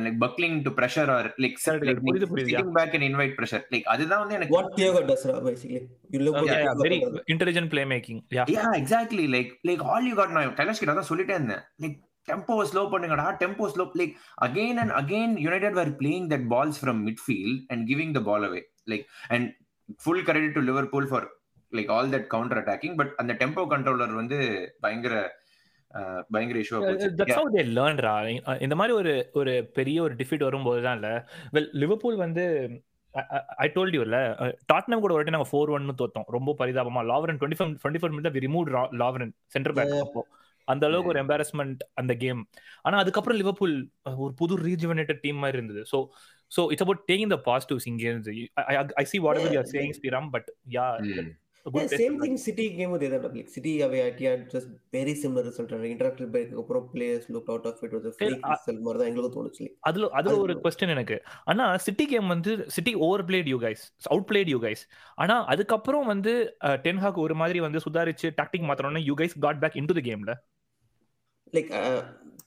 like 0.05 0.19
buckling 0.25 0.59
to 0.67 0.73
pressure 0.81 1.11
or 1.15 1.29
like 1.45 1.57
sitting 1.63 2.73
back 2.77 2.95
and 2.97 3.07
invite 3.09 3.35
pressure 3.39 3.65
like 3.75 3.89
அதுதான் 3.95 4.23
வந்து 4.25 4.37
எனக்கு 4.39 4.57
What 4.59 4.69
Thiago 4.79 5.03
does 5.11 5.25
basically. 5.49 5.83
You 6.15 6.21
look 6.21 6.37
Yeah, 6.37 6.43
what 6.43 6.53
yeah, 6.53 6.63
Thiago 6.67 6.85
very 6.87 6.99
does. 7.07 7.17
intelligent 7.35 7.71
playmaking. 7.75 8.21
Yeah. 8.31 8.53
Yeah 8.57 8.67
exactly 8.81 9.27
like 9.37 9.53
like 9.71 9.85
all 9.93 10.09
you 10.11 10.15
got 10.21 10.37
நான் 10.37 10.55
கைலாஷ் 10.61 10.83
கிட்ட 10.83 10.97
தான் 11.01 11.11
சொல்லிட்டே 11.11 11.37
இருந்தேன் 11.39 11.65
like 11.85 11.97
tempo 12.29 12.57
slow 12.71 12.83
பண்ணுங்கடா 12.93 13.27
tempo 13.43 13.67
slow 13.73 13.85
like 14.01 14.13
again 14.47 14.79
and 14.83 14.95
again 15.01 15.35
United 15.47 15.77
were 15.81 15.93
playing 16.01 16.29
that 16.33 16.47
balls 16.55 16.81
from 16.83 17.01
midfield 17.09 17.61
and 17.73 17.85
giving 17.91 18.15
the 18.19 18.23
ball 18.29 18.47
away 18.49 18.63
like 18.93 19.05
and 19.37 19.49
full 20.05 20.25
credit 20.29 20.57
to 20.59 20.63
Liverpool 20.71 21.09
for 21.13 21.27
like 21.73 21.91
all 21.97 22.13
that 22.15 22.29
counter 22.35 22.61
attacking 22.63 22.97
but 23.01 23.13
அந்த 23.23 23.33
tempo 23.43 23.65
controller 23.75 24.15
வந்து 24.23 24.39
பயங்கர 24.85 25.15
பயங்கர 26.35 26.59
issue 26.63 26.81
that's 27.21 27.39
how 27.41 27.53
they 27.57 27.63
learn 27.79 28.03
ரா 28.07 28.15
இந்த 28.67 28.75
மாதிரி 28.81 28.95
ஒரு 29.01 29.13
ஒரு 29.41 29.53
பெரிய 29.79 29.99
ஒரு 30.07 30.15
டிஃபீட் 30.21 30.47
வரும்போது 30.49 30.81
தான் 30.87 30.97
இல்ல. 30.99 31.11
வெல் 31.55 31.71
லிவர்பூல் 31.83 32.19
வந்து 32.25 32.45
ஐ 33.65 33.67
டோல்ட் 33.77 33.97
யூ 33.97 34.03
இல்ல 34.07 34.19
டாட்னம் 34.73 35.03
கூட 35.03 35.13
ஒரு 35.15 35.19
வாட்டி 35.19 35.35
நாங்க 35.37 35.49
ஃபோர் 35.51 35.73
ஒன்னு 35.77 35.95
தோத்தோம். 36.01 36.27
ரொம்ப 36.37 36.51
பரிதாபமா. 36.61 37.03
Varane 37.11 37.39
twenty 37.41 37.59
five 37.61 37.71
twenty 37.83 38.01
four 38.03 38.15
minute 38.17 38.43
remove 38.47 38.67
Varane 39.03 39.33
centre 39.55 39.77
back. 39.79 39.95
அப்போ 40.07 40.23
அந்த 40.69 40.87
அளவுக்கு 40.87 41.13
ஒரு 41.13 41.23
எம்பாரஸ்மெண்ட் 41.23 41.83
அந்த 41.95 42.15
கேம் 42.17 42.43
ஆனா 42.83 42.99
அதுக்கப்புறம் 42.99 43.39
லிவர்பூல் 43.39 43.75
ஒரு 44.19 44.33
புது 44.35 44.57
ரீஜுவனேட்டட் 44.67 45.23
டீம் 45.23 45.37
மாதிரி 45.37 45.59
இருந்தது. 45.59 45.83
So 45.93 46.01
so 46.53 46.63
it's 46.71 46.83
about 46.83 47.03
taking 47.09 47.33
the 47.35 47.41
positives 47.47 47.87
இங்கே 47.87 48.07
இருந்து 48.07 48.35
I 48.97 49.07
see 49.07 49.19
whatever 49.41 49.53
you 49.53 49.61
are 49.61 49.73
saying 49.73 49.97
Sriram 49.99 50.31
but 50.31 50.49
yeah 50.73 50.87
Yeah, 51.67 51.87
same 51.93 52.17
thing 52.21 52.35
City 52.39 52.65
game 52.71 52.91
with 52.93 53.01
the 53.05 53.09
like 53.15 53.49
City 53.49 53.71
away 53.81 54.01
at 54.01 54.19
had 54.23 54.43
just 54.51 54.69
very 54.93 55.15
similar 55.15 55.43
result 55.43 55.71
and 55.73 55.87
interacted 55.87 56.29
break 56.31 56.51
அப்புறம் 56.55 56.85
players 56.93 57.25
looked 57.29 57.51
out 57.51 57.65
of 57.65 57.81
it 57.83 57.93
was 57.93 58.05
a 58.05 58.13
freak 58.19 58.37
I- 58.43 58.53
itself 58.53 58.79
மாதிரி 58.81 58.99
தான் 59.01 59.09
எங்களுக்கு 59.11 59.37
தோணுச்சு. 59.37 59.65
அதுல 59.81 60.09
அதுல 60.13 60.33
அது- 60.33 60.43
ஒரு 60.43 60.55
question 60.65 60.89
எனக்கு. 60.89 61.17
ஆனா 61.45 61.65
சிட்டி 61.79 62.07
கேம் 62.07 62.27
வந்து 62.27 62.53
City 62.69 62.93
overplayed 63.25 63.47
you 63.47 63.59
guys 63.61 63.83
outplayed 64.31 64.49
you 64.49 64.61
guys 64.63 64.85
ஆனா 65.19 65.37
அதுக்கப்புறம் 65.47 66.07
வந்து 66.07 66.35
டென்ஹாக் 66.85 67.19
ஒரு 67.19 67.35
மாதிரி 67.35 67.61
வந்து 67.61 67.79
சுதாரிச்சு 67.79 68.31
tactic 68.41 68.69
மாத்தறோம்னா 68.69 69.03
you 69.05 69.17
guys 69.17 69.37
got 69.39 69.61
back 69.61 69.77
into 69.77 69.97
the 69.99 70.05
கேம்ல 70.11 70.35
like 71.54 71.70
uh, 71.82 72.00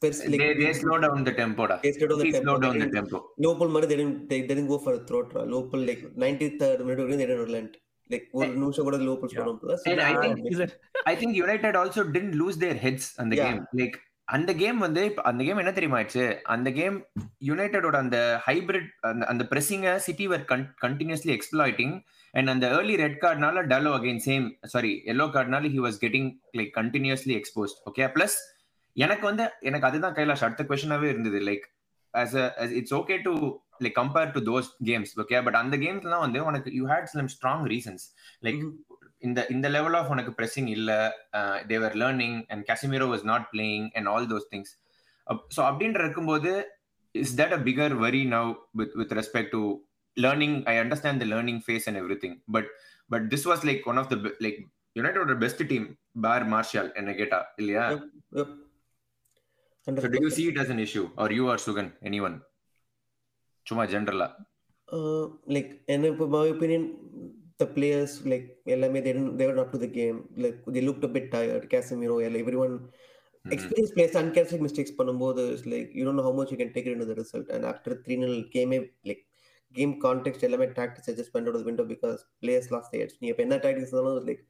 pers- 0.03 0.23
like 0.27 0.41
they 0.43 0.51
they 0.61 0.73
slow 0.75 0.99
down 1.05 1.25
the 1.29 1.35
tempo 1.41 1.65
da 1.71 1.77
they 1.85 1.93
slowed 1.93 2.13
down 2.13 2.23
the 2.23 2.29
They 2.29 2.41
slow 2.41 2.55
tempo. 2.55 2.63
down 2.65 2.75
They 2.75 2.83
the 2.83 2.87
didn't- 2.87 2.97
tempo 2.99 3.19
Liverpool 3.45 3.71
மாதிரி 3.75 3.89
they 3.91 3.99
didn't 4.01 4.19
they, 4.31 4.39
they 4.41 4.53
didn't 4.53 4.71
go 4.75 4.79
for 4.87 4.95
a 5.01 5.05
throat 5.09 5.27
draw. 5.33 5.45
Liverpool 5.55 5.83
like 5.91 6.03
93rd 6.25 6.79
minute 6.81 7.01
வரைக்கும் 7.01 7.21
they 7.23 7.29
didn't 7.31 7.45
relent 7.47 7.73
like 8.11 8.25
ஒரு 8.39 8.49
நிமிஷம் 8.63 8.87
கூட 8.89 8.97
Liverpool 9.05 9.31
Yeah. 9.31 9.37
Score 9.37 9.61
பண்ணல 9.61 9.77
And 9.93 10.01
I 10.09 10.15
think- 10.23 10.75
I 11.13 11.17
think 11.21 11.33
United 11.45 11.77
also 11.83 12.03
didn't 12.17 12.35
lose 12.43 12.59
their 12.65 12.77
heads 12.85 13.07
on 13.23 13.29
the 13.33 13.39
Yeah. 13.39 13.47
game. 13.49 13.63
Like 13.83 13.97
அந்த 14.29 14.51
game 14.61 14.79
வந்து 14.85 15.01
இப்ப 15.09 15.23
அந்த 15.29 15.41
game 15.47 15.59
என்ன 15.63 15.73
தெரியுமா 15.79 15.99
ஆச்சு 16.03 16.23
அந்த 16.55 16.69
கேம் 16.79 16.95
யுனைடெடோட 17.49 17.97
அந்த 18.05 18.19
ஹைபிரிட் 18.47 18.87
அந்த 19.11 19.25
அந்த 19.33 19.43
பிரஸிங்க 19.51 19.89
city 20.07 20.27
were 20.33 20.45
continuously 20.85 21.33
exploiting 21.37 21.93
and 22.35 22.51
அந்த 22.53 22.67
early 22.77 22.95
red 23.03 23.19
கார்டுனால 23.25 23.65
டலோ 23.73 23.91
again 23.99 24.23
same 24.29 24.47
sorry 24.75 24.93
yellow 25.13 25.27
கார்டுனால 25.35 25.71
he 25.75 25.83
was 25.87 25.99
getting 26.05 26.31
like 26.61 26.73
continuously 26.81 27.35
exposed 27.41 27.81
okay 27.91 28.09
plus 28.17 28.39
எனக்கு 29.04 29.26
வந்து 29.30 29.44
எனக்கு 29.70 29.88
அதுதான் 29.90 30.16
கைலாஷ் 30.20 30.46
அடுத்த 30.48 30.64
கொஸ்டினாவே 30.70 31.10
இருந்தது. 31.14 31.40
Like 31.50 31.66
as 32.14 32.32
it's 32.80 32.92
okay 33.00 33.18
to 33.26 33.32
like 33.84 33.96
compare 34.00 34.30
to 34.36 34.40
those 34.48 34.68
games 34.90 35.10
okay? 35.24 35.40
But 35.48 35.56
அந்த 35.62 35.76
கேம்ஸ்லாம் 35.84 36.24
வந்து 36.26 36.40
உனக்கு 36.50 36.70
you 36.78 36.86
had 36.92 37.10
some 37.12 37.30
strong 37.36 37.66
reasons 37.74 38.06
like 38.46 38.62
இந்த 39.28 39.40
இந்த 39.56 39.68
லெவல் 39.76 39.96
ஆஃப் 40.00 40.10
உனக்கு 40.14 40.32
pressing 40.40 40.68
இல்ல 40.76 40.92
they were 41.72 41.96
learning 42.02 42.38
and 42.52 42.64
Casemiro 42.70 43.08
was 43.14 43.26
not 43.32 43.46
playing 43.54 43.88
and 43.98 44.10
all 44.14 44.28
those 44.34 44.48
things 44.54 44.72
so 45.56 45.62
அப்படின்ற 45.70 46.02
இருக்கும்போது 46.06 46.52
is 47.16 47.36
that 47.42 47.56
a 47.58 47.62
bigger 47.70 47.96
worry 48.06 48.24
now 48.36 48.50
with 48.82 48.96
with 49.02 49.14
respect 49.20 49.54
to 49.56 49.62
learning 50.18 50.58
I 50.72 50.76
understand 50.84 51.22
the 51.24 51.28
learning 51.34 51.62
phase 51.68 51.88
and 51.92 52.00
everything 52.24 52.38
but 52.58 52.72
but 53.10 53.28
this 53.34 53.48
was 53.52 53.66
like 53.70 53.84
one 53.94 54.00
of 54.04 54.10
the 54.14 54.18
like 54.48 54.60
யுனைடோட 54.96 55.36
best 55.46 55.64
team 55.74 55.88
bar 56.28 56.46
Martial 56.56 56.90
என்ன 57.02 57.14
கேட்டா 57.22 57.42
இல்லையா? 57.62 57.86
Yep. 59.96 60.04
So 60.06 60.10
do 60.16 60.20
you 60.26 60.30
100%. 60.30 60.38
see 60.38 60.48
it 60.52 60.58
as 60.64 60.70
an 60.76 60.80
issue 60.80 61.06
or 61.18 61.28
you 61.38 61.46
or 61.54 61.58
Sugan 61.66 61.90
anyone 62.12 62.38
சும்மா 63.70 63.86
ஜெனரலா 63.94 64.30
Uh, 64.98 65.26
like 65.56 65.72
in 65.94 66.02
my 66.36 66.46
opinion, 66.54 66.84
the 67.62 67.68
players 67.76 68.14
like 68.32 68.46
எல்லாமே 68.74 69.00
they 69.06 69.12
didn't 69.16 69.34
they 69.40 69.48
were 69.50 69.60
up 69.64 69.72
to 69.74 69.80
the 69.84 69.90
game. 69.98 70.18
Like 70.44 70.58
they 70.76 70.82
looked 70.88 71.04
a 71.08 71.12
bit 71.16 71.26
tired. 71.36 71.64
Casemiro, 71.74 72.16
everyone 72.42 72.76
experienced 73.56 73.94
players 73.98 74.16
uncharacteristic 74.22 74.64
mistakes 74.68 74.94
பண்ணும்போது 75.00 75.44
like 75.74 75.92
you 75.98 76.04
don't 76.06 76.18
know 76.20 76.26
how 76.30 76.34
much 76.40 76.52
you 76.54 76.60
can 76.62 76.72
take 76.76 76.88
it 76.90 76.96
into 76.96 77.10
the 77.12 77.18
result. 77.22 77.48
And 77.56 77.66
after 77.72 77.92
3-0 78.08 78.40
game 78.56 78.74
like 79.10 79.22
game 79.78 79.94
context 80.06 80.44
எல்லாமே 80.48 80.68
tactics 80.80 81.10
are 81.12 81.18
just 81.22 81.34
went 81.36 81.48
out 81.50 81.58
of 81.58 81.62
the 81.64 81.70
window 81.70 81.86
because 81.94 82.20
players 82.44 82.68
lost 82.76 82.90
their 82.94 83.04
edge. 83.06 83.16
நீ 83.22 83.28
இப்ப 83.34 83.44
என்ன 83.48 83.60
tactics 83.66 83.94
இருந்தாலும் 83.94 84.28
like 84.32 84.42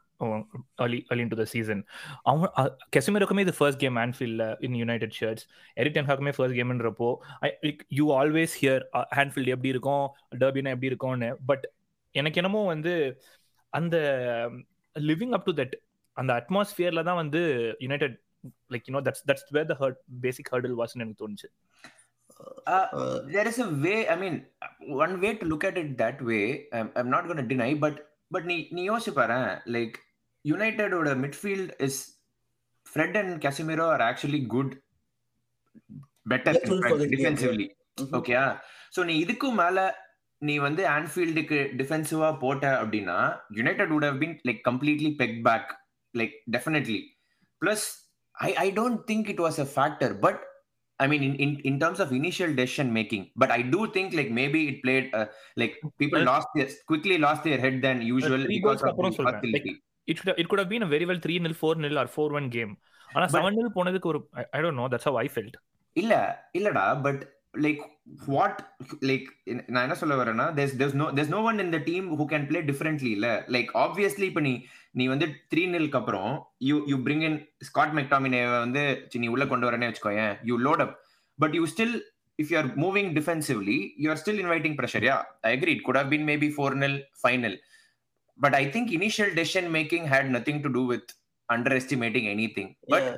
early 0.83 0.97
early 1.11 1.25
to 1.31 1.37
the 1.41 1.45
season 1.51 1.81
அவன் 2.29 2.49
கெசிமரோக்குமே 2.95 3.43
இது 3.45 3.53
first 3.59 3.81
game 3.83 3.97
ஆன்ஃபீல்டில் 4.05 4.43
in 4.67 4.75
United 4.81 5.15
shirts 5.19 5.45
Erik 5.81 5.95
டென்ஹாக்குமே 5.97 6.33
first 6.37 6.57
கேம்ன்றப்போ 6.59 7.09
I 7.47 7.75
you 7.99 8.07
always 8.21 8.55
hear 8.61 8.83
Anfield 9.17 9.53
எப்படி 9.55 9.73
இருக்கும் 9.75 10.07
டர்பினா 10.41 10.73
எப்படி 10.75 10.91
இருக்கும்னு. 10.93 11.29
பட் 11.51 11.65
எனக்கு 12.15 12.41
என்னமோ 12.41 12.63
வந்து 12.73 12.93
அந்த 13.73 13.97
லிவிங் 14.95 15.35
அப் 15.37 15.47
டு 15.47 15.53
தட் 15.61 15.75
அந்த 16.19 16.31
அட்மாஸ்பியர்ல 16.39 17.03
தான் 17.09 17.21
வந்து 17.21 17.41
United 17.85 18.15
like 18.73 18.87
you know 18.89 19.01
that's 19.07 19.25
that's 19.29 19.49
where 19.57 19.69
the 19.71 19.77
hurt 19.81 19.99
basic 20.25 20.51
hurdle 20.55 20.77
வாஸ்னு 20.81 21.05
எனக்கு 21.05 21.23
தோணுச்சு. 21.23 21.49
Uh, 22.73 22.85
there 23.33 23.47
is 23.49 23.57
a 23.59 23.69
way 23.83 23.97
i 24.07 24.15
mean 24.15 24.35
one 24.99 25.13
way 25.23 25.31
to 25.39 25.45
look 25.51 25.63
at 25.69 25.77
it 25.81 25.89
that 26.01 26.17
way 26.21 26.43
i'm, 26.71 26.89
I'm 26.95 27.09
not 27.09 27.23
going 27.27 27.39
to 27.41 27.47
deny 27.51 27.69
but 27.83 27.95
but 28.31 28.43
நீ 28.49 28.55
நீ 28.75 28.81
யோசிச்சு 28.89 29.13
பாரு 29.17 29.39
like 29.75 29.95
யுனைடெடோட 30.45 31.09
midfield 31.23 31.71
is 31.87 31.99
Fred 32.87 33.17
and 33.21 33.33
Casemiro 33.45 33.87
are 33.95 34.03
actually 34.09 34.41
good 34.53 34.73
better 36.31 36.59
defensively. 37.15 37.67
ஓகேயா 38.19 38.45
so 38.95 39.03
நீ 39.09 39.15
இதுக்கும் 39.23 39.59
மேல 39.61 39.79
நீ 40.41 40.55
வந்து 40.67 40.83
ஆன்ஃபீல்டுக்கு 40.97 41.59
டிஃபென்சிவா 41.81 42.29
போட்ட 42.43 42.65
அப்படின்னா 42.81 43.17
United 43.59 43.91
would 43.95 44.07
have 44.09 44.19
been 44.23 44.35
like 44.49 44.61
completely 44.69 45.11
back 45.21 45.37
back 45.49 45.69
Like 46.14 46.34
definitely 46.56 47.00
plus 47.62 47.86
I 48.34 48.50
I 48.64 48.68
don't 48.72 49.00
think 49.10 49.28
it 49.34 49.42
was 49.46 49.60
a 49.60 49.70
factor 49.76 50.14
but 50.26 50.42
I 51.00 51.08
mean, 51.08 51.22
in, 51.22 51.32
in, 51.34 51.50
in 51.60 51.74
terms 51.80 51.98
of 51.98 52.12
initial 52.12 52.50
decision 52.54 52.88
making, 52.92 53.22
but 53.36 53.50
I 53.50 53.62
do 53.64 53.80
think 53.94 54.12
like 54.14 54.28
maybe 54.32 54.60
it 54.68 54.76
played 54.84 55.06
uh, 55.12 55.24
like 55.56 55.72
people 55.98 56.18
Well- 56.18 56.28
lost 56.28 56.48
their 56.56 56.68
quickly 56.90 57.16
lost 57.18 57.42
their 57.42 57.58
head 57.64 57.76
than 57.82 57.96
usual 58.08 58.42
three 58.44 58.58
because 58.58 58.68
goals 58.68 58.84
of 58.84 58.90
அப்புறம் 58.90 59.12
the 59.12 59.18
சொல்றேன். 59.18 59.38
hostility. 59.38 59.72
It 60.08 60.18
should 60.20 60.30
it 60.40 60.48
could 60.50 60.62
have 60.62 60.70
been 60.74 60.84
a 60.86 60.90
very 60.92 61.06
well 61.10 61.20
three 61.24 61.36
nil 61.46 61.54
four 61.60 61.80
nil 61.84 61.98
or 62.02 62.10
four 62.14 62.34
one 62.40 62.46
game 62.56 62.72
ஆனா 63.08 63.24
But- 63.24 63.34
seven 63.36 63.56
nil 63.58 63.68
போனதுக்கு 63.78 64.10
ஒரு 64.12 64.20
I 64.56 64.60
don't 64.64 64.80
know 64.82 64.86
that's 64.94 65.08
how 65.10 65.14
I 65.24 65.30
felt 65.36 65.56
இல்ல 65.96 66.12
இல்லடா 66.58 66.86
but 67.06 67.22
like 67.64 67.82
what 68.28 68.60
like 69.10 69.26
நான் 69.72 69.84
என்ன 69.86 69.98
சொல்ல 70.02 70.14
வரேன்னா 70.22 70.46
there's 70.58 70.74
there's 70.80 70.96
no 71.02 71.08
there's 71.18 71.32
no 71.36 71.42
one 71.48 71.58
in 71.64 71.70
the 71.76 71.82
team 71.90 72.06
who 72.20 72.26
can 72.34 72.44
play 72.52 72.62
differently 72.70 73.12
இல்ல 73.18 73.28
லைக் 73.56 73.70
ஆப்வியஸ்லி 73.84 74.28
இப்ப 74.32 74.44
நீ 74.48 74.54
நீ 74.95 75.03
வந்து 75.13 75.25
த்ரீ 75.51 75.63
நில்க்கு 75.73 75.97
அப்புறம் 75.99 76.31
you 76.69 76.75
you 76.91 76.95
bring 77.07 77.25
in 77.29 77.39
Scott 77.69 77.93
McTominay 77.99 78.41
வந்து 78.65 78.83
நீ 79.23 79.27
உள்ள 79.35 79.45
கொண்டு 79.51 79.67
வரேன்னு 79.67 79.89
வச்சுக்கோயேன் 79.89 80.33
you 80.49 80.55
load 80.67 80.83
up 80.85 80.95
but 81.39 81.55
you 81.59 81.63
still 81.73 81.95
if 82.39 82.51
you 82.51 82.57
are 82.61 82.69
moving 82.85 83.11
defensively 83.19 83.79
you 84.03 84.09
are 84.13 84.21
still 84.23 84.41
inviting 84.45 84.77
pressure 84.81 85.05
yeah 85.09 85.17
I 85.49 85.51
agree 85.57 85.73
it 85.77 85.85
could 85.87 85.99
have 86.01 86.11
been 86.15 86.27
maybe 86.31 86.49
four 86.57 86.77
nil 86.83 86.99
five 87.21 87.39
nil 87.45 87.59
but 88.39 88.57
I 88.61 88.63
think 88.75 88.91
initial 88.99 89.33
decision 89.39 89.69
making 89.77 90.07
had 90.13 90.29
nothing 90.37 90.61
to 90.65 90.71
do 90.77 90.83
with 90.93 91.09
underestimating 91.81 92.29
anything 92.59 92.73
but 92.93 93.09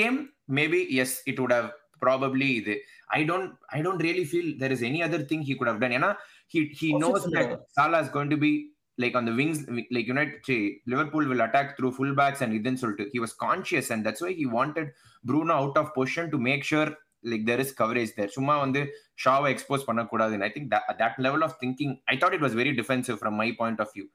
game 0.00 0.18
maybe 0.48 0.80
yes 0.90 1.22
it 1.26 1.38
would 1.38 1.52
have 1.52 1.70
probably 2.00 2.60
the 2.60 2.76
i 3.10 3.22
don't 3.22 3.50
i 3.70 3.82
don't 3.82 4.02
really 4.06 4.24
feel 4.24 4.46
there 4.58 4.72
is 4.72 4.82
any 4.82 5.02
other 5.02 5.20
thing 5.24 5.42
he 5.42 5.54
could 5.54 5.68
have 5.68 5.80
done. 5.80 5.92
you 5.92 5.98
know 5.98 6.14
he 6.48 6.60
he 6.80 6.92
knows 6.94 7.18
Offensively, 7.18 7.46
that 7.46 7.64
salah 7.70 8.00
is 8.00 8.08
going 8.08 8.30
to 8.30 8.36
be 8.36 8.52
like 8.97 9.15
on 9.19 9.25
the 9.29 9.35
wings 9.39 9.59
like 9.95 10.07
united 10.15 10.35
say, 10.49 10.57
liverpool 10.91 11.25
will 11.31 11.41
attack 11.45 11.67
through 11.77 11.91
fullbacks 11.99 12.41
and 12.43 12.51
then 12.65 12.75
so 12.81 12.87
he 13.13 13.19
was 13.25 13.33
conscious 13.45 13.87
and 13.93 14.05
that's 14.05 14.21
why 14.25 14.31
he 14.41 14.45
wanted 14.59 14.89
bruno 15.29 15.53
out 15.61 15.77
of 15.81 15.87
position 15.99 16.25
to 16.33 16.37
make 16.49 16.63
sure 16.71 16.87
like 17.31 17.43
there 17.49 17.61
is 17.63 17.71
coverage 17.81 18.11
there 18.19 18.31
சும்மா 18.35 18.55
வந்து 18.63 18.81
ஷாவை 19.23 19.49
expose 19.53 19.85
பண்ணக்கூடாதுன்னு 19.89 20.45
I 20.47 20.51
think 20.55 20.69
that 21.01 21.17
level 21.25 21.43
of 21.47 21.55
thinking 21.63 21.93
I 22.13 22.15
thought 22.23 22.35
it 22.37 22.43
was 22.45 22.57
very 22.61 22.73
defensive 22.81 23.17
from 23.21 23.37
my 23.41 23.49
point 23.61 23.81
of 23.85 23.93
view 23.97 24.05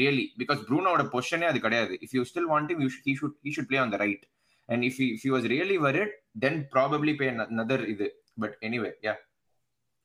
really 0.00 0.24
because 0.40 0.60
ப்ரூனோட 0.68 1.02
பொசிஷனே 1.14 1.46
அது 1.50 1.58
கிடையாது 1.66 1.94
if 2.06 2.14
you 2.18 2.22
still 2.30 2.48
want 2.52 2.70
him 2.72 2.80
you 2.84 2.90
should 2.94 3.04
he 3.10 3.14
should 3.20 3.34
he 3.46 3.52
should 3.56 3.68
play 3.72 3.80
on 3.84 3.92
the 3.94 4.00
right 4.04 4.22
and 4.68 4.80
if 4.88 4.96
he 5.02 5.06
if 5.16 5.22
he 5.26 5.30
was 5.36 5.44
really 5.54 5.76
worried 5.86 6.12
then 6.44 6.54
probably 6.76 7.14
pay 7.20 7.28
an- 7.34 7.46
another 7.54 7.78
இது 7.94 8.08
but 8.42 8.52
anyway 8.68 8.92
yeah 9.06 9.18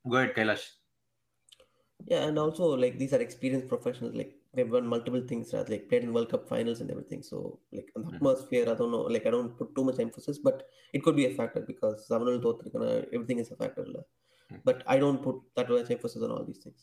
go 0.06 0.18
ahead 0.20 0.32
kailash 0.38 0.66
Yeah, 2.13 2.23
and 2.29 2.39
also 2.39 2.65
like 2.83 2.95
these 3.01 3.13
are 3.17 3.23
experienced 3.27 3.69
professionals. 3.73 4.15
Like 4.21 4.33
they've 4.57 4.73
won 4.77 4.87
multiple 4.87 5.23
things, 5.31 5.53
right? 5.55 5.69
Like 5.69 5.85
played 5.91 6.05
in 6.07 6.13
World 6.17 6.29
Cup 6.33 6.43
finals 6.49 6.81
and 6.83 6.91
everything. 6.95 7.23
So 7.23 7.37
like 7.77 7.89
the 7.95 8.01
Mhm. 8.01 8.11
atmosphere, 8.11 8.65
I 8.73 8.75
don't 8.81 8.93
know. 8.97 9.05
Like 9.15 9.27
I 9.31 9.33
don't 9.37 9.53
put 9.61 9.71
too 9.77 9.85
much 9.89 10.01
emphasis, 10.07 10.39
but 10.49 10.59
it 10.93 11.03
could 11.05 11.17
be 11.21 11.27
a 11.27 11.35
factor 11.39 11.63
because 11.73 11.97
Samanul 12.11 12.41
Thotrikana, 12.47 12.91
everything 13.17 13.41
is 13.45 13.51
a 13.55 13.59
factor. 13.63 13.87
lah. 13.95 14.05
Mhm. 14.51 14.61
But 14.69 14.81
I 14.95 14.99
don't 15.05 15.23
put 15.27 15.39
that 15.59 15.71
much 15.77 15.91
emphasis 15.97 16.23
on 16.29 16.33
all 16.37 16.45
these 16.51 16.63
things. 16.65 16.83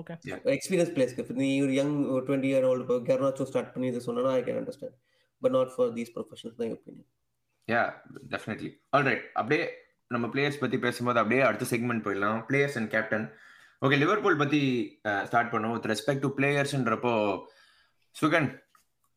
Okay 0.00 0.14
Experienced 0.56 0.94
players. 0.96 1.12
If 1.22 1.30
you're 1.44 1.72
young, 1.80 1.92
twenty 2.26 2.48
year 2.48 2.64
old, 2.64 2.82
Garnacho 3.08 3.46
start 3.52 3.68
பண்ணி 3.74 3.90
this 3.90 4.08
one, 4.10 4.20
I 4.34 4.42
can 4.48 4.56
understand, 4.56 4.94
but 5.42 5.52
not 5.58 5.70
for 5.76 5.86
these 5.96 6.12
professionals, 6.18 6.56
in 6.58 6.62
my 6.64 6.70
opinion. 6.80 7.06
yeah 7.68 7.88
definitely 8.34 8.70
all 8.92 9.04
right 9.08 9.22
அப்படியே 9.34 9.64
நம்ம 10.08 10.26
players 10.26 10.60
பத்தி 10.60 10.78
பேசும்போது 10.78 11.18
அப்படியே 11.18 11.40
அடுத்த 11.40 11.64
segment 11.70 12.04
போயிடலாம் 12.06 12.38
players 12.48 12.76
and 12.76 12.90
captain 12.90 13.26
okay 13.82 13.96
Liverpool 14.00 14.40
பத்தி 14.40 14.62
start 15.28 15.52
பண்ணுவோம். 15.52 15.74
With 15.76 15.90
respect 15.92 16.24
to 16.24 16.28
பிளேயர்ஸ்ன்றப்போ 16.38 17.12
Sugan 18.16 18.48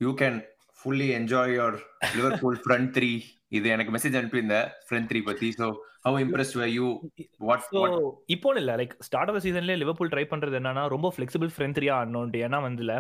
you 0.02 0.12
can 0.22 0.38
fully 0.80 1.08
enjoy 1.18 1.54
your 1.56 1.78
Liverpool 2.18 2.58
front 2.64 2.92
three 2.98 3.10
இது 3.58 3.68
எனக்கு 3.76 3.94
மெசேஜ் 3.96 4.16
அனுப்பியிருந்த 4.20 4.58
ஃப்ரண்ட் 4.88 5.10
த்ரீ 5.10 5.20
பத்தி. 5.30 5.50
So 5.60 5.66
how 6.06 6.22
impressed 6.26 6.58
were 6.62 6.66
you 6.78 6.88
what 7.48 7.66
so 7.74 7.82
இப்போ 8.36 8.56
இல்ல 8.62 8.72
லைக் 8.82 8.94
ஸ்டார்ட் 9.08 9.32
ஆஃப் 9.32 9.44
சீசன்லேயே 9.46 9.80
Liverpool 9.84 10.12
try 10.14 10.26
பண்றது 10.34 10.58
என்னன்னா 10.62 10.86
ரொம்ப 10.96 11.10
ஃபிளெக்சிபிள் 11.16 11.52
ஃப்ரெண்ட் 11.56 11.78
த்ரீயா 11.80 11.96
ஆடணும்ட்டு 12.02 12.44
ஏன்னா 12.48 12.60
வந்துல. 12.68 12.96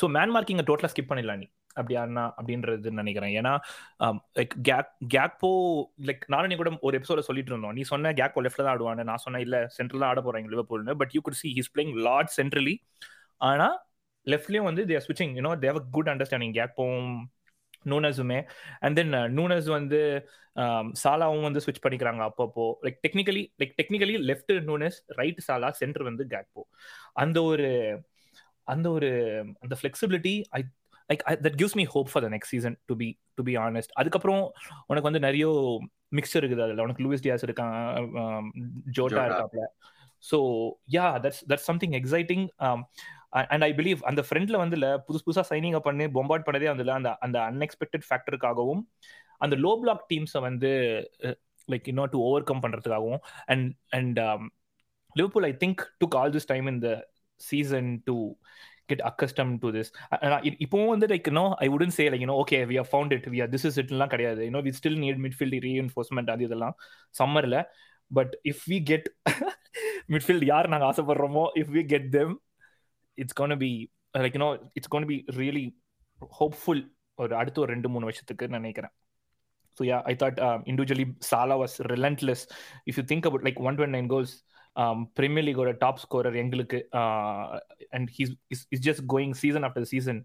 ஸோ 0.00 0.06
மேன் 0.16 0.34
மார்க்கிங்கை 0.36 0.66
டோட்டலாக 0.70 0.92
ஸ்கிப் 0.94 1.10
பண்ணிடலாம் 1.12 1.42
நீ. 1.44 1.48
அப்படி 1.78 1.94
ஆனா 2.02 2.24
அப்படின்றது 2.38 2.92
நினைக்கிறேன். 3.00 3.34
ஏன்னா 3.40 3.52
லைக் 4.38 4.54
கேக் 4.70 4.92
கேக்போ 5.14 5.52
லைக் 6.08 6.24
நானும் 6.34 6.50
நீ 6.52 6.58
கூட 6.62 6.72
ஒரு 6.88 6.96
எபிசோட 7.00 7.22
சொல்லிட்டு 7.28 7.52
இருந்தோம். 7.54 7.76
நீ 7.78 7.84
சொன்ன 7.92 8.12
கேக்போ 8.20 8.42
லெஃப்ட்ல 8.46 8.66
தான் 8.66 8.74
ஆடுவானு 8.76 9.08
நான் 9.10 9.24
சொன்னேன் 9.26 9.44
இல்ல 9.48 9.58
சென்ட்ரல் 9.78 10.02
தான் 10.04 10.10
ஆட 10.12 10.22
போறாங்க 10.28 10.52
லிவர்பூல்னு 10.54 10.98
but 11.02 11.14
you 11.16 11.22
could 11.28 11.40
see 11.42 11.50
he's 11.58 11.72
playing 11.76 11.94
lot 12.08 12.32
centrally 12.40 12.76
ஆனா 13.50 13.68
லெஃப்ட்லயும் 14.26 14.68
வந்து 14.70 14.82
they're 14.90 15.04
switching 15.06 15.32
you know 15.38 15.52
they've 15.64 15.78
good 15.96 16.10
understanding 16.12 16.54
கேக்போவும் 16.60 17.08
நூனஸுமே 17.92 18.38
அண்ட் 18.84 18.96
தென் 18.98 19.14
நூனஸ் 19.38 19.68
வந்து 19.78 19.98
um, 20.56 20.86
சாலாவும் 21.02 21.46
வந்து 21.46 21.62
ஸ்விட்ச் 21.64 21.82
பண்ணிக்கிறாங்க 21.84 22.22
அப்பப்போ. 22.28 22.66
Like 22.84 22.98
technically 23.04 23.42
like 23.60 23.74
technically 23.80 24.14
left 24.30 24.52
Nunez 24.68 24.98
right 25.20 25.40
Salah 25.48 25.70
centre 25.80 26.04
வந்து 26.08 26.24
கேக்போ 26.34 26.62
அந்த 27.22 27.38
ஒரு 27.50 27.68
அந்த 28.66 28.86
ஒரு 28.96 29.10
அந்த 29.64 29.74
flexibility 29.80 30.34
I 30.58 30.60
like 31.10 31.22
that 31.44 31.56
gives 31.60 31.76
me 31.76 31.84
hope 31.94 32.10
for 32.12 32.24
the 32.24 32.30
next 32.34 32.52
season 32.54 32.76
to 32.86 32.94
be 32.94 33.08
to 33.38 33.42
be 33.42 33.54
honest 33.64 33.92
அதுக்கப்புறம் 33.94 34.42
உனக்கு 34.86 35.08
வந்து 35.08 35.20
நிறைய 35.20 35.46
மிக்ஸ் 36.10 36.36
இருக்குது 36.38 36.64
அதுல. 36.64 36.82
உனக்கு 36.82 37.04
லூயிஸ் 37.04 37.24
டியாஸ் 37.24 37.44
இருக்கான் 37.46 37.74
ஜோட்டா 38.96 39.14
Jota. 39.16 39.24
இருக்காப்ல. 39.28 39.64
So 40.24 40.38
yeah 40.94 41.06
that's 41.24 41.42
that's 41.50 41.68
something 41.70 41.94
exciting 41.98 42.44
and 43.50 43.64
I 43.64 43.70
believe 43.72 44.00
அந்த 44.10 44.20
ஃப்ரெண்ட்ல 44.26 44.56
வந்து 44.62 44.76
புதுசு 45.06 45.24
புதுசா 45.26 45.44
சைனிங் 45.50 45.76
அப் 45.78 45.86
பண்ணி 45.88 46.04
பொம்பாட் 46.16 46.46
பண்ணதே 46.46 46.68
அதுல 46.72 46.94
அந்த 46.94 47.10
அந்த 47.26 47.38
அன்எக்ஸ்பெக்டட் 47.48 48.06
ஃபேக்டருக்காகவும் 48.08 48.82
அந்த 49.40 49.54
லோ 49.56 49.72
பிளாக் 49.82 50.04
டீம்ஸை 50.10 50.40
வந்து 50.40 50.70
லைக் 51.68 51.88
இன்னும் 51.92 52.12
to 52.12 52.20
over 52.28 52.46
come 52.50 52.62
பண்றதுக்காகவும் 52.64 53.20
and 53.46 53.66
and 53.98 54.20
Liverpool 55.16 55.48
I 55.50 55.54
think 55.60 55.82
took 56.00 56.16
all 56.20 56.34
this 56.36 56.50
time 56.52 56.68
in 56.72 56.80
the 56.80 56.90
season 57.40 57.90
to 58.06 58.16
get 58.90 59.02
accustomed 59.10 59.52
to 59.62 59.68
this 59.76 59.90
இப்போவும் 60.64 60.92
வந்து 60.94 61.08
like 61.12 61.28
no 61.38 61.44
I 61.64 61.68
wouldn't 61.76 61.94
say 61.96 62.04
like 62.12 62.24
you know 62.24 62.36
okay 62.42 62.58
we 62.70 62.76
are 62.82 62.88
found 62.92 63.14
it 63.16 63.26
we 63.34 63.40
are 63.44 63.52
this 63.54 63.66
is 63.70 63.78
இட்லாம் 63.82 64.12
கிடையாது. 64.14 64.42
You know 64.48 64.62
we 64.68 64.72
still 64.80 64.98
need 65.04 65.20
midfield 65.26 65.58
reinforcement 65.68 66.32
அது 66.34 66.44
இதெல்லாம். 66.48 66.76
சம்மர்ல 67.20 67.58
but 68.10 68.34
if 68.52 68.64
we 68.72 68.78
get 68.90 69.08
midfield 70.14 70.46
யார் 70.52 70.72
நாங்கள் 70.74 70.88
ஆசைப்படுறோமோ 70.90 71.44
if 71.62 71.72
we 71.76 71.84
get 71.92 72.08
them 72.18 72.34
it's 73.18 73.38
gonna 73.40 73.56
be 73.64 73.72
like 74.24 74.36
you know 74.38 74.50
it's 74.78 74.92
gonna 74.94 75.08
be 75.12 75.16
really 75.40 75.64
hopeful 76.40 76.82
ஒரு 77.22 77.32
அடுத்த 77.40 77.58
ஒரு 77.62 77.70
ரெண்டு 77.74 77.88
மூணு 77.94 78.06
வருஷத்துக்கு 78.08 78.44
நினைக்கிறேன். 78.58 78.92
So 79.78 79.82
yeah 79.90 79.96
I 80.10 80.12
thought 80.22 80.38
individually 80.70 81.06
Salah 81.28 81.54
was 81.62 81.76
relentless 81.92 82.44
if 82.90 82.98
you 83.00 83.04
think 83.12 83.26
about 83.28 83.46
like 83.46 83.58
one 83.68 83.76
twenty 83.78 83.96
nine 83.96 84.08
goals 84.12 84.34
Premier 85.18 85.46
லீகோட 85.48 85.72
top 85.82 86.00
scorer 86.04 86.36
எங்களுக்கு 86.42 86.78
and 87.96 88.08
he's 88.16 88.32
is 88.54 88.84
just 88.88 89.04
going 89.12 89.34
season 89.42 89.66
after 89.68 89.86
season 89.92 90.20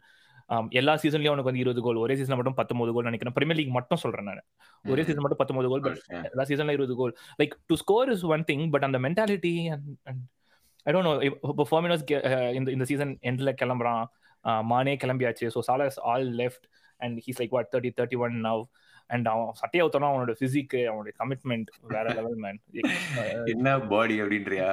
எல்லா 0.79 0.93
சீசன்லயும் 1.01 1.31
அவனுக்கு 1.31 1.49
வந்து 1.49 1.63
இருபது 1.63 1.81
கோல் 1.85 1.99
ஒரே 2.03 2.13
சீசன் 2.19 2.37
மட்டும் 2.39 2.57
பத்தொன்பது 2.59 2.91
கோல் 2.93 3.07
நினைக்கிறேன். 3.07 3.35
பிரீமியர் 3.35 3.59
லீக் 3.59 3.75
மட்டும் 3.75 4.01
சொல்றேன் 4.03 4.27
நான். 4.29 4.41
ஒரே 4.85 5.03
சீசன் 5.07 5.23
மட்டும் 5.23 5.41
பத்தொன்பது 5.41 5.67
கோல் 5.71 5.83
பட் 5.87 5.99
எல்லா 6.31 6.45
சீசன்ல 6.51 6.75
இருபது 6.77 6.95
goal 7.01 7.13
like 7.41 7.53
to 7.69 7.75
score 7.83 8.11
is 8.15 8.25
one 8.35 8.45
thing 8.49 8.65
but 8.75 8.85
அந்த 8.87 8.99
mentality 9.05 9.53
and 9.73 10.23
I 10.85 10.93
don't 10.95 11.09
know 11.09 11.13
இப்போ 11.51 11.65
ஃபோமினோஸ் 11.71 12.03
இந்த 12.59 12.69
இந்த 12.75 12.87
சீசன் 12.91 13.13
எண்ட்ல 13.31 13.53
கிளம்புறான் 13.61 14.03
மானே 14.71 14.95
கிளம்பியாச்சு. 15.03 15.47
So 15.55 15.61
Salah 15.69 15.87
is 15.91 16.01
all 16.09 16.27
left 16.41 16.65
and 16.99 17.17
he's 17.25 17.41
like 17.41 17.55
what 17.57 17.69
thirty 17.75 17.91
thirty 17.99 18.19
one 18.25 18.37
now 18.47 18.63
and 19.09 19.27
அவன் 19.27 19.51
சட்டையை 19.53 19.87
ஊத்தனா 19.87 20.09
அவனோட 20.11 20.33
பிசிக் 20.41 20.75
அவனோட 20.89 21.11
கமிட்மெண்ட் 21.19 21.69
வேற 21.81 22.05
லெவல் 22.13 22.35
மேன் 22.35 22.59
என்ன 23.53 23.79
பாடி 23.79 24.21
அப்படின்றியா? 24.21 24.67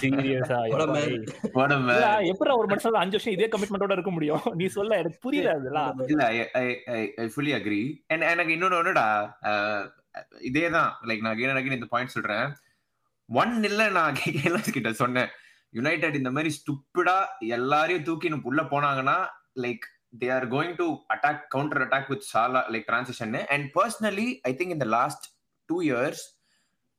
சீரியஸா 0.00 0.58
எப்படி 2.32 2.50
ஒரு 2.50 2.68
மனுஷன் 2.68 3.00
அஞ்சு 3.02 3.16
வருஷம் 3.16 3.32
இதே 3.32 3.46
கமிட்மெண்டோட 3.46 3.92
இருக்க 3.92 4.10
முடியும்? 4.10 4.42
நீ 4.54 4.66
சொல்ல 4.66 4.96
எனக்கு 4.96 5.18
புரியல 5.20 5.52
அதெல்லாம். 5.52 6.00
இல்ல 6.06 6.24
ஐ 6.54 7.28
ஃபுல்லி 7.34 7.54
அக்ரி 7.58 7.82
அண்ட் 8.06 8.22
எனக்கு 8.22 8.54
இன்னொன்னு 8.56 8.80
ஒண்ணுடா 8.80 9.06
இதேதான் 10.40 10.90
லைக் 11.08 11.20
நான் 11.20 11.38
எனக்கு 11.38 11.78
இந்த 11.78 11.90
பாயிண்ட் 11.90 12.10
சொல்றேன். 12.10 12.46
ஒன் 13.28 13.62
இல்ல 13.62 13.88
நான் 13.90 14.14
கேஎல்எஸ் 14.20 14.72
கிட்ட 14.72 14.92
சொன்னேன். 14.92 15.30
யுனைடெட் 15.72 16.14
இந்த 16.14 16.30
மாதிரி 16.30 16.50
ஸ்டுப்பிடா 16.58 17.16
எல்லாரையும் 17.48 18.02
தூக்கி 18.02 18.30
உள்ள 18.42 18.62
போனாங்கன்னா 18.62 19.18
like 19.62 19.86
they 20.12 20.30
are 20.30 20.46
going 20.46 20.76
to 20.76 20.98
attack, 21.10 21.50
counter 21.50 21.82
attack 21.82 22.08
with 22.08 22.22
Salah, 22.24 22.64
like 22.70 22.86
transition. 22.86 23.34
And 23.34 23.72
personally, 23.72 24.40
I 24.44 24.52
think 24.52 24.70
in 24.72 24.78
the 24.78 24.84
last 24.84 25.28
two 25.68 25.82
years, 25.82 26.34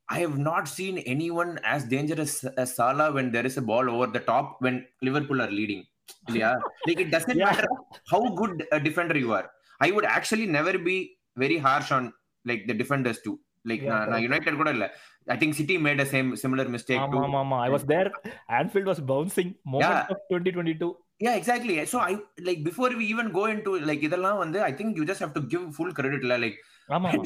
I 0.10 0.20
have 0.20 0.38
not 0.38 0.68
seen 0.68 0.98
anyone 1.00 1.60
as 1.64 1.86
dangerous 1.86 2.44
as 2.44 2.76
Salah 2.76 3.12
when 3.14 3.32
there 3.32 3.46
is 3.46 3.58
a 3.58 3.62
ball 3.62 3.90
over 3.90 4.08
the 4.08 4.20
top 4.20 4.58
when 4.60 4.86
Liverpool 5.02 5.42
are 5.42 5.52
leading. 5.52 5.86
Yeah, 6.30 6.56
like 6.88 7.00
it 7.00 7.12
doesn't 7.12 7.38
yeah. 7.38 7.46
matter 7.46 7.68
how 8.10 8.22
good 8.36 8.68
a 8.72 8.80
defender 8.80 9.18
you 9.18 9.34
are. 9.34 9.50
I 9.80 9.92
would 9.92 10.06
actually 10.06 10.48
never 10.48 10.78
be 10.78 11.18
very 11.38 11.58
harsh 11.58 11.92
on 11.92 12.14
like 12.46 12.68
the 12.68 12.74
defenders 12.74 13.22
too. 13.22 13.40
Like 13.70 13.84
நான் 13.92 14.24
United 14.26 14.60
கூட 14.62 14.72
இல்ல 14.76 14.86
I 15.34 15.38
think 15.42 15.54
City 15.60 15.76
made 15.86 16.00
a 16.04 16.08
same 16.14 16.30
similar 16.44 16.68
mistake. 16.76 17.02
Ma 17.16 17.24
ஆமா 17.42 17.58
I 17.68 17.70
was 17.76 17.86
was 17.92 18.12
Anfield 18.60 18.90
was 18.92 19.04
bouncing 19.14 19.52
moment 19.74 20.12
of 20.16 20.24
2022 20.32 20.92
yeah 21.22 21.32
exactly 21.40 21.76
so 21.92 21.98
I 22.04 22.14
like 22.48 22.62
before 22.68 22.94
we 23.00 23.06
even 23.14 23.30
go 23.36 23.44
into 23.66 23.74
like 23.90 24.04
இதெல்லாம் 24.08 24.40
வந்து 24.44 24.60
I 24.68 24.72
think 24.80 24.98
you 25.00 25.06
just 25.10 25.24
have 25.26 25.36
to 25.38 25.44
give 25.54 25.66
full 25.76 25.94
கிரெடிட்ல 26.00 26.38
like 26.44 26.58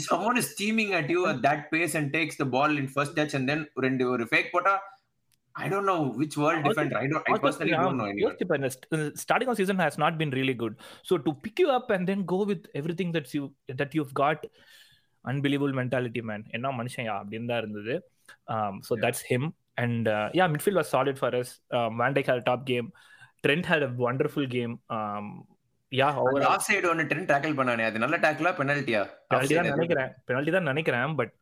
someone 0.08 0.40
is 0.42 0.50
steaming 0.56 0.92
at 1.00 1.12
you 1.16 1.22
at 1.32 1.42
that 1.48 1.64
pace 1.72 1.96
and 2.00 2.12
takes 2.18 2.40
the 2.42 2.48
ball 2.56 2.76
in 2.82 2.92
first 2.96 3.18
touch 3.20 3.36
and 3.40 3.50
then 3.52 3.64
ரெண்டு 3.86 4.06
ஒரு 4.14 4.26
fake 4.32 4.50
போட்டா 4.56 4.74
I 5.56 5.68
don't 5.74 5.90
know 5.92 5.98
which 6.22 6.38
world 6.42 6.64
different 6.68 6.96
I 6.96 7.06
don't 7.12 7.30
I 7.30 7.40
personally 7.44 7.76
don't 7.78 8.02
know 8.02 8.08
any 8.14 8.72
starting 9.24 9.52
of 9.52 9.60
season 9.62 9.84
has 9.86 10.00
not 10.04 10.18
been 10.22 10.36
really 10.40 10.58
good 10.64 10.76
so 11.10 11.18
to 11.28 11.34
pick 11.46 11.62
you 11.64 11.70
up 11.78 11.92
and 11.98 12.08
then 12.12 12.26
go 12.34 12.40
with 12.52 12.66
everything 12.82 13.14
that's 13.18 13.36
you 13.38 13.44
that 13.82 13.96
you 14.00 14.06
got 14.22 14.44
unbelievable 15.26 15.74
mentality 15.78 16.22
man 16.30 16.44
என்ன 16.52 16.72
மனுஷன் 16.80 17.08
அப்படின்னு 17.16 17.50
தான் 17.52 17.62
இருந்தது. 17.64 17.94
So 18.88 18.94
that's 19.04 19.24
him 19.30 19.48
and 19.78 20.08
yeah 20.40 20.46
midfield 20.54 20.80
was 20.80 20.92
solid 20.96 21.20
for 21.22 21.36
us 21.40 21.54
Van Dijk 22.02 22.30
here 22.32 22.44
top 22.50 22.66
game 22.72 22.90
Trent 23.46 23.70
had 23.72 23.88
a 23.88 23.92
wonderful 24.06 24.50
game 24.56 24.76
yeah 25.92 26.08
over 26.22 26.46
offside 26.68 26.88
ஒன்னு 26.92 27.10
Trent 27.10 27.32
tackle 27.32 27.58
பண்ணானே. 27.60 27.84
அது 27.90 28.04
நல்ல 28.04 28.16
டேக்கிளா 28.26 28.54
பெனல்ட்டியா 28.60 29.02
penalty 29.32 29.58
தான் 29.58 29.74
நினைக்கிறேன். 29.74 30.12
பெனல்ட்டி 30.30 30.54
தான் 30.58 30.70
நினைக்கிறேன் 30.72 31.18
பட் 31.22 31.34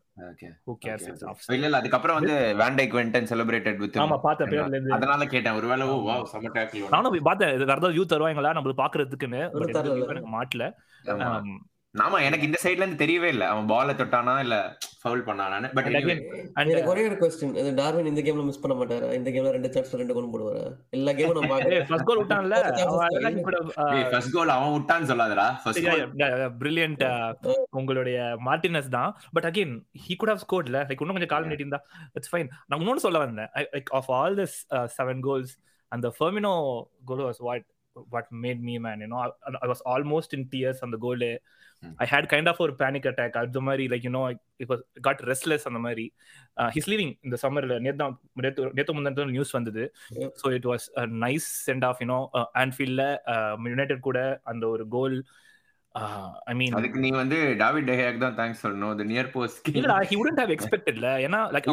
இல்ல 1.53 1.65
இல்ல 1.67 1.77
அதுக்கு 1.79 1.97
அப்புறம் 1.97 2.17
வந்து 2.17 2.33
Van Dijk 2.59 2.95
went 2.97 3.15
and 3.19 3.29
celebrated 3.31 3.79
with 3.83 3.97
ஆமா 4.03 4.17
பார்த்தேன் 4.25 4.91
அதனால 4.97 5.25
கேட்டேன். 5.31 5.55
ஒருவேளை 5.59 5.85
ஓ 5.93 5.95
வாவ் 6.09 6.27
சம 6.33 6.51
டேக்கிள் 6.57 6.91
நானும் 6.95 7.15
பார்த்தேன். 7.29 7.53
வேற 7.61 7.77
ஏதாவது 7.77 7.97
யூ 7.99 8.03
தருவாங்களா 8.11 8.51
நம்ம 8.57 8.75
பாக்குறதுக்குன்னு 8.83 9.41
எனக்கு 10.09 10.33
மாட்டல. 10.37 10.65
ஆமா 11.94 12.18
எனக்கு 12.24 12.46
இந்த 12.46 12.58
சைடுல 12.62 12.82
இருந்து 12.82 13.02
தெரியவே 13.02 13.28
இல்ல 13.34 13.44
அவன் 13.50 13.68
பால 13.70 13.92
தொட்டானா 13.92 14.32
இல்ல 14.44 14.56
ஃபவுல் 15.00 15.22
பண்ணானானு 15.28 15.68
பட் 15.76 15.88
எனக்கு 16.64 16.90
ஒரே 16.92 17.02
ஒரு 17.08 17.16
क्वेश्चन 17.20 17.50
இந்த 17.60 17.72
டார்வின் 17.78 18.10
இந்த 18.10 18.22
கேம்ல 18.26 18.44
மிஸ் 18.48 18.60
பண்ண 18.62 18.74
மாட்டாரா 18.74 19.08
இந்த 19.18 19.30
கேம்ல 19.34 19.52
ரெண்டு 19.56 19.70
சான்ஸ் 19.74 19.94
ரெண்டு 20.00 20.14
கோல் 20.16 20.30
போடுவாரா 20.32 20.64
எல்லா 20.90 21.12
கேமும் 21.18 21.38
நான் 21.38 21.52
பாக்குறேன் 21.52 21.86
ஃபர்ஸ்ட் 21.90 22.08
கோல் 22.10 22.20
விட்டான்ல 22.22 22.58
ஃபர்ஸ்ட் 24.12 24.34
கோல் 24.36 24.52
அவன் 24.56 24.74
விட்டான்னு 24.76 25.10
சொல்லாதடா 25.12 25.46
ஃபர்ஸ்ட் 25.62 25.86
கோல் 25.86 26.04
பிரில்லியன்ட் 26.60 27.04
உங்களுடைய 27.80 28.18
மார்டினஸ் 28.48 28.92
தான் 28.96 29.10
but 29.36 29.48
again 29.50 29.74
he 30.04 30.16
could 30.16 30.32
have 30.34 30.44
ஸ்கோர்ட்ல 30.46 30.84
like 30.84 31.02
இன்னும் 31.02 31.18
கொஞ்சம் 31.18 31.34
கால் 31.34 31.50
நீட்டி 31.50 31.66
இருந்தா 31.66 31.82
இட்ஸ் 32.16 32.32
ஃபைன் 32.34 32.50
நான் 32.68 32.80
இன்னொன்னு 32.80 33.06
சொல்ல 33.06 33.24
வந்தேன் 33.26 33.50
like 33.74 33.92
of 34.00 34.10
all 34.18 34.38
this 34.42 34.58
seven 34.98 35.22
goals 35.28 35.54
அந்த 35.92 36.06
Firmino 36.16 36.54
goal 37.10 37.26
was 37.28 37.42
what 37.48 37.66
what 37.95 38.31
made 38.31 38.61
me 38.63 38.77
man 38.77 38.99
you 39.01 39.07
know 39.07 39.17
I, 39.17 39.29
I 39.61 39.67
was 39.67 39.81
almost 39.81 40.33
in 40.33 40.47
tears 40.49 40.79
on 40.81 40.91
the 40.91 40.97
goal 40.97 41.15
mm. 41.15 41.93
i 41.99 42.05
had 42.05 42.29
kind 42.29 42.47
of 42.47 42.59
a 42.59 42.71
panic 42.71 43.05
attack 43.05 43.35
at 43.35 43.53
the 43.53 43.61
mari 43.61 43.87
like 43.87 44.03
you 44.03 44.09
know 44.09 44.25
I, 44.27 44.35
it 44.59 44.69
was 44.69 44.81
got 45.01 45.25
restless 45.27 45.65
on 45.65 45.73
the 45.73 45.79
mari 45.79 46.13
uh, 46.57 46.71
he's 46.71 46.87
leaving 46.87 47.15
in 47.23 47.29
the 47.29 47.37
summer 47.37 47.63
நேத்து 48.77 48.93
முந்தா 48.97 49.25
news 49.35 49.51
வந்தது 49.51 49.93
so 50.41 50.49
it 50.49 50.65
was 50.65 50.89
a 51.03 51.05
nice 51.25 51.47
send 51.67 51.83
off 51.89 51.99
you 52.03 52.09
know 52.11 52.21
uh, 52.39 52.47
anfield 52.63 53.01
United 53.71 54.05
கூட 54.09 54.41
அந்த 54.43 54.67
ஒரு 54.67 54.87
கோல் 54.87 55.25
ஐ 56.51 56.53
மீன் 56.59 56.75
அதுக்கு 56.77 56.99
நீ 56.99 57.09
வந்து 57.09 57.39
David 57.63 57.87
De Gea 57.89 58.21
தான் 58.25 58.37
தேங்க்ஸ் 58.39 58.61
சொல்லணும் 58.65 58.95
தி 58.99 59.05
நியர் 59.13 59.29
போஸ்ட் 59.37 59.67
இல்ல 59.81 59.97
ஹி 60.11 60.17
வுடன்ட் 60.21 60.41
ஹேவ் 60.43 60.53
எக்ஸ்பெக்டட் 60.57 60.95
இல்ல 60.97 61.09
ஏனா 61.27 61.41
லைக் 61.55 61.69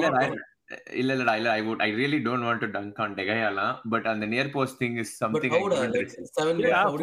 இல்ல 1.00 1.10
இல்லடா 1.14 1.34
இல்ல. 1.38 1.50
I 1.50 1.60
would 1.68 1.82
I 1.86 1.88
really 1.92 2.18
don't 2.26 2.46
want 2.46 2.62
to 2.64 2.68
dunk 2.76 2.98
on 3.04 3.14
டெகையாலாம் 3.18 3.74
but 3.88 4.06
அந்த 4.06 4.26
near 4.26 4.50
post 4.56 4.78
thing 4.82 4.98
is 5.02 5.12
something 5.16 5.54
I 5.56 5.60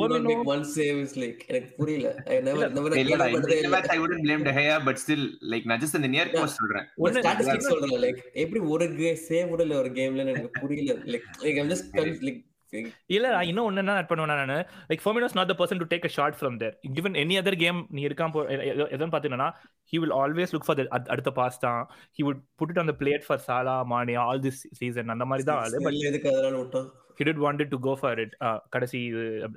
did 0.01 0.25
make 0.29 0.43
one 0.51 0.63
save 0.75 0.97
is 1.05 1.13
like 1.23 1.41
எனக்கு 1.49 1.69
புரியல. 1.79 2.07
ஐ 2.27 2.37
நெவர் 2.47 2.73
நெவர் 2.77 2.97
இல்ல 3.03 3.17
I 3.25 3.99
wouldn't 3.99 4.23
blame 4.27 4.45
De Gea 4.49 4.75
but 4.87 5.01
still 5.03 5.25
like 5.53 5.67
நான் 5.71 5.81
just 5.83 5.99
அந்த 6.01 6.11
near 6.15 6.33
post 6.37 6.61
சொல்றேன். 6.61 6.87
ஒரு 7.03 7.13
statistics 7.17 7.71
சொல்றேன் 7.73 8.03
like 8.05 8.21
எப்படி 8.45 8.61
ஒரு 8.75 8.87
சேவ் 9.29 9.49
விடல 9.53 9.75
ஒரு 9.83 9.91
கேம்ல 9.99 10.25
எனக்கு 10.27 10.51
புரியல. 10.61 10.93
Like 11.13 11.27
like 11.45 11.59
I 11.61 11.67
just 11.73 11.89
like 12.27 12.41
இல்ல 13.07 13.27
இன்னும் 13.43 13.65
ஒன்னு 13.65 13.81
என்ன 13.83 13.93
ஆட் 13.93 14.09
பண்ணுவேன் 14.09 14.41
நான் 14.41 14.53
like 14.89 15.03
Firmino's 15.05 15.35
not 15.37 15.51
the 15.51 15.55
person 15.59 15.81
to 15.81 15.87
take 15.93 16.05
a 16.05 16.11
shot 16.17 16.37
from 16.39 16.57
there 16.57 16.75
given 16.97 17.15
any 17.15 17.37
other 17.41 17.59
game 17.63 17.79
நீ 17.89 18.01
இருக்கான் 18.07 18.33
போ 18.35 18.41
எதுவும் 18.95 19.13
பாத்தீங்கன்னா 19.15 19.49
he 19.93 19.99
will 20.03 20.15
always 20.21 20.53
look 20.55 20.67
for 20.67 20.81
அடுத்த 21.15 21.31
பாஸ் 21.31 21.59
தான் 21.59 21.81
he 22.19 22.23
would 22.27 22.41
put 22.59 22.71
it 22.73 22.81
on 22.83 22.91
the 22.91 22.95
plate 23.01 23.25
for 23.27 23.43
Salah 23.47 23.75
Mane 23.93 24.17
all 24.25 24.43
this 24.47 24.61
season 24.79 25.13
அந்த 25.15 25.25
மாதிரி 25.25 25.45
தான். 25.51 25.85
பட் 25.87 26.01
எதுக்கு 26.11 26.31
அதனால 26.33 26.55
விட்டோம்? 26.63 26.89
to 27.71 27.77
go 27.77 27.95
for 27.95 28.13
it. 28.19 28.33
கடைசி 28.69 28.99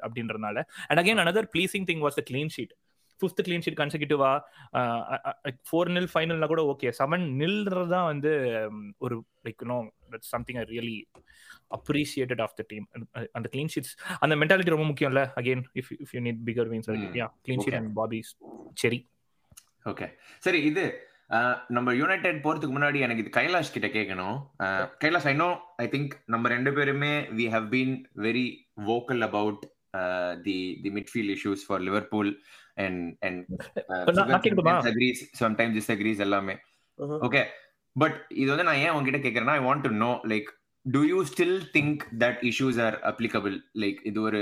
அப்படின்றதுனால. 0.07 0.57
And 0.89 1.01
again 1.03 1.23
another 1.25 1.51
pleasing 1.55 1.89
thing 1.91 2.05
was 2.07 2.19
the 2.21 2.25
clean 2.31 2.53
sheet 2.57 2.73
fifth 3.21 3.43
clean 3.47 3.65
sheet 3.65 3.81
கன்செக்யூட்டிவா 3.81 4.31
four 5.69 5.91
nil 5.97 6.11
ஃபைனல்னா 6.13 6.47
கூட 6.47 6.63
ஓகே 6.73 6.91
செவன் 6.91 7.25
நில்றது 7.41 7.89
தான் 7.89 8.07
வந்து 8.13 8.31
ஒரு 8.99 9.17
like 9.47 9.65
no 9.65 9.79
that's 10.13 10.33
something 10.35 10.59
I 10.59 10.65
really 10.65 10.97
appreciated 11.71 12.43
of 12.47 12.55
the 12.59 12.65
team 12.71 12.87
அந்த 13.35 13.47
க்ளீன் 13.53 13.73
ஷீட்ஸ் 13.75 13.95
அந்த 14.21 14.35
மென்டாலிட்டி 14.37 14.75
ரொம்ப 14.75 14.87
முக்கியம் 14.91 15.13
இல்ல 15.13 15.23
again 15.37 15.65
if 15.81 15.93
if 15.97 16.13
you 16.17 16.23
need 16.29 16.43
bigger 16.49 16.71
wins 16.73 16.91
yeah 17.21 17.29
clean 17.47 17.63
sheet 17.67 17.79
and 17.81 17.93
Bobby 18.01 18.21
செரி 18.77 19.01
ஓகே 19.87 20.09
சரி 20.43 20.61
இது 20.63 20.85
நம்ம 21.71 21.93
யுனைடெட் 21.95 22.41
போறதுக்கு 22.45 22.77
முன்னாடி 22.77 22.99
எனக்கு 22.99 23.23
இது 23.25 23.33
கைலாஷ் 23.37 23.75
கிட்ட 23.75 23.89
கேட்கணும் 23.89 24.39
Kailash 25.03 25.29
I 25.31 25.35
know 25.37 25.51
I 25.79 25.87
think 25.89 26.15
நம்ம 26.27 26.49
ரெண்டு 26.49 26.71
பேருமே 26.79 27.13
we 27.39 27.47
have 27.49 27.69
been 27.75 27.95
very 28.27 28.47
vocal 28.89 29.25
about 29.29 29.63
uh, 29.95 30.33
the 30.39 30.57
the 30.83 30.91
midfield 30.91 31.31
issues 31.31 31.65
for 31.65 31.77
Liverpool 31.81 32.29
and 32.77 32.99
and 33.23 33.39
uh, 33.85 34.03
But 34.07 34.15
நான்- 34.19 34.29
நான் 34.29 34.43
கேட்கட்டுமா? 34.45 34.75
sometimes 34.75 34.91
agrees 34.93 35.19
sometimes 35.41 35.73
disagrees 35.75 36.19
எல்லாமே. 36.21 36.55
Uh-huh. 36.99 37.19
ஓகே 37.27 37.43
பட் 37.97 38.19
இது 38.35 38.49
வந்து 38.51 38.67
நான் 38.69 38.83
ஏன் 38.83 38.93
உங்ககிட்ட 38.93 39.21
கேக்குறேன்னா 39.25 39.57
I 39.59 39.65
want 39.65 39.85
to 39.87 39.91
know 40.03 40.11
like 40.33 40.51
to 40.87 41.01
you 41.05 41.19
still 41.31 41.57
think 41.75 42.03
that 42.23 42.41
issues 42.51 42.79
are 42.87 42.97
applicable 43.11 43.57
like 43.83 43.99
இது 44.03 44.21
ஒரு 44.21 44.41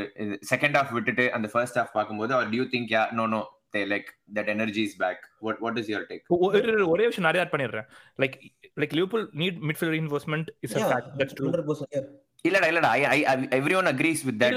செகண்ட் 0.53 0.77
ஹாஃப் 0.79 0.92
விட்டுட்டு 0.96 1.24
அந்த 1.33 1.48
ஃபர்ஸ்ட் 1.55 1.79
ஹாஃப் 1.81 1.94
பார்க்கும்போது 1.94 2.35
are 2.35 2.51
you 2.51 2.66
think 2.74 2.92
yeah 2.96 3.03
no 3.12 3.27
no 3.35 3.40
they 3.74 3.81
like 3.92 4.09
that 4.37 4.51
energy 4.55 4.83
is 4.88 4.96
back 5.03 5.22
what 5.46 5.61
what 5.64 5.79
is 5.83 5.90
your 5.92 6.07
take 6.11 6.33
ஒரு 6.48 6.87
ஒரே 6.94 7.07
விஷயம் 7.11 7.29
நிறைய 7.29 7.42
add 7.44 7.53
பண்ணிடுறேன். 7.55 7.88
Like 8.18 8.37
like 8.77 8.94
Liverpool 8.98 9.27
need 9.42 9.59
midfield 9.70 9.94
reinforcement 9.96 10.51
is 10.66 10.74
a 10.77 10.81
Yeah, 10.81 10.90
fact 10.92 11.12
that's 11.20 11.37
true 11.40 11.51
100%, 11.51 11.92
yeah. 11.96 12.07
இல்லடா 12.44 12.66
இல்லடா 12.72 12.90
I 12.96 13.20
I 13.24 13.37
everyone 13.79 13.88
agrees 13.92 14.20
with 14.27 14.37
that 14.42 14.57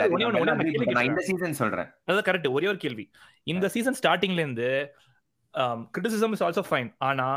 நான் 0.98 1.08
இந்த 1.10 1.22
season 1.30 1.56
சொல்றேன். 1.62 1.88
அதான் 2.10 2.28
கரெக்ட் 2.28 2.50
ஒரே 2.58 2.68
ஒரு 2.72 2.80
கேள்வி. 2.84 3.06
இந்த 3.48 3.68
சீசன் 3.76 3.98
ஸ்டார்டிங்ல 4.00 4.44
இருந்து 4.44 4.68
கிரிட்டிசிசம் 5.96 6.34
இஸ் 6.36 6.44
ஆல்சோ 6.48 6.64
ஃபைன் 6.70 6.90
ஆனா 7.10 7.28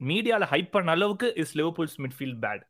மீடியால 0.00 0.44
ஹைப் 0.52 0.70
பண்ண 0.76 0.90
அளவுக்கு 0.96 1.28
இஸ் 1.42 1.54
லிவர்பூல்ஸ் 1.60 1.96
மிட்ஃபீல்ட் 2.04 2.40
பேட் 2.44 2.62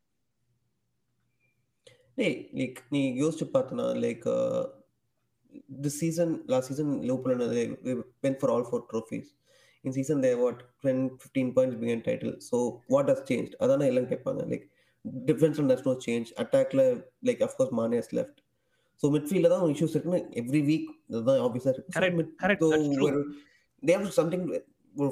டேய் 2.15 2.49
லைக் 2.59 2.79
நீ 2.89 3.13
யோசிச்சு 3.21 3.45
பார்த்தனா 3.45 3.85
like 4.05 4.27
this 5.69 5.99
season 5.99 6.41
last 6.47 6.67
season 6.69 7.01
Liverpool 7.07 7.31
and 7.31 7.41
they, 7.41 7.65
they 7.85 7.95
went 8.23 8.39
for 8.39 8.49
all 8.51 8.63
four 8.63 8.85
trophies 8.89 9.33
in 9.83 9.91
season 9.91 10.21
they 10.21 10.35
what 10.35 10.63
10 10.83 11.17
15 11.17 11.53
points 11.53 11.75
behind 11.75 12.03
title 12.03 12.33
so 12.39 12.81
what 12.87 13.09
has 13.09 13.21
changed 13.29 13.55
அதான 13.59 13.85
எல்லாம் 13.85 14.07
கேட்பாங்க 14.07 14.69
there's 15.25 15.85
no 15.85 15.95
change 15.95 16.33
attackல 16.37 17.03
like 17.23 17.41
of 17.41 17.57
course 17.57 17.71
Mane 17.71 17.91
has 17.91 18.13
left 18.13 18.41
so 18.97 19.09
midfield 19.09 19.47
தான் 19.47 19.69
issues 19.69 19.91
இருக்குன்னு 19.91 20.27
every 20.31 20.61
week 20.61 20.87
அதுதான் 21.07 21.37
obviously 21.37 21.69
இருக்கு 21.69 22.01
something 24.11 24.61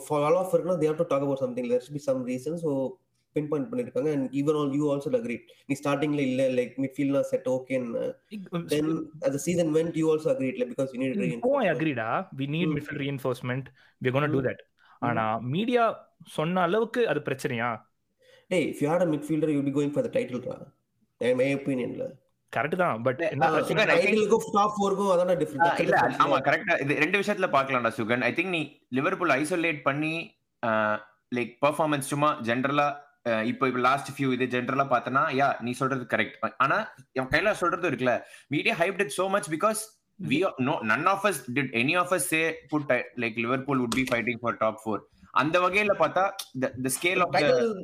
for 0.08 0.20
all 0.28 0.38
of 0.38 0.54
இருக்குன்னா 0.54 0.78
they 0.80 0.88
have 0.92 0.98
to 0.98 1.04
talk 1.04 1.22
about 1.22 1.40
something 1.40 1.70
there 1.70 1.82
should 1.82 1.94
be 1.94 2.00
some 2.00 2.24
reason 2.24 2.58
so 3.30 3.36
pinpoint 3.36 3.66
பண்ணிருக்காங்க 3.72 4.10
and 4.16 4.24
even 4.34 4.54
all 4.60 4.70
you 4.78 4.86
also 4.94 5.10
agreed 5.20 5.42
நீ 5.70 5.74
ஸ்டார்டிங்ல 5.82 6.22
இல்ல 6.30 6.44
like 6.60 6.74
midfieldலாம் 6.84 7.28
set 7.32 7.46
okay 7.56 7.78
then 8.74 8.88
as 9.26 9.32
the 9.36 9.42
season 9.48 9.68
went 9.78 9.94
you 9.96 10.08
also 10.14 10.30
agreed 10.36 10.56
like 10.62 10.70
because 10.74 10.92
you 10.94 11.00
needed 11.02 11.18
oh 11.18 11.22
I 11.22 11.28
reinforcement. 11.28 11.72
அக்ரிடா 11.74 12.08
we 12.40 12.48
need 12.56 12.70
Mm. 12.70 12.76
Midfield 12.78 13.02
reinforcement 13.04 13.68
we 14.02 14.12
gonna 14.16 14.30
to 14.34 14.40
Mm. 14.40 14.48
That 14.50 14.64
ஆனா 15.02 15.26
media 15.56 15.84
சொன்ன 16.38 16.64
அளவுக்கு 16.70 17.04
அது 17.12 17.22
பிரச்சனையா 17.28 17.70
hey 18.52 18.62
if 18.72 18.78
you 18.82 18.88
had 18.94 19.04
a 19.06 19.12
midfielder 19.12 19.50
you'd 19.54 19.68
be 19.68 19.76
going 19.78 19.92
for 19.98 20.04
the 20.08 20.14
title 20.18 20.42
ரா 20.48 20.58
in 21.22 21.38
my 21.42 21.50
opinion 21.60 21.92
ல 22.02 22.06
correct 22.54 22.80
தான் 22.82 22.96
but 23.06 23.20
Uh, 23.26 23.30
ஆமா 26.24 26.38
கரெக்டா 26.48 26.76
இது 26.84 26.94
ரெண்டு 27.04 27.18
விஷயத்துல 27.22 27.48
பார்க்கலாம்டா 27.56 27.92
சுகன் 28.00 28.24
ஐ 28.30 28.34
திங்க் 28.38 28.52
நீ 28.56 28.62
லிவர்பூல் 28.98 29.34
ஐசோலேட் 29.38 29.82
பண்ணி 29.90 30.14
லைக் 31.32 31.52
பெர்ஃபார்மன்ஸ் 31.66 32.10
சும்மா 32.14 32.30
ஜென்ரலா 32.48 32.88
இப்போ 33.26 33.64
இப்போ 33.70 33.82
லாஸ்ட் 33.82 34.10
ஃபியூ 34.16 34.30
இது 34.32 34.46
ஜென்ரலா 34.54 34.86
பார்த்தனா 34.92 35.24
யா 35.40 35.48
நீ 35.62 35.72
சொல்றது 35.74 36.06
கரெக்ட் 36.14 36.36
ஆனா 36.64 36.78
என் 37.14 37.32
கையில 37.34 37.54
சொல்றது 37.54 37.90
இருக்குல்ல 37.90 38.14
media 38.50 38.76
hype 38.76 39.00
did 39.00 39.16
so 39.18 39.26
much 39.30 39.50
because 39.50 39.82
we 40.20 40.38
know 40.62 40.76
none 40.84 41.06
of 41.06 41.26
us 41.26 41.42
did 41.54 41.72
any 41.74 41.96
of 41.96 42.14
us 42.14 42.28
say 42.28 42.42
but 42.70 42.92
like 43.24 43.38
Liverpool 43.38 43.82
would 43.84 43.98
be 44.00 44.06
fighting 44.12 44.40
for 44.44 44.58
top 44.58 44.80
four 44.84 45.02
அந்த 45.34 45.60
வகையில 45.60 45.94
பார்த்தா 46.00 46.24
the, 46.62 46.70
the 46.84 46.90
scale 46.90 47.22
of 47.22 47.30
the 47.32 47.42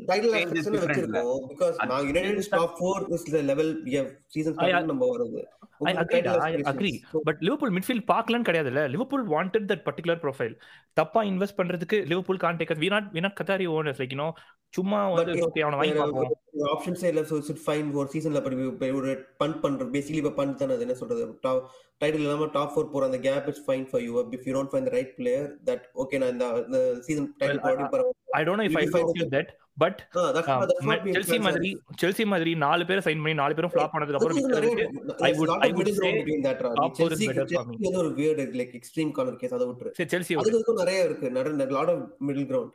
title 0.07 0.29
இல்ல? 0.29 0.39
வச்சிருக்கோம் 0.53 1.43
because 1.51 1.75
நான் 1.85 2.07
United 2.07 2.49
top 2.49 2.79
4 2.81 3.09
is 3.09 3.23
the 3.23 3.43
level 3.43 3.83
we 3.85 3.93
have 3.93 4.09
season 4.27 4.57
I- 4.57 4.69
start 4.69 4.85
நம்ம 4.85 5.05
வருது. 5.05 5.43
I 5.81 5.93
அக்ரிடா 5.95 6.33
I 6.39 6.51
agree 6.63 6.91
but 7.23 7.39
Liverpool 7.41 7.73
midfield 7.77 8.05
பார்க்கலன்னு 8.07 8.47
கிடையாதுல்ல. 8.49 8.81
Liverpool 8.87 9.25
wanted 9.29 9.67
that 9.71 9.83
particular 9.83 10.21
profile 10.21 10.53
தப்பா 10.93 11.23
இன்வெஸ்ட் 11.23 11.57
பண்றதுக்கு 11.57 12.05
Liverpool 12.05 12.37
can 12.37 12.55
take 12.55 12.79
we 12.79 12.89
not 12.89 13.09
we 13.13 13.19
not 13.19 13.37
Qatari 13.41 13.67
owners 13.67 14.01
like 14.01 14.15
you 14.15 14.29
சும்மா 14.73 15.07
வந்து 15.09 15.33
okay 15.43 15.61
அவனை 15.61 15.77
வாங்கி 15.77 15.93
பார்ப்போம். 15.93 16.31
ஆப்ஷன்ஸே 16.71 17.07
இல்ல 17.07 17.21
சோ 17.21 17.35
ஃபைன் 17.65 17.93
ஒரு 17.93 18.09
சீசன்ல 18.13 18.39
படி 18.41 18.55
ஒரு 18.91 19.11
பண்ட் 19.39 19.59
பண்ற 19.59 19.85
பேசிக்கலி 19.85 20.21
இப்ப 20.23 20.35
பண்ட் 20.39 20.53
தானே 20.53 20.73
அது 20.73 20.81
என்ன 20.81 20.93
சொல்றது? 20.93 21.25
டைட்டில் 22.01 22.23
இல்லாம 22.23 22.47
டாப் 22.53 22.73
4 22.77 22.89
போற 22.91 23.05
அந்த 23.05 23.19
gap 23.19 23.47
is 23.47 23.61
fine 23.67 23.87
for 23.89 24.01
you 24.01 24.23
if 24.31 24.47
you 24.47 24.55
don't 24.55 24.71
find 24.71 24.83
the 24.83 24.89
right 24.89 25.15
player 25.15 25.47
that 25.65 25.85
okay 25.95 26.17
நான் 26.17 26.33
இந்த 26.63 27.01
சீசன் 27.01 27.29
பட் 29.77 30.07
Ah, 30.15 30.19
செல்சி 31.03 31.39
மாதிரி 31.39 31.81
செல்சி 32.01 32.25
மாதிரி 32.25 32.55
நாலு 32.55 32.85
பேரை 32.85 33.01
சைன் 33.01 33.21
பண்ணி 33.21 33.33
நாலு 33.33 33.55
பேரும் 33.55 33.71
ஃபிளாப் 33.73 33.89
பண்ணதுக்கு 33.93 34.13
அப்புறம் 34.13 34.41
ஒரு 35.53 35.73
like 38.51 38.79
extreme 38.79 39.11
corner 39.17 39.35
case, 39.35 39.53
அதை 39.53 39.67
விட்டுரு. 39.67 39.89
சரி 39.91 40.17
செல்சி 40.17 40.37
அதுக்கு 40.37 40.59
இதுக்கும் 40.59 40.73
நிறைய 40.73 41.03
இருக்கு 41.03 41.29
middle 41.29 42.45
ground. 42.45 42.69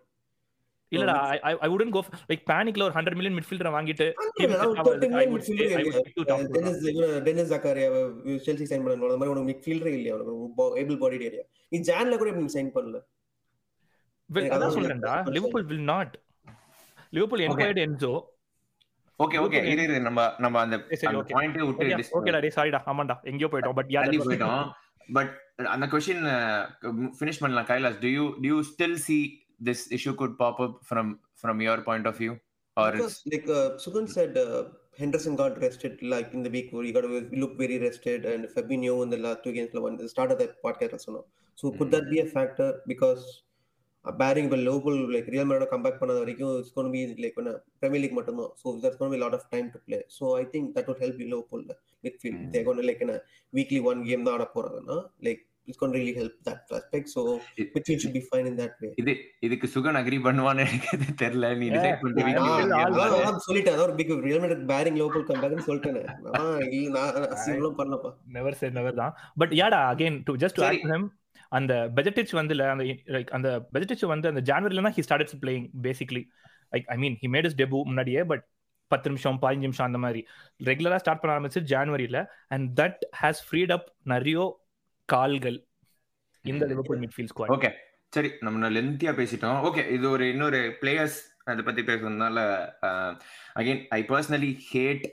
இல்லடா 0.96 1.38
I 1.38 1.58
I 1.58 1.70
wouldn't 1.70 1.88
go 1.88 2.04
like 2.28 2.42
பேனிக்ல 2.50 2.82
ஒரு 2.82 2.92
100 2.92 3.14
மில்லியன் 3.14 3.42
மிட்ஃபீல்டர் 3.42 3.74
வாங்கிட்டு 3.74 4.12
இல்ல, 4.34 4.56
நான் 4.56 4.66
ஒரு 4.66 4.80
30 4.82 5.08
million 5.08 5.32
midfielder 5.34 5.66
I 5.66 5.74
would 5.74 5.78
இல்லையா? 5.78 5.98
stick 5.98 6.24
to 6.24 6.34
top 6.34 6.38
four. 6.38 6.48
Denis 6.48 6.88
இவன் 6.88 7.22
டென்னிஸ் 7.22 7.52
ஜக்காரியாவை 7.52 8.00
Chelsea 8.46 8.72
sign 8.72 8.80
பண்ணணும். 8.80 8.92
அந்த 8.92 9.16
மாதிரி 9.16 9.40
உனக்கு 9.40 9.52
midfielder 9.52 9.86
இல்லையா? 9.86 10.16
bo- 10.16 10.50
able-bodied 10.58 11.22
area. 11.22 11.42
நீ 11.68 11.80
ஜான்ல 11.80 12.16
கூட 12.16 12.30
sign 12.30 12.70
பண்ணல. 12.74 13.00
Well, 14.29 14.37
எனக்கு 14.37 14.55
அதான் 14.55 14.61
அதான் 14.61 14.75
சொல்றேன்டா 14.77 15.11
சொல்றேன். 15.11 15.33
Liverpool 15.35 15.67
will 15.71 15.85
not 15.91 16.13
Liverpool 17.13 17.43
enquired 17.47 17.81
Enzo 17.85 18.13
okay 19.19 19.37
okay 19.43 19.59
இரு 19.71 19.83
இரு 19.87 19.97
நம்ம 20.05 20.21
நம்ம 20.43 20.55
அந்த 20.65 20.77
சரி, 20.91 21.07
அந்த 21.09 21.19
okay. 21.19 21.35
பாயிண்டே 21.35 21.65
விட்டு 21.67 21.85
dis- 22.01 22.13
ஓகேடா 22.17 22.39
டே 22.45 22.49
சாரிடா 22.55 22.79
ஆமாண்டா 22.91 23.15
எங்கேயோ 23.31 23.49
போயிட்டோம் 23.53 23.77
பட் 23.79 23.91
யா 23.95 24.01
தள்ளி 24.05 24.19
போயிட்டோம் 24.25 24.63
பட் 25.09 25.31
அந்த 25.73 25.85
கொஸ்டின் 25.93 26.25
ஃபினிஷ் 27.19 27.41
பண்ணலாம் 27.43 27.67
Kailash 27.69 27.99
do 28.03 28.09
you 28.15 28.23
do 28.39 28.47
you 28.51 28.57
still 28.71 28.97
see 29.05 29.17
this 29.67 29.83
issue 29.97 30.13
could 30.21 30.35
pop 30.41 30.59
up 30.65 30.75
from 30.89 31.11
from 31.41 31.61
your 31.65 31.83
point 31.87 32.09
of 32.11 32.19
view 32.23 32.33
or 32.77 32.95
Because, 32.95 33.17
like 33.31 33.47
uh, 33.51 33.65
Sugan 33.83 34.07
said, 34.09 34.33
uh, 34.37 34.61
Henderson 34.99 35.33
got 35.35 35.53
rested 35.59 35.93
like 36.13 36.29
in 36.33 36.41
the 36.45 36.51
week 36.55 36.67
where 36.73 36.85
he 36.87 36.91
got 36.91 37.05
to 37.07 37.11
look 37.41 37.53
very 37.57 37.77
rested, 37.79 38.21
and 38.25 38.41
Fabinho 38.53 38.95
in 39.05 39.09
the 39.09 39.19
last 39.19 39.39
two 39.45 39.53
games, 39.53 39.71
the 39.71 39.83
one 39.85 39.95
the 39.97 40.09
start 40.09 40.29
of 40.31 40.39
the 40.39 40.47
podcast 40.65 40.93
also. 40.97 41.11
now. 41.11 41.23
So 41.57 41.71
could 41.71 41.89
that 41.91 42.05
be 42.09 42.19
a 42.19 42.29
factor? 42.29 42.69
Because 42.85 43.23
uh, 44.04 44.12
barring 44.20 44.46
இப்போ 44.50 44.92
like 45.14 45.28
Real 45.34 45.46
Madrid 45.50 45.68
come 45.72 45.82
back 45.86 45.96
பண்ணது 46.02 46.22
வரைக்கும் 46.22 46.54
it's 46.60 46.72
going 46.76 46.88
to 46.88 46.94
be 46.96 47.02
like 47.24 47.36
when 47.40 47.48
Premier 47.82 48.00
League 48.04 48.16
மட்டும்தான். 48.18 48.52
So 48.62 48.66
there's 48.82 48.98
going 49.00 49.10
to 49.10 49.16
be 49.16 49.20
a 49.22 49.24
lot 49.26 49.36
of 49.38 49.44
time 49.54 49.68
to 49.74 49.80
play. 49.88 50.02
So 50.18 50.24
I 50.40 50.46
think 50.54 50.74
that 50.76 50.88
would 50.90 51.02
help 51.04 51.18
you 51.22 51.28
Liverpool 51.34 51.62
uh, 51.74 51.78
midfield. 52.04 52.38
Mm. 52.40 52.48
They're 52.54 52.66
going 52.68 52.80
to 52.82 52.88
like 52.90 53.02
in 53.06 53.10
a 53.10 53.20
weekly 53.52 53.80
one 53.90 54.02
game 54.10 54.24
தான் 54.28 54.36
ஆட 54.38 54.46
போறாங்கன்னா 54.56 54.98
like 55.28 55.40
it's 55.68 55.78
going 55.80 55.92
to 55.94 55.98
really 56.00 56.14
help 56.20 56.34
that 56.46 56.60
aspect. 56.78 57.06
So 57.14 57.20
It- 57.62 57.70
midfield 57.74 58.00
should 58.02 58.14
be 58.18 58.24
fine 58.30 58.46
in 58.50 58.56
that 58.62 58.74
way. 58.82 58.90
இது 59.02 59.12
இதுக்கு 59.46 59.66
Sugan 59.74 59.98
agri 60.00 60.18
பண்ணுவான்னு 60.28 60.64
எனக்கு 60.66 60.96
தெரியல 61.24 61.52
நீ 61.60 61.68
decide 61.76 62.00
சொல்லிட்டேன் 63.48 63.74
அதான் 63.74 63.86
ஒரு 63.88 63.96
big 64.00 64.10
Real 64.28 64.40
Madrid 64.44 64.62
barring 64.72 64.96
Liverpool 65.00 65.24
come 65.30 65.40
back 65.44 65.54
னு 65.58 65.66
சொல்லிட்டேனே. 65.70 66.04
நான் 66.36 66.60
இல்ல 66.80 66.98
நான் 66.98 67.78
பண்ணலப்பா. 67.80 68.12
நெவர் 68.38 68.58
சே 68.62 68.70
நெவர் 68.78 69.00
தான் 69.02 69.14
but 69.42 69.54
யாடா 69.62 69.80
again 69.94 70.18
to 70.28 70.34
just 70.44 70.58
to. 70.60 70.64
Add 70.70 70.86
him 70.94 71.08
அந்த 71.52 71.74
பெஜட்டிச் 71.94 72.34
வந்துல 72.40 72.66
அந்த 72.70 72.84
லைக் 73.08 73.30
அந்த 73.30 73.48
பெஜட்டிச் 73.72 74.04
வந்து 74.04 74.28
அந்த 74.28 74.42
ஜான்வரில 74.50 74.82
தான் 74.82 74.96
he 74.98 75.04
started 75.08 75.40
playing 75.42 75.68
basically 75.82 76.22
like 76.72 76.86
I 76.88 76.96
mean 76.96 77.16
he 77.22 77.28
made 77.28 77.44
his 77.44 77.58
debut 77.58 77.78
முன்னாடியே 77.84 78.22
பட் 78.24 78.44
பத்து 78.90 79.10
நிமிஷம் 79.10 79.36
பதினஞ்சு 79.42 79.60
நிமிஷம் 79.60 79.88
அந்த 79.88 79.98
மாதிரி. 79.98 80.20
ரெகுலரா 80.60 80.96
ஸ்டார்ட் 80.96 81.20
பண்ண 81.20 81.34
ஆரம்பிச்சு 81.36 81.60
ஜான்வரியில 81.72 82.18
and 82.48 82.80
that 82.80 83.02
has 83.20 83.42
freed 83.46 83.70
up 83.70 83.88
நிறைய 84.04 84.46
கால்கள் 85.08 85.58
இந்த 86.44 86.66
லிவர்பூல் 86.66 86.98
மிட்ஃபீல்ட் 86.98 87.32
ஸ்குவாட் 87.32 87.52
ஓகே 87.56 87.70
சரி 88.12 88.30
நம்ம 88.40 88.68
லென்த்தியா 88.68 89.12
பேசிட்டோம். 89.12 89.58
ஓகே 89.62 89.82
இது 89.90 90.10
ஒரு 90.10 90.24
இன்னொரு 90.28 90.60
பிளேயர்ஸ் 90.80 91.18
அதை 91.44 91.62
பத்தி 91.64 91.82
பேசுறதுனால 91.82 92.38
again 93.54 93.80
I 93.90 94.00
personally 94.08 94.50
hate 94.70 95.06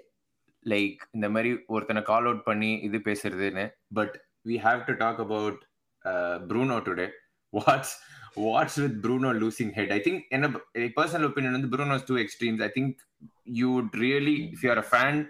like 0.66 1.02
இந்த 1.12 1.30
மாதிரி 1.30 1.52
ஒருத்தனை 1.68 2.02
கால் 2.02 2.26
அவுட் 2.26 2.44
பண்ணி 2.44 2.72
இது 2.80 2.98
பேசுறதுன்னு 2.98 3.66
but 3.94 4.16
we 4.46 4.58
have 4.58 4.82
to 4.86 4.94
talk 4.94 5.20
about 5.20 5.60
Uh, 6.08 6.40
Bruno 6.40 6.80
today. 6.80 7.10
What's 7.52 8.00
what's 8.36 8.78
with 8.78 9.02
Bruno 9.02 9.34
losing 9.34 9.72
head? 9.72 9.92
I 9.92 10.00
think 10.00 10.26
in 10.32 10.44
a, 10.44 10.90
personal 10.90 11.30
opinion, 11.30 11.56
and 11.56 11.64
the 11.64 11.68
Bruno 11.68 11.86
Bruno's 11.86 12.04
two 12.04 12.18
extremes. 12.20 12.62
I 12.62 12.70
think 12.70 12.98
you 13.46 13.72
would 13.72 13.96
really, 13.96 14.52
if 14.54 14.62
you're 14.64 14.78
a 14.78 14.84
fan, 14.84 15.30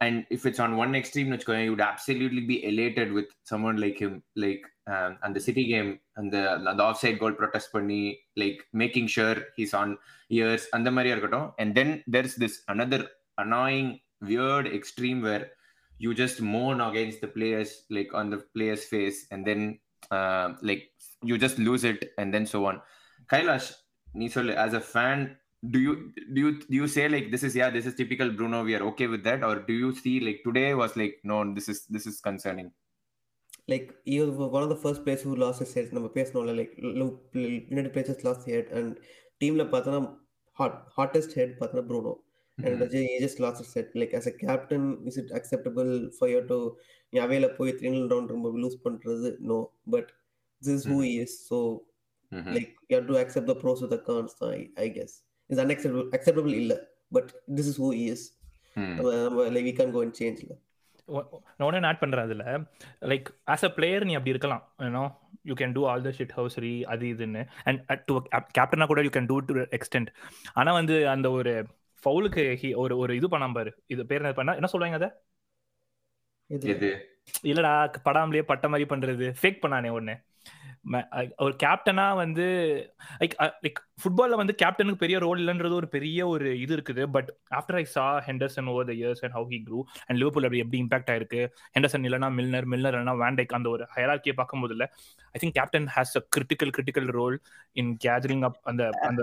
and 0.00 0.24
if 0.30 0.46
it's 0.46 0.60
on 0.60 0.76
one 0.76 0.94
extreme, 0.94 1.32
you 1.32 1.70
would 1.70 1.80
absolutely 1.80 2.42
be 2.42 2.64
elated 2.64 3.12
with 3.12 3.26
someone 3.44 3.78
like 3.78 3.98
him, 3.98 4.22
like 4.36 4.62
um, 4.86 5.18
and 5.22 5.34
the 5.34 5.40
City 5.40 5.66
game 5.66 5.98
and 6.16 6.32
the, 6.32 6.60
the 6.76 6.82
offside 6.82 7.18
goal 7.18 7.32
protest 7.32 7.72
panni, 7.72 8.18
like 8.36 8.62
making 8.72 9.06
sure 9.08 9.36
he's 9.56 9.74
on 9.74 9.98
ears 10.30 10.66
and 10.72 10.86
the 10.86 10.90
Maria 10.90 11.18
And 11.58 11.74
then 11.74 12.04
there's 12.06 12.36
this 12.36 12.62
another 12.68 13.08
annoying, 13.38 14.00
weird 14.20 14.66
extreme 14.66 15.22
where 15.22 15.50
you 15.98 16.14
just 16.14 16.40
moan 16.40 16.80
against 16.80 17.20
the 17.22 17.28
players, 17.28 17.84
like 17.90 18.10
on 18.12 18.30
the 18.30 18.44
players' 18.54 18.84
face, 18.84 19.26
and 19.30 19.46
then 19.46 19.78
uh, 20.17 20.47
like 20.69 20.83
you 21.29 21.37
just 21.45 21.57
lose 21.67 21.83
it 21.91 22.01
and 22.17 22.33
then 22.33 22.45
so 22.53 22.59
on 22.71 22.77
kailash 23.33 23.69
நீ 24.19 24.25
சொல்லு 24.35 24.53
as 24.65 24.73
a 24.79 24.83
fan 24.93 25.19
do 25.73 25.79
you 25.85 25.93
do 26.35 26.39
you 26.43 26.51
do 26.71 26.75
you 26.81 26.87
say 26.95 27.03
like 27.15 27.27
this 27.33 27.43
is 27.47 27.53
yeah 27.59 27.69
this 27.75 27.85
is 27.89 27.93
typical 27.99 28.29
bruno 28.37 28.59
we 28.67 28.73
are 28.77 28.85
okay 28.89 29.07
with 29.13 29.23
that 29.27 29.41
or 29.47 29.55
do 29.69 29.73
you 29.81 29.89
see 30.03 30.15
like 30.27 30.39
today 30.47 30.69
was 30.81 30.93
like 31.01 31.13
no 31.31 31.37
this 31.57 31.67
is 31.73 31.79
this 31.95 32.05
is 32.11 32.15
concerning 32.29 32.69
like 33.71 33.87
he 34.11 34.15
was 34.21 34.31
one 34.55 34.63
of 34.65 34.71
the 34.73 34.79
first 34.85 34.99
players 35.03 35.21
who 35.25 35.33
lost 35.43 35.59
his 35.63 35.73
head 35.77 35.89
நம்ம 35.97 36.09
பேசணும்ல 36.17 36.55
like 36.61 36.71
United 37.73 37.91
players 37.95 38.21
lost 38.27 38.41
his 38.45 38.53
head 38.55 38.67
and 38.79 38.89
டீம்ல 39.41 39.65
பார்த்தோன்னா 39.73 40.01
hot 40.59 40.73
hottest 40.97 41.31
head 41.37 41.51
பார்த்தோன்னா 41.59 41.85
Bruno 41.91 42.13
And 42.58 42.82
he 42.92 43.18
just 43.20 43.38
lost 43.38 43.58
his 43.62 43.72
head 43.74 43.88
like 43.94 44.12
as 44.14 44.26
a 44.26 44.32
captain 44.32 44.84
is 45.06 45.16
it 45.18 45.30
acceptable 45.38 45.92
for 46.18 46.28
you 46.34 46.42
to 46.52 46.58
அவையில 47.12 47.46
போய் 47.56 47.70
three 47.78 47.88
nil 47.94 48.08
round 48.12 48.32
ரொம்ப 48.34 48.48
loose 48.62 48.78
பண்றது 48.86 49.28
no 49.50 49.58
but 49.94 50.06
this 50.62 50.74
is 50.78 50.84
who 50.90 50.96
he 51.06 51.12
is 51.24 51.32
so 51.48 51.58
like 52.56 52.70
you 52.88 52.94
have 52.96 53.06
to 53.10 53.16
accept 53.22 53.46
the 53.52 53.56
pros 53.62 53.80
with 53.84 53.92
the 53.94 54.00
cons 54.08 54.32
I, 54.54 54.60
I 54.84 54.88
guess 54.96 55.12
is 55.50 55.60
unacceptable 55.64 56.08
acceptable 56.18 56.54
இல்ல 56.62 56.74
but 57.12 57.28
this 57.56 57.66
is 57.72 57.76
who 57.82 57.90
he 57.98 58.04
is 58.14 58.22
like 59.54 59.66
we 59.70 59.74
can 59.80 59.92
go 59.96 60.02
and 60.06 60.14
change 60.20 60.40
இல்ல 60.44 60.54
நான் 61.56 61.66
ஒன்று 61.66 61.88
add 61.90 62.00
பண்ணுறேன் 62.02 62.26
அதில் 62.26 62.44
like 63.10 63.28
as 63.52 63.64
a 63.68 63.70
player 63.76 64.06
நீ 64.08 64.14
அப்படி 64.18 64.32
இருக்கலாம் 64.34 64.62
you know 64.86 65.04
you 65.50 65.54
can 65.60 65.74
do 65.76 65.82
all 65.90 66.04
the 66.06 66.12
shithousery 66.38 66.72
அது 66.92 67.04
இதுன்னு 67.14 67.42
அண்ட் 67.68 67.80
டு 68.08 68.14
கேப்டனாக 68.58 68.88
கூட 68.92 69.02
you 69.06 69.12
can 69.16 69.28
do 69.32 69.36
to 69.50 69.54
extent 69.78 70.10
ஆனால் 70.60 70.76
வந்து 70.80 70.96
அந்த 71.14 71.30
ஒரு 71.38 71.52
ஃபவுலுக்கு 72.06 72.44
ஒரு 72.84 72.94
ஒரு 73.02 73.12
இது 73.20 73.28
பண்ணாம 73.34 73.56
பாரு. 73.58 73.72
இது 73.94 74.02
பேர் 74.10 74.22
என்ன 74.24 74.34
பண்ணா? 74.40 74.54
என்ன 74.60 74.70
சொல்லுவாங்க 74.74 75.00
அதை? 75.00 75.10
இல்லடா 77.50 77.72
படாமலேயே 78.06 78.44
பட்ட 78.50 78.66
மாதிரி 78.72 78.86
பண்றது. 78.90 79.26
ஃபேக் 79.40 79.62
பண்ணானே 79.64 79.90
ஒன்று 79.98 80.14
ஒரு 81.44 81.54
கேப்டனா 81.62 82.04
வந்து 82.20 82.44
லைக் 83.20 83.32
லைக் 83.64 83.78
ஃபுட்பால்ல 84.02 84.36
வந்து 84.40 84.54
கேப்டனுக்கு 84.62 85.02
பெரிய 85.02 85.16
ரோல் 85.24 85.40
இல்லைன்றது 85.42 85.74
ஒரு 85.80 85.88
பெரிய 85.94 86.18
ஒரு 86.32 86.48
இது 86.64 86.72
இருக்குது. 86.76 87.02
But 87.16 87.30
after 87.58 87.78
I 87.80 87.84
saw 87.94 88.04
Henderson 88.28 88.68
over 88.72 88.88
the 88.90 88.94
years 89.00 89.22
and 89.24 89.34
how 89.38 89.48
he 89.54 89.58
grew 89.66 89.78
and 90.06 90.18
Liverpool 90.20 90.46
அப்படி 90.48 90.62
எப்படி 90.64 90.80
இம்பாக்ட் 90.84 91.10
ஆயிருக்கு 91.14 91.40
ஹெண்டர்சன் 91.76 92.06
இல்லைனா 92.08 92.28
மில்னர் 92.38 92.68
மில்னர் 92.74 92.96
இல்லைனா 92.96 93.16
வேண்டைக் 93.24 93.56
அந்த 93.58 93.70
ஒரு 93.70 93.86
ஹயராக்கியை 93.96 94.36
பார்க்கும்போது 94.36 94.76
இல்லை 94.76 94.88
I 95.34 95.40
think 95.42 95.56
captain 95.60 95.88
has 95.96 96.14
a 96.20 96.24
critical 96.36 96.72
critical 96.76 97.10
role 97.20 97.38
in 97.76 97.92
gathering 98.06 98.46
up 98.50 98.60
அந்த 98.72 98.84
அந்த 99.10 99.22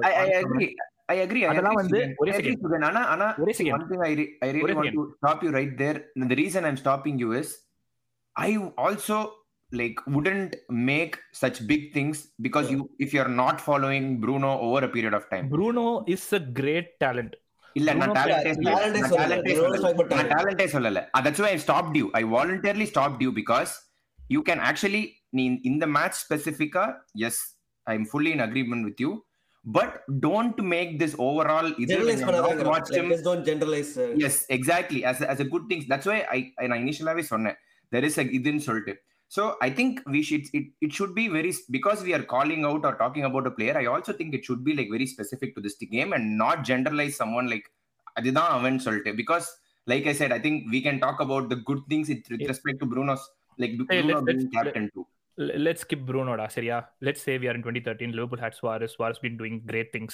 I 1.09 1.17
agree. 1.25 1.43
அதெல்லாம் 1.51 1.79
வந்து 1.81 1.99
ஒரே 2.21 2.31
செகண்ட் 2.37 2.85
ஆனா 2.89 3.01
ஆனா 3.13 3.27
ஒரே 3.43 3.53
second 3.57 3.75
one 3.77 3.87
thing 3.91 4.01
I 4.09 4.13
re- 4.19 4.33
I 4.45 4.51
really 4.55 4.75
want 4.79 4.93
to 4.97 5.05
stop 5.17 5.39
you 5.45 5.51
right 5.51 5.73
there. 5.83 5.97
The 6.31 6.37
reason 6.41 6.63
I'm 6.69 6.79
stopping 6.83 7.15
you 7.23 7.31
is 7.41 7.49
I 8.35 8.51
also 8.85 9.17
like 9.71 9.99
wouldn't 10.15 10.51
make 10.89 11.13
such 11.41 11.57
big 11.71 11.83
things 11.95 12.17
because 12.45 12.67
you 12.73 12.79
if 13.05 13.09
you're 13.15 13.33
not 13.43 13.57
following 13.69 14.05
Bruno 14.23 14.51
over 14.67 14.81
a 14.89 14.91
period 14.95 15.15
of 15.19 15.25
time. 15.29 15.47
Bruno 15.49 15.87
is 16.15 16.25
a 16.33 16.43
great 16.61 16.89
talent. 17.05 17.33
இல்ல 17.75 17.91
நான் 17.99 18.11
டேலண்டே 18.17 18.51
நான் 20.15 20.27
டேலண்டே 20.31 20.65
சொல்லல 20.73 20.99
that's 21.25 21.41
why 21.43 21.49
I 21.53 21.59
stopped 21.63 21.95
you 21.99 22.07
I 22.19 22.23
voluntarily 22.33 22.87
stopped 22.91 23.21
you 23.25 23.29
because 23.39 23.71
you 24.29 24.39
can 24.49 24.61
actually 24.69 25.01
நீ 25.37 25.43
இந்த 25.69 25.85
match 25.95 26.17
ஸ்பெசிஃபிக்கா 26.25 26.83
yes 27.27 27.39
I 27.87 27.95
am 27.99 28.07
fully 28.11 28.31
in 28.35 28.43
agreement 28.47 28.85
with 28.89 29.01
you 29.05 29.09
but 29.76 29.94
don't 30.26 30.60
make 30.72 30.92
this 31.02 31.16
overall 31.26 31.70
இது 31.84 31.96
watch 32.70 32.92
him 32.98 33.12
don't 33.28 33.44
generalise 33.50 33.92
as 34.28 34.40
exactly 34.56 35.00
as 35.10 35.18
as 35.32 35.40
a 35.44 35.48
good 35.54 35.66
things 35.70 35.84
that's 35.92 36.08
why 36.12 36.18
i 36.36 36.68
நான் 36.70 36.80
இனிஷியலாவே 36.84 37.24
சொன்னேன் 37.32 37.58
there 37.92 38.06
is 38.08 38.16
a 38.22 38.26
இதுன்னு 38.38 38.64
சொல்லிட்டு 38.68 38.94
so 39.36 39.42
i 39.66 39.70
think 39.78 39.94
we 40.14 40.20
should 40.28 40.44
it, 40.58 40.66
it 40.84 40.90
should 40.96 41.12
be 41.18 41.24
very 41.28 41.50
because 41.76 42.00
we 42.06 42.12
are 42.18 42.24
calling 42.34 42.62
out 42.68 42.82
or 42.88 42.92
talking 43.02 43.24
about 43.28 43.46
a 43.50 43.54
player 43.56 43.74
i 43.82 43.86
also 43.94 44.12
think 44.18 44.30
it 44.38 44.44
should 44.48 44.62
be 44.68 44.74
like 44.78 44.90
very 44.96 45.08
specific 45.14 45.50
to 45.56 45.60
this 45.66 45.76
game 45.96 46.12
and 46.16 46.24
not 46.44 46.58
generalize 46.70 47.16
someone 47.22 47.48
like 47.54 47.66
அதுதான் 48.18 48.52
அவன் 48.56 48.78
சொல்லிட்டு 48.84 49.10
because 49.20 49.48
like 49.86 50.06
i 50.12 50.14
said 50.20 50.30
i 50.36 50.40
think 50.44 50.56
we 50.74 50.80
can 50.86 50.96
talk 51.04 51.18
about 51.26 51.44
the 51.52 51.58
good 51.68 51.82
things 51.90 52.06
with 52.12 52.48
respect 52.52 52.78
to 52.82 52.86
bruno's 52.92 53.24
like 53.62 53.74
bruno 53.80 54.16
being 54.28 54.42
captain 54.56 54.86
too 54.94 55.04
Let's 55.37 55.85
keep 55.93 56.05
ப்ரூனோடா 56.09 56.45
சரியா? 56.47 56.89
Let's 56.99 57.23
say 57.25 57.37
twenty 57.37 57.81
thirteen 57.81 58.01
in 58.01 58.11
2013 58.11 58.11
Liverpool 58.11 58.39
had 58.39 58.53
Suarez 58.53 58.91
Suarez 58.97 59.17
great 59.19 59.31
things 59.31 59.67
great 59.71 59.91
things. 59.91 60.13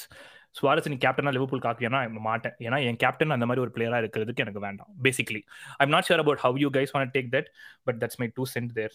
நீ 0.87 0.95
கேப்டனா 0.95 1.31
Liverpool 1.31 1.61
காக்கியனா 1.61 2.19
மாட்டேன். 2.19 2.53
ஏன்னா 2.59 2.85
என் 2.85 2.95
captain 2.95 3.29
அந்த 3.29 3.45
மாதிரி 3.45 3.61
ஒரு 3.61 3.71
பிளேயரா 3.75 3.97
இருக்கிறதுக்கு 3.97 4.39
எனக்கு 4.39 4.59
வேண்டாம் 4.59 4.89
basically 5.03 5.43
I'm 5.77 5.89
not 5.89 6.03
sure 6.03 6.19
about 6.19 6.37
how 6.37 6.57
you 6.57 6.69
guys 6.69 6.93
want 6.93 7.13
take 7.13 7.29
that 7.31 7.45
but 7.83 7.97
that's 7.97 8.17
my 8.17 8.31
two 8.35 8.45
cent 8.53 8.71
there 8.71 8.91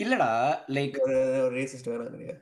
இல்லடா 0.00 0.28
லைக் 0.76 0.96
ரேசிஸ்ட் 1.54 1.86
வேறாங்கறியா 1.90 2.34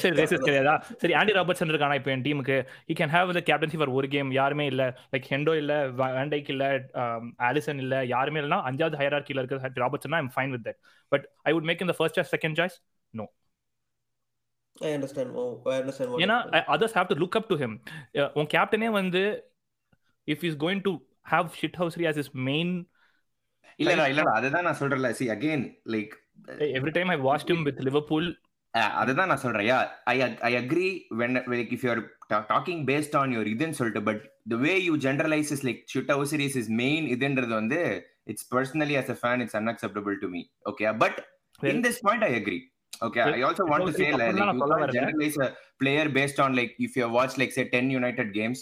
சரி 0.00 0.14
ரேசிஸ்ட் 0.18 0.46
கிடையாதா. 0.48 0.72
சரி 1.02 1.14
ஆண்டி 1.18 1.36
ராபர்ட்சன் 1.36 1.70
இருக்கானா 1.72 1.98
இப்போ 2.00 2.10
என் 2.10 2.24
டீமுக்கு 2.24 2.56
he 2.88 2.94
can 3.00 3.12
have 3.14 3.30
the 3.36 3.42
captaincy 3.48 3.78
for 3.80 3.92
ஒரு 3.98 4.08
கேம் 4.14 4.30
யாருமே 4.32 4.64
இல்ல. 4.72 4.82
லைக் 5.12 5.28
ஹெண்டோ 5.32 5.54
இல்ல 5.60 5.74
வேண்டைக் 6.16 6.50
இல்ல 6.54 6.64
ஆலிசன் 7.48 7.82
இல்ல 7.84 8.02
யாருமே 8.06 8.40
இல்லனா 8.42 8.58
அஞ்சாவது 8.70 9.00
ஹையரார்க்கில 9.02 9.42
இருக்க 9.44 9.82
Robertson 9.84 10.16
I'm 10.20 10.32
fine 10.36 10.54
with 10.56 10.66
that 10.68 10.80
but 11.12 11.26
I 11.44 11.54
would 11.56 11.68
make 11.70 11.84
in 11.84 11.92
the 11.92 11.96
first 12.00 12.18
choice 12.20 12.34
second 12.36 12.58
choice 12.60 12.76
no 13.14 13.26
I 14.76 14.92
understand 14.96 15.32
oh 15.36 15.46
I 15.68 15.78
understand 15.78 16.22
ஏன்னா 16.26 16.38
others 16.76 16.96
have 16.98 17.10
to 17.12 17.18
look 17.22 17.38
up 17.40 17.48
to 17.52 17.58
him 17.62 17.76
உன் 18.40 18.50
கேப்டனே 18.56 18.90
வந்து 18.98 19.22
if 20.28 20.44
is 20.50 20.58
going 20.64 20.84
to 20.88 20.94
have 21.32 21.48
shithousery 21.82 22.06
as 22.12 22.20
his 22.24 22.32
main 22.50 22.74
இல்லடா 23.78 24.04
இல்லடா 24.12 24.32
அதுதான் 24.38 24.66
நான் 24.68 24.80
சொல்றேன்ல. 24.80 25.10
See 25.10 25.24
again 25.34 25.64
like 25.94 26.12
every 26.78 26.92
time 26.98 27.10
I 27.14 27.18
watched 27.28 27.52
him 27.52 27.64
with 27.68 27.80
Liverpool 27.88 28.28
அதுதான் 29.00 29.30
நான் 29.30 29.42
சொல்றேன். 29.44 29.66
Yeah 29.68 29.76
I 30.12 30.16
I 30.48 30.52
agree 30.56 30.88
when 31.20 31.36
like 31.52 31.72
if 31.76 31.84
you 31.86 31.90
are 31.94 32.02
talking 32.50 32.82
based 32.90 33.16
on 33.20 33.32
your 33.36 33.50
இதுன்னு 33.54 33.78
சொல்லிட்டு 33.80 34.02
but 34.08 34.22
the 34.52 34.58
way 34.64 34.72
you 34.88 34.94
generalize 35.06 35.52
is 35.56 35.64
like 35.68 35.80
shithousery 36.34 36.56
is 36.62 36.70
main 36.82 37.06
இதுன்றது 37.14 37.54
வந்து 37.60 37.80
it's 38.32 38.48
personally 38.54 38.96
as 39.02 39.12
a 39.14 39.18
fan 39.22 39.42
it's 39.44 39.58
unacceptable 39.60 40.16
to 40.24 40.30
me 40.34 40.42
okay 40.72 40.92
but 41.04 41.20
in 41.60 41.84
this 41.88 42.00
point 42.08 42.26
I 42.30 42.32
agree 42.40 42.60
Okay, 43.02 43.22
I 43.30 43.42
also 43.42 43.64
want 43.66 43.82
to 43.86 43.92
say 43.92 44.06
like, 44.10 44.36
like 44.36 44.54
you 44.54 44.66
can't 44.70 44.92
generalize 44.92 45.34
a 45.36 45.48
player 45.80 46.04
based 46.08 46.38
on 46.40 46.50
like 46.54 46.70
if 46.78 46.92
you 46.96 47.06
watch 47.08 47.36
like 47.36 47.52
say 47.52 47.64
10 47.70 47.90
United 47.90 48.28
games, 48.32 48.58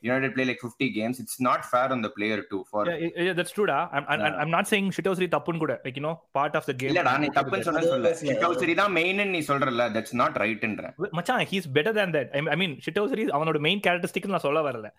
United 0.00 0.34
play 0.34 0.44
like 0.44 0.60
50 0.60 0.90
games. 0.90 1.18
It's 1.18 1.40
not 1.40 1.64
fair 1.64 1.90
on 1.94 2.02
the 2.02 2.10
player 2.10 2.42
too. 2.50 2.64
For 2.70 2.88
yeah, 2.88 3.08
yeah 3.26 3.32
that's 3.32 3.50
true. 3.50 3.66
Da. 3.66 3.88
I'm, 3.92 4.04
I'm, 4.08 4.20
I'm 4.42 4.50
not 4.50 4.68
saying 4.68 4.90
Shitosri 4.90 5.28
tappun 5.28 5.58
kuda. 5.62 5.78
Like 5.84 5.96
you 5.96 6.02
know, 6.02 6.20
part 6.38 6.54
of 6.54 6.66
the 6.66 6.74
game. 6.74 6.90
இல்லடா 6.92 7.14
நீ 7.22 7.28
தப்புன்னு 7.38 7.66
சொன்ன 7.68 7.82
சொல்ல 7.92 8.12
Shitosri 8.20 8.74
தான் 8.82 8.94
main 8.98 9.24
நீ 9.34 9.40
சொல்றல 9.50 9.86
that's 9.96 10.14
not 10.22 10.38
right 10.44 10.62
ன்ற 10.70 10.92
மச்சான் 11.18 11.42
he's 11.52 11.66
better 11.78 11.94
than 12.00 12.12
that. 12.16 12.28
I, 12.38 12.42
I 12.54 12.58
mean 12.62 12.74
Shitosri 12.86 13.24
அவனோட 13.38 13.60
மெயின் 13.68 13.82
கேரக்டரிஸ்டிக் 13.86 14.30
நான் 14.36 14.46
சொல்ல 14.48 14.62
வரல. 14.68 14.90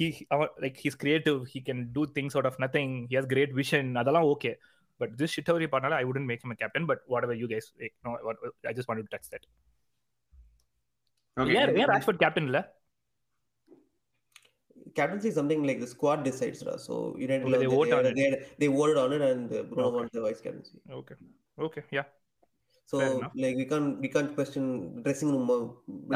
He 0.00 0.08
like 0.64 0.78
he's 0.84 0.98
creative. 1.02 1.40
He 1.54 1.62
can 1.70 1.80
do 1.98 2.04
things 2.18 2.34
out 2.40 2.48
of 2.52 2.56
nothing. 2.66 2.92
He 3.10 3.16
has 3.20 3.26
great 3.34 3.52
vision. 3.62 3.86
அதெல்லாம் 4.02 4.28
okay. 4.36 4.54
But 5.00 5.18
this 5.20 5.32
Shitosri 5.36 5.68
partner, 5.70 5.92
I 6.00 6.04
wouldn't 6.04 6.28
make 6.32 6.42
him 6.44 6.52
a 6.52 6.56
captain. 6.56 6.86
But 6.86 7.00
whatever 7.06 7.34
you 7.34 7.48
guys, 7.48 7.72
like, 7.80 7.94
no, 8.04 8.10
what, 8.26 8.36
I 8.68 8.72
just 8.72 8.88
wanted 8.88 9.04
to 9.06 9.12
touch 9.14 9.28
that. 9.32 9.44
Okay. 11.40 11.54
Yeah, 11.56 11.70
yeah, 11.78 11.86
Rashford 11.92 12.18
captain 12.24 12.44
இல்ல 12.50 12.58
captaincy 14.96 15.28
is 15.30 15.36
something 15.40 15.62
like 15.68 15.80
the 15.80 15.90
squad 15.94 16.20
decides 16.28 16.60
ra. 16.68 16.74
so 16.86 16.94
united 17.20 17.46
Okay, 17.46 17.60
they 17.62 17.70
vote 17.74 17.88
they, 17.88 17.96
on 17.98 18.06
it. 18.10 18.16
they, 18.18 18.28
they 18.60 18.68
voted 18.76 18.98
on 19.04 19.12
it 19.16 19.24
and 19.30 19.46
uh, 19.50 19.64
bruno 19.70 19.86
Okay. 19.86 19.96
wants 19.98 20.14
the 20.18 20.24
vice 20.26 20.42
captaincy 20.46 20.76
Okay. 21.00 21.16
Okay. 21.58 21.84
Yeah. 21.98 22.06
so 22.88 22.96
Fair 23.00 23.12
enough. 23.12 23.34
like 23.36 23.56
we 23.56 23.66
can't 23.66 23.90
we 24.02 24.08
can't 24.14 24.32
question 24.38 24.64
dressing 25.04 25.30
room 25.34 25.46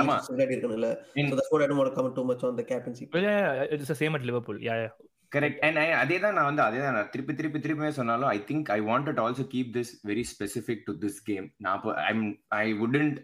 ஆமா. 0.03 0.17
இருக்கும்ல 0.49 0.89
In- 1.21 1.31
so 1.31 1.37
that's 1.39 1.51
what 1.55 1.63
i 1.65 1.69
don't 1.71 1.81
want 1.83 1.91
to 1.91 1.97
comment 1.99 2.15
too 2.19 2.27
much 2.33 2.43
on 2.49 2.57
the 2.61 2.67
captaincy 2.73 3.07
Well, 3.15 3.27
yeah, 3.29 3.39
yeah, 3.51 3.73
it's 3.75 3.89
the 3.93 3.99
same 4.03 4.17
at 4.19 4.25
Liverpool. 4.31 4.59
Yeah, 4.69 4.79
yeah. 4.85 4.95
Correct 5.33 5.59
and 5.67 5.79
அதே 6.03 6.17
தான் 6.23 6.37
நான் 6.37 6.47
வந்து 6.49 6.63
அதே 6.67 6.79
தான் 6.85 6.95
நான் 6.97 7.09
திருப்பி 7.15 7.33
திருப்பி 7.39 7.59
திருப்பியே 7.65 7.91
சொன்னாலும் 7.99 8.29
I 8.35 8.39
think 8.51 8.69
I 8.77 8.79
wanted 8.87 9.19
also 9.25 9.45
keep 9.55 9.73
this 9.77 9.91
very 10.11 10.23
specific 10.31 10.85
to 10.87 10.93
this 11.03 11.19
game 11.27 11.47
நான் 11.65 11.75
இப்போ 11.79 11.91
I'm 12.11 12.23
I 12.61 12.67
wouldn't 12.83 13.19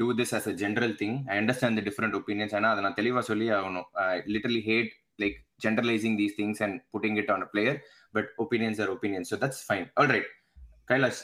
do 0.00 0.06
this 0.20 0.32
as 0.38 0.48
a 0.52 0.54
general 0.62 0.94
thing 1.02 1.16
I 1.32 1.36
understand 1.42 1.78
the 1.80 1.84
different 1.88 2.16
opinions 2.20 2.54
ஆனால் 2.58 2.72
அதை 2.74 2.82
நான் 2.86 2.98
தெளிவாக 3.00 3.24
சொல்லி 3.30 3.46
ஆகணும். 3.58 3.86
Literally 4.34 4.62
hate 4.70 4.90
like 5.22 5.36
generalizing 5.66 6.16
these 6.20 6.36
things 6.40 6.62
and 6.66 6.76
putting 6.94 7.18
it 7.22 7.32
on 7.36 7.44
a 7.46 7.50
player 7.54 7.78
but 8.14 8.30
opinions 8.44 8.80
are 8.84 8.92
opinions 8.96 9.30
so 9.34 9.38
that's 9.44 9.62
fine 9.68 9.86
all 10.00 10.10
right 10.14 10.30
Kailash 10.88 11.22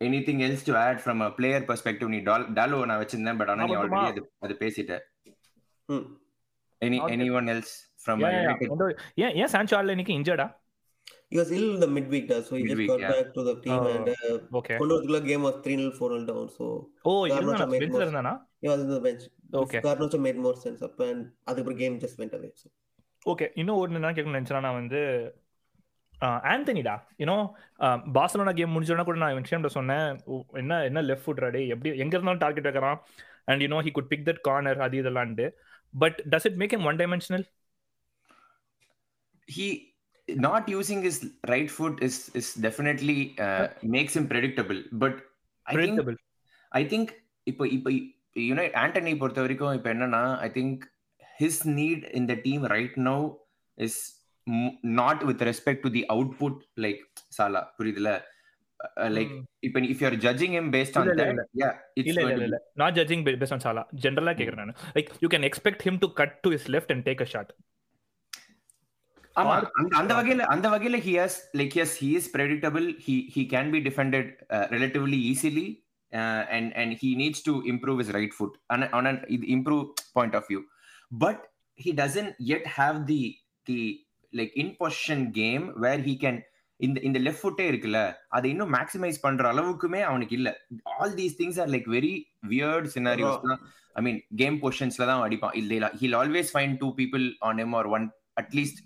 anything 0.28 0.42
else 0.46 0.66
to 0.68 0.74
add 0.84 1.00
from 1.04 1.22
a 1.28 1.30
player 1.38 1.64
perspective 1.70 2.10
நீ 2.14 2.20
டால் 2.30 2.46
டாலோ 2.58 2.78
நான் 2.90 3.02
வச்சிருந்தேன் 3.04 3.40
பட் 3.42 3.52
ஆனால் 3.54 3.68
நீ 3.70 3.76
already 3.80 4.06
அது 4.12 4.22
அது 4.46 4.56
பேசிட்ட. 4.64 4.94
hmm. 5.88 6.04
Any. 6.82 6.98
Anyone 7.38 7.48
else 7.54 7.74
from 8.02 8.20
Yeah, 8.22 8.34
yeah, 8.38 8.56
yeah. 8.62 8.90
ஏன் 9.24 9.34
ஏன் 9.40 9.50
சான்சோ 9.52 9.74
ஆடல 9.78 9.94
இன்னைக்கு? 9.94 10.16
இன்ஜர்டா? 10.20 10.46
He 11.32 11.36
was 11.40 11.48
ill 11.56 11.68
in 11.74 11.80
the 11.84 11.88
midweek 11.96 12.26
so 12.46 12.52
he 12.56 12.62
Midweek, 12.64 12.88
just 12.88 12.90
got 12.92 13.00
yeah. 13.04 13.12
back 13.14 13.28
to 13.36 13.42
the 13.48 13.54
team 13.64 13.78
Oh. 13.78 13.92
and 13.94 14.08
uh, 14.16 14.36
okay 14.58 14.74
கொண்டு 14.80 14.92
வரதுக்குள்ள 14.94 15.20
game 15.30 15.44
was 15.48 15.56
3-0 15.64 15.86
4-0 16.00 16.26
down 16.30 16.44
so 16.56 16.66
oh 17.08 17.14
Garnacho 17.32 17.66
made 17.74 17.86
more- 17.94 18.04
he 18.62 18.68
was 18.72 18.82
in 18.84 18.90
the 18.94 19.00
bench. 19.06 19.24
Okay. 19.62 19.80
Garnacho 19.86 20.18
made 20.26 20.38
more 20.44 20.54
sense 20.64 20.80
up 20.88 21.00
and 21.08 21.20
அதுக்கப்புறம் 21.48 21.80
game 21.82 21.96
just 22.04 22.16
went 22.22 22.34
away 22.38 22.52
so. 22.62 22.68
Okay 23.32 23.46
இன்னும் 23.60 23.78
ஒரு 23.82 23.98
என்ன 23.98 24.12
கேட்கணும்னு 24.16 24.38
நினைச்சேன்னா 24.38 24.64
நான் 24.66 24.78
வந்து 24.80 25.00
ஆந்தனிடா 26.52 26.94
யூனோ 27.22 27.36
பார்சலோனா 28.16 28.52
கேம் 28.58 28.72
முடிஞ்சோன்னா 28.74 29.04
கூட 29.08 29.18
நான் 29.24 29.38
விஷயம் 29.40 29.74
சொன்னேன். 29.78 30.06
என்ன 30.52 30.78
என்ன 30.84 31.02
லெஃப்ட் 31.02 31.24
ஃபுட் 31.26 31.42
ராடி 31.44 31.62
எப்படி 31.74 31.90
எங்க 32.04 32.14
இருந்தாலும் 32.16 32.42
டார்கெட் 32.44 32.68
வைக்கிறான். 32.68 32.98
And 33.50 33.62
you know 33.64 33.80
he 33.86 33.90
could 33.90 34.10
pick 34.12 34.24
that 34.28 34.40
corner 34.48 34.80
அது 34.86 34.96
இதெல்லாம்ட்டு 35.02 35.46
but 35.94 36.18
does 36.30 36.46
it 36.50 36.58
make 36.62 36.74
him 36.78 36.86
one 36.90 37.00
dimensional 37.02 37.46
he 39.48 39.66
not 40.28 40.68
using 40.68 41.02
his 41.02 41.16
right 41.44 41.70
foot 41.70 42.02
is 42.02 42.30
is 42.34 42.54
definitely 42.56 43.18
uh, 43.38 43.66
makes 43.88 44.14
him 44.16 44.26
predictable. 44.26 44.80
But 44.94 45.14
i 45.66 45.74
think 45.74 45.78
Predictable. 45.78 46.16
I 46.72 46.82
think 46.84 47.10
இப்போ 47.46 47.64
இப்போ 47.68 47.90
you know 48.40 48.62
Antony 48.80 49.12
பொறுத்த 49.16 49.40
வரைக்கும் 49.40 49.74
இப்போ 49.74 49.88
என்னன்னா 49.92 50.22
I 50.38 50.48
think 50.50 50.80
his 51.40 51.60
need 51.76 52.04
in 52.12 52.26
the 52.26 52.36
team 52.42 52.64
right 52.72 52.96
now 53.06 53.24
is 53.78 53.98
not 54.96 55.22
with 55.24 55.42
respect 55.42 55.82
to 55.82 55.90
the 55.90 56.02
output 56.08 56.58
like 56.84 57.00
Salah 57.28 57.62
புரியுதுல? 57.78 58.10
Like 59.10 59.32
ம். 59.34 59.44
இப்போ 59.60 59.80
if 59.86 60.02
you 60.02 60.08
are 60.08 60.18
judging 60.24 60.54
him 60.58 60.70
based 60.74 60.96
on 60.98 61.06
இல்ல, 61.06 61.16
தட் 61.20 61.32
இல்ல, 61.32 61.44
யா 61.62 61.70
இல்ல 62.02 62.08
இல்ல 62.14 62.32
இல்ல. 62.34 62.44
இல்ல 62.44 62.58
not 62.74 62.96
judging 62.98 63.24
based 63.26 63.56
on 63.58 63.64
Salah 63.66 63.84
ஜெனரலா 64.04 64.34
கேக்குறேன் 64.40 64.60
நான். 64.62 64.76
Like 64.96 65.10
you 65.22 65.30
can 65.34 65.46
expect 65.50 65.84
him 65.88 65.98
to 65.98 66.10
cut 66.20 66.36
to 66.44 66.50
his 66.56 66.68
left 66.76 66.92
and 66.94 67.06
take 67.08 67.22
a 67.22 67.30
shot 67.34 67.52
ஆமா 67.52 67.62
Or- 67.62 67.75
அந்த 70.00 70.12
வகையில 70.18 70.44
அந்த 70.54 70.66
வகையில 70.74 70.98
he 71.06 71.14
has 71.20 71.34
like 71.58 71.74
yes 71.80 71.90
he 72.02 72.10
is 72.18 72.26
predictable 72.36 72.86
he 73.06 73.16
he 73.34 73.42
can 73.54 73.66
be 73.74 73.80
defended 73.88 74.26
uh, 74.56 74.66
relatively 74.74 75.20
easily 75.32 75.66
uh, 76.12 76.42
and 76.56 76.66
and 76.80 76.90
he 77.02 77.10
needs 77.22 77.40
to 77.48 77.54
improve 77.72 77.98
his 78.02 78.10
right 78.18 78.34
foot 78.38 78.52
on, 78.74 78.82
a, 78.82 78.88
on 78.98 79.06
an 79.06 79.18
improve 79.56 79.84
point 80.18 80.34
of 80.40 80.44
view 80.50 80.62
but 81.24 81.38
he 81.78 81.92
doesn't 82.02 82.34
yet 82.52 82.66
have 82.80 82.98
the 83.12 83.22
the 83.66 83.80
like 84.32 84.52
in 84.56 84.68
position 84.82 85.20
game 85.42 85.66
where 85.84 86.02
he 86.08 86.16
can 86.16 86.38
இந்த 86.80 86.98
இந்த 87.08 87.18
left 87.26 87.42
ஃபுட்டே 87.42 87.66
இருக்குல்ல 87.70 88.00
அதை 88.36 88.46
இன்னும் 88.54 88.72
maximise 88.76 89.18
பண்ற 89.24 89.44
அளவுக்குமே 89.52 90.00
அவனுக்கு 90.08 90.34
இல்ல 90.38 90.48
all 90.94 91.14
these 91.20 91.36
things 91.38 91.58
are 91.62 91.70
like 91.74 91.86
very 91.94 92.12
weird 92.50 92.88
scenarios 92.94 93.38
தான் 93.46 93.62
ஐ 93.98 94.02
மீன் 94.06 94.18
கேம் 94.42 94.56
பொசிஷன்ஸ்ல 94.64 95.06
தான் 95.10 95.22
அடிப்பான் 95.26 95.54
இல்ல 95.60 95.88
he'll 96.02 96.16
always 96.20 96.50
find 96.54 96.76
two 96.82 96.88
people 97.00 97.24
on 97.50 97.62
him 97.64 97.74
or 97.78 97.88
one 97.98 98.06
at least 98.42 98.80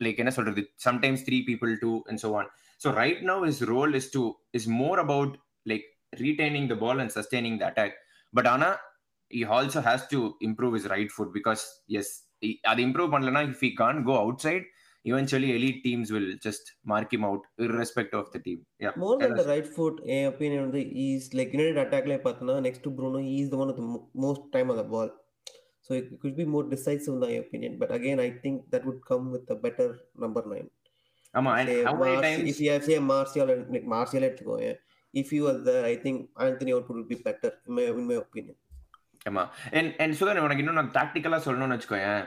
like 0.00 0.18
என்ன 0.18 0.32
சொல்றது 0.38 0.62
sometimes 0.86 1.24
three 1.28 1.38
people 1.50 1.72
two 1.84 1.92
and 2.08 2.20
so 2.24 2.30
on 2.40 2.48
so 2.80 2.90
right 3.00 3.22
now 3.30 3.44
is 3.50 3.62
role 3.72 3.94
is 4.00 4.10
to 4.16 4.22
is 4.58 4.68
more 4.82 5.00
about 5.04 5.34
like 5.66 5.86
retaining 6.20 6.68
the 6.72 6.78
ball 6.84 7.00
and 7.04 7.14
sustaining 7.18 7.58
the 7.62 7.66
attack 7.70 7.96
but 8.32 8.50
ஆனா 8.54 8.70
he 9.30 9.40
also 9.54 9.80
has 9.82 10.00
to 10.06 10.18
improve 10.40 10.74
his 10.74 10.84
right 10.86 11.10
foot 11.14 11.30
because 11.36 11.62
yes 11.94 12.08
he- 12.42 12.58
அது 12.70 12.80
improve 12.86 13.08
பண்ணலனா 13.14 13.40
if 13.48 13.60
he 13.60 13.70
can't 13.80 14.02
go 14.10 14.14
outside 14.24 14.64
eventually 15.04 15.48
elite 15.56 15.80
teams 15.84 16.08
will 16.14 16.28
just 16.46 16.64
mark 16.84 17.08
him 17.14 17.24
out 17.24 17.42
irrespective 17.58 18.18
of 18.22 18.28
the 18.32 18.40
team 18.40 18.58
yeah 18.80 18.94
More 18.96 19.14
than 19.14 19.24
tell 19.24 19.34
the 19.34 19.44
us. 19.44 19.50
right 19.52 19.68
foot, 19.76 19.96
N 20.14 20.26
opinion 20.32 20.60
வந்து 20.66 20.82
is 21.06 21.24
like 21.38 21.50
United 21.56 21.78
attackல 21.84 22.16
பார்த்தனா 22.24 22.56
next 22.60 22.82
to 22.86 22.92
Bruno, 22.98 23.20
he 23.28 23.36
is 23.42 23.50
the 23.52 23.60
one 23.62 23.70
with 23.72 23.80
the 23.82 23.88
mo- 23.90 24.04
most 24.26 24.44
time 24.52 24.70
on 24.70 24.78
the 24.82 24.86
ball. 24.94 25.10
So 25.85 25.91
it 25.95 26.07
could 26.21 26.35
be 26.35 26.45
more 26.45 26.63
decisive 26.71 27.13
in 27.13 27.19
my 27.19 27.31
opinion. 27.43 27.73
But 27.79 27.91
again, 27.91 28.19
I 28.19 28.31
think 28.43 28.69
that 28.73 28.83
would 28.85 29.01
come 29.05 29.25
with 29.31 29.47
a 29.49 29.59
better 29.63 29.87
number 30.15 30.43
nine. 30.53 30.69
ஆமா 31.33 31.51
and 31.59 31.69
Say 31.69 31.77
how 31.87 31.93
many 31.95 32.13
Marci- 32.13 32.23
times 32.25 32.49
if 32.51 32.57
you 32.63 32.69
have 32.71 32.83
say 32.87 32.97
Martial 33.11 33.49
and 33.53 33.63
like 33.75 33.85
Martial 33.93 34.23
எடுத்துக்கோ 34.27 34.57
if 35.13 35.29
you 35.35 35.43
are 35.47 35.59
there, 35.67 35.83
I 35.85 35.95
think 36.03 36.17
Anthony 36.47 36.71
output 36.75 36.95
will 36.99 37.09
be 37.13 37.19
better 37.27 37.49
in 37.67 37.73
my 37.77 37.85
in 37.93 38.05
my 38.11 38.17
opinion. 38.25 38.55
ஆமா 39.25 39.43
and 39.77 39.89
and 40.03 40.15
Sudhan 40.19 40.43
உனக்கு 40.45 40.63
இன்னும் 40.63 40.77
நான் 40.79 40.93
டாக்டிக்கலா 40.99 41.39
சொல்லணும்னு 41.45 41.75
வச்சுக்கோயேன் 41.77 42.23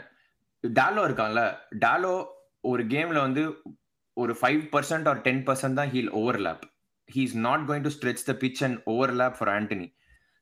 டாலோ 0.64 1.00
இருக்கான்ல 1.08 1.42
டாலோ 1.84 2.12
ஒரு 2.64 2.82
கேம்ல 2.92 3.18
வந்து 3.26 3.42
ஒரு 4.16 4.32
five 4.40 4.60
percent 4.74 5.08
or 5.12 5.20
ten 5.26 5.42
percent 5.48 5.78
தான் 5.80 5.90
he'll 5.94 6.10
overlap 6.20 6.62
he 7.08 7.22
is 7.28 7.36
not 7.48 7.64
going 7.70 7.86
to 7.86 7.92
stretch 7.96 8.22
the 8.30 8.34
pitch 8.42 8.62
and 8.68 8.78
overlap 8.92 9.36
for 9.38 9.52
Antony 9.56 9.88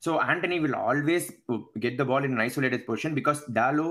so 0.03 0.11
Antony 0.31 0.57
will 0.63 0.79
always 0.89 1.27
get 1.83 1.99
the 2.01 2.05
ball 2.11 2.25
in 2.29 2.41
isolated 2.47 2.85
position 2.89 3.15
because 3.19 3.41
Dalot 3.59 3.87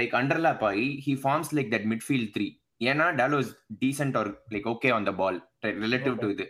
like 0.00 0.14
underlap 0.20 0.64
ஆகி 0.70 0.86
he 1.06 1.14
forms 1.22 1.50
like 1.58 1.70
that 1.74 1.86
midfield 1.92 2.30
three 2.36 2.46
ஏன்னா 2.90 3.06
Dalot 3.20 3.38
is 3.44 3.52
decent 3.82 4.16
or 4.20 4.30
like 4.54 4.66
okay 4.74 4.90
on 4.96 5.06
the 5.10 5.14
ball 5.20 5.38
relative 5.84 6.16
to 6.22 6.28
இது. 6.34 6.46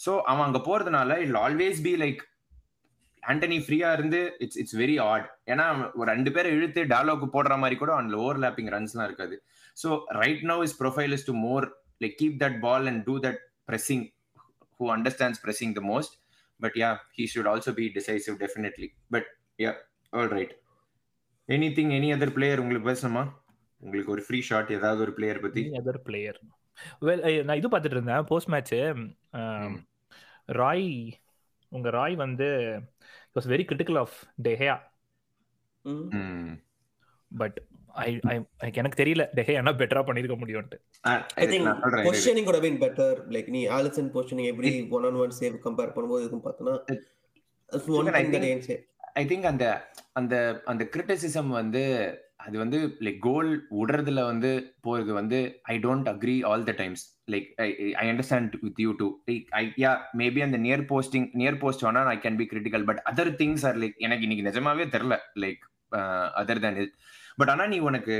so 0.00 0.12
அவன் 0.30 0.46
அங்க 0.48 0.60
போறதுனால 0.68 1.18
he'll 1.26 1.38
always 1.46 1.80
be 1.86 1.92
like 2.04 2.20
Antony 3.22 3.58
ஃப்ரீயா 3.64 3.88
இருந்து 3.96 4.20
it's 4.44 4.58
it's 4.62 4.76
very 4.82 4.96
odd 5.10 5.26
ஏன்னா 5.52 5.66
ஒரு 5.98 6.08
ரெண்டு 6.12 6.30
பேரை 6.36 6.50
இழுத்து 6.56 6.82
டாலோக்கு 6.94 7.26
போடுற 7.34 7.56
மாதிரி 7.62 7.76
கூட 7.82 7.92
அவன்ல 7.96 8.18
ஓவர்லாப்பிங் 8.24 8.70
ரன்ஸ்லாம் 8.76 9.08
இருக்காது. 9.10 9.36
So 9.76 9.88
right 10.22 10.44
now 10.50 10.62
is 10.68 10.76
profile 10.82 11.14
is 11.16 11.26
to 11.30 11.34
more 11.46 11.66
like 12.04 12.16
keep 12.22 12.38
that 12.44 12.58
ball 12.66 12.88
and 12.92 13.02
do 13.10 13.16
that 13.26 13.40
pressing 13.70 14.02
who 14.80 14.84
understands 14.94 15.38
pressing 15.44 15.70
the 15.78 15.82
most. 15.88 16.12
But 16.60 16.74
yeah 16.82 16.94
he 17.18 17.26
should 17.32 17.48
also 17.52 17.72
be 17.80 17.86
decisive 17.98 18.36
definitely. 18.44 18.88
But 19.14 19.26
yeah 19.64 19.76
all 20.12 20.30
right. 20.36 20.52
Anything 21.56 21.88
any 21.98 22.10
other 22.14 22.30
player 22.38 22.56
உங்களுக்கு 22.62 22.88
பேசணுமா? 22.90 23.24
உங்களுக்கு 23.84 24.12
ஒரு 24.14 24.22
free 24.26 24.40
shot 24.48 24.70
ஏதாவது 24.78 25.00
ஒரு 25.04 25.12
player 25.18 25.40
பத்தி? 25.44 25.62
Other 25.80 26.00
player 26.08 26.38
well 27.06 27.22
நான் 27.48 27.60
இது 27.60 27.68
பார்த்துட்டு 27.74 27.96
இருந்தேன் 27.96 28.26
போஸ்ட் 28.30 28.50
மேட்ச். 28.54 28.74
ராய் 30.60 30.90
உங்க 31.76 31.88
ராய் 31.96 32.14
வந்து 32.24 32.48
was 33.36 33.48
very 33.52 33.64
critical 33.70 33.98
of 34.02 34.16
De Gea. 34.46 34.76
But 37.42 37.58
I 38.04 38.10
I 38.32 38.34
எனக்கு 38.80 39.00
தெரியல 39.02 39.24
டெஹியா 39.36 39.60
என்ன 39.62 39.72
பெட்டரா 39.80 40.02
பண்ணிருக்க 40.08 40.36
முடியும்ட்டு 40.42 40.76
இரு. 40.76 41.58
positioning 42.08 42.44
could 42.46 42.58
have 42.58 42.66
been 42.68 42.78
better. 42.78 43.10
Like 43.36 43.48
நீ 43.56 43.62
Alisson 43.68 44.08
positioning 44.16 44.46
every 44.52 44.72
one 44.96 45.06
on 45.10 45.16
one 45.24 45.34
save 45.40 45.56
compare 45.66 45.90
பண்ணும்போது 45.96 46.22
இதுக்கும் 46.24 46.46
பார்த்தனா. 46.46 46.74
ஐ 49.16 49.24
திங்க் 49.26 49.46
அந்த 49.50 49.64
அந்த 50.12 50.34
அந்த 50.66 50.82
கிரிட்டிசிசம் 50.94 51.52
வந்து 51.60 51.82
அது 52.44 52.56
வந்து 52.58 52.78
லைக் 53.04 53.18
கோல் 53.26 53.50
விடுறதுல 53.78 54.20
வந்து 54.30 54.50
போறது 54.86 55.12
வந்து 55.20 55.38
I 55.72 55.76
don't 55.78 56.08
agree 56.12 56.36
all 56.50 56.66
the 56.68 56.72
times 56.80 57.02
like 57.32 57.48
I 58.00 58.04
understand 58.12 58.52
with 58.64 58.80
you 58.84 58.92
too 59.00 59.08
I 59.60 59.64
yeah 59.84 59.92
maybe 60.20 60.42
அந்த 60.46 60.58
நியர் 60.66 60.84
போஸ்டிங் 60.92 61.26
நியர் 61.40 61.58
போஸ்ட் 61.62 61.84
வேணா 61.86 62.04
I 62.14 62.16
can 62.26 62.38
be 62.42 62.46
critical 62.52 62.86
but 62.90 63.00
other 63.12 63.32
things 63.42 63.64
are 63.70 63.80
like 63.84 63.96
எனக்கு 64.08 64.26
இன்னைக்கு 64.28 64.46
நிஜமாவே 64.50 64.86
தெரில 64.94 65.16
லைக் 65.44 65.64
அதர் 66.42 66.62
தேன் 66.64 66.78
இது 66.80 66.88
பட் 67.38 67.50
ஆனா 67.50 67.66
நீ 67.66 67.78
உனக்கு 67.78 68.16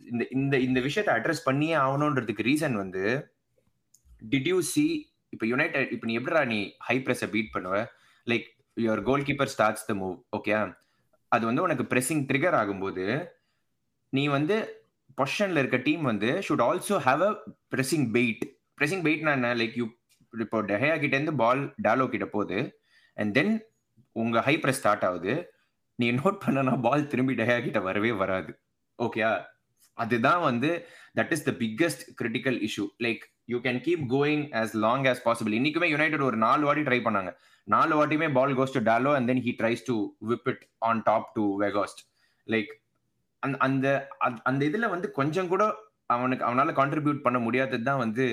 இந்த 0.00 0.26
இந்த 0.30 0.54
இந்த 0.58 0.80
விஷயத்தை 0.80 1.12
அட்ரஸ் 1.14 1.44
பண்ணியே 1.44 1.74
ஆகணுன்றதுக்கு 1.74 2.48
ரீசன் 2.50 2.76
வந்து 2.82 3.02
டிட் 4.32 4.48
யூ 4.52 4.60
சி 4.72 4.84
இப்போ 5.28 5.46
யுனைடெட் 5.46 5.92
இப்போ 5.92 6.06
நீ 6.06 6.14
எப்படிடா 6.18 6.42
நீ 6.44 6.58
ஹை 6.78 6.96
ப்ரெஸ்ஸை 7.06 7.28
பீட் 7.34 7.54
பண்ணுவ? 7.54 7.76
Like 8.26 8.46
your 8.76 9.02
goalkeeper 9.22 9.52
starts 9.54 9.86
the 9.86 9.94
move 9.94 10.16
okay 10.36 10.54
அது 11.32 11.44
வந்து 11.46 11.62
உனக்கு 11.62 11.84
pressing 11.92 12.20
ட்ரிகர் 12.30 12.56
ஆகும்போது 12.60 13.04
நீ 14.12 14.24
வந்து 14.28 14.56
பொஷனில் 15.18 15.60
இருக்க 15.62 15.78
டீம் 15.86 16.02
வந்து 16.02 16.28
should 16.46 16.64
also 16.66 16.96
have 17.06 17.22
a 17.28 17.30
pressing 17.74 18.04
bait 18.16 18.44
pressing 18.78 19.02
பெயிட்னா 19.06 19.32
என்ன? 19.38 19.50
லைக் 19.60 19.76
யூ 19.80 19.86
இப்போ 20.32 20.58
டெஹயா 20.62 20.94
கிட்ட 21.02 21.14
இருந்து 21.16 21.34
பால் 21.42 21.62
டாலோ 21.86 22.04
கிட்ட 22.12 22.26
போகுது. 22.26 22.58
அண்ட் 23.16 23.32
தென் 23.38 23.52
உங்க 24.16 24.40
ஹை 24.40 24.54
ப்ரெஸ் 24.62 24.80
ஸ்டார்ட் 24.82 25.04
ஆகுது. 25.08 25.34
நீ 25.98 26.12
நோட் 26.12 26.38
பண்ணனா 26.46 26.80
பால் 26.80 27.06
திரும்பி 27.06 27.34
டயா 27.34 27.62
கிட்ட 27.62 27.80
வரவே 27.80 28.12
வராது. 28.12 28.50
ஓகேயா 28.98 29.30
அதுதான் 29.98 30.40
வந்து 30.40 30.70
that 31.16 31.32
is 31.32 31.42
the 31.42 31.50
biggest 31.58 32.02
critical 32.22 32.68
issue 32.68 32.86
like 33.02 33.22
you 33.44 33.58
can 33.58 33.80
keep 33.80 34.04
going 34.10 34.44
as 34.52 34.74
long 34.76 35.04
as 35.04 35.22
possible 35.24 35.54
இன்னைக்குமே 35.54 35.84
யுனைடெட் 35.84 36.20
ஒரு 36.20 36.36
நாலு 36.36 36.64
வாட்டி 36.64 36.80
ட்ரை 36.80 37.00
பண்ணாங்க. 37.04 37.30
நாலு 37.64 37.92
வாட்டியுமே 37.96 38.32
ball 38.32 38.58
goes 38.58 38.72
to 38.72 38.80
Dalot 38.82 39.14
and 39.14 39.26
then 39.26 39.42
he 39.42 39.54
tries 39.62 39.84
to 39.86 39.96
whip 40.28 40.48
it 40.48 40.64
on 40.78 41.00
top 41.04 41.34
to 41.34 41.60
Weghorst 41.62 42.00
like 42.46 42.72
அந்த 43.58 43.86
அந்த- 44.18 44.40
அந்த 44.42 44.66
இதுல 44.66 44.88
வந்து 44.88 45.10
கொஞ்சம் 45.10 45.48
கூட 45.48 45.64
அவனுக்கு 46.06 46.44
அவனால 46.44 46.72
கான்ட்ரிபியூட் 46.72 47.20
பண்ண 47.20 47.38
முடியாதது 47.38 47.82
தான் 47.82 47.98
வந்து 47.98 48.26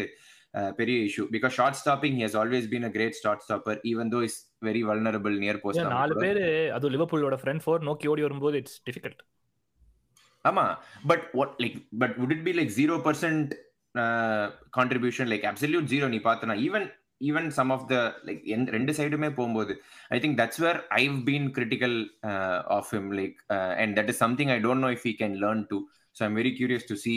அஹ், 0.53 0.71
பெரிய 0.77 0.97
issue 1.05 1.23
because 1.31 1.53
short 1.57 1.77
stopping 1.79 2.15
he 2.17 2.25
has 2.25 2.37
always 2.39 2.65
been 2.71 2.87
a 2.87 2.93
great 2.93 3.19
short 3.19 3.43
stopper 3.43 3.77
even 3.91 4.09
though 4.11 4.21
is 4.23 4.37
very 4.61 4.81
vulnerable 4.87 5.35
near 5.39 5.57
ஏன் 5.57 5.63
போஸ்ட் 5.65 5.85
நாலு 5.93 6.15
பேரு 6.23 6.45
அது 6.75 6.93
லிவர்பூலோட 6.95 7.37
ஃப்ரண்ட் 7.41 7.63
ஃபோர் 7.65 7.85
நோக்கி 7.89 8.09
ஓடி 8.09 8.23
வரும்போது 8.25 8.57
இட்ஸ் 8.61 8.77
டிஃபிகல்ட் 8.87 9.21
ஆமா 10.45 10.65
but 11.09 11.25
what 11.35 11.55
like 11.63 11.75
but 12.01 12.15
would 12.19 12.31
it 12.31 12.41
be 12.43 12.53
like 12.53 12.71
zero 12.77 12.95
percent 13.05 13.51
contribution 14.75 15.29
like 15.31 15.45
absolute 15.49 15.87
zero 15.91 16.05
நீ 16.07 16.19
பார்த்தனா. 16.23 16.55
Even 16.65 16.85
even 17.21 17.47
some 17.51 17.71
of 17.73 17.83
the 17.89 17.95
like 18.27 18.43
ரெண்டு 18.75 18.91
சைடுமே 18.97 19.29
போகும்போது 19.35 19.73
I 20.11 20.19
think 20.21 20.37
that's 20.39 20.61
where 20.63 20.79
I've 20.97 21.17
been 21.27 21.47
critical 21.57 21.97
of 22.77 22.89
him 22.93 23.09
like 23.19 23.35
and 23.81 23.93
that 23.97 24.09
is 24.09 24.21
something 24.23 24.51
I 24.51 24.59
don't 24.63 24.83
know 24.85 24.91
if 24.95 25.05
he 25.07 25.13
can 25.19 25.35
learn 25.43 25.63
to 25.69 25.79
so 26.15 26.23
I'm 26.23 26.37
very 26.39 26.53
curious 26.57 26.87
to 26.87 26.97
see 27.03 27.15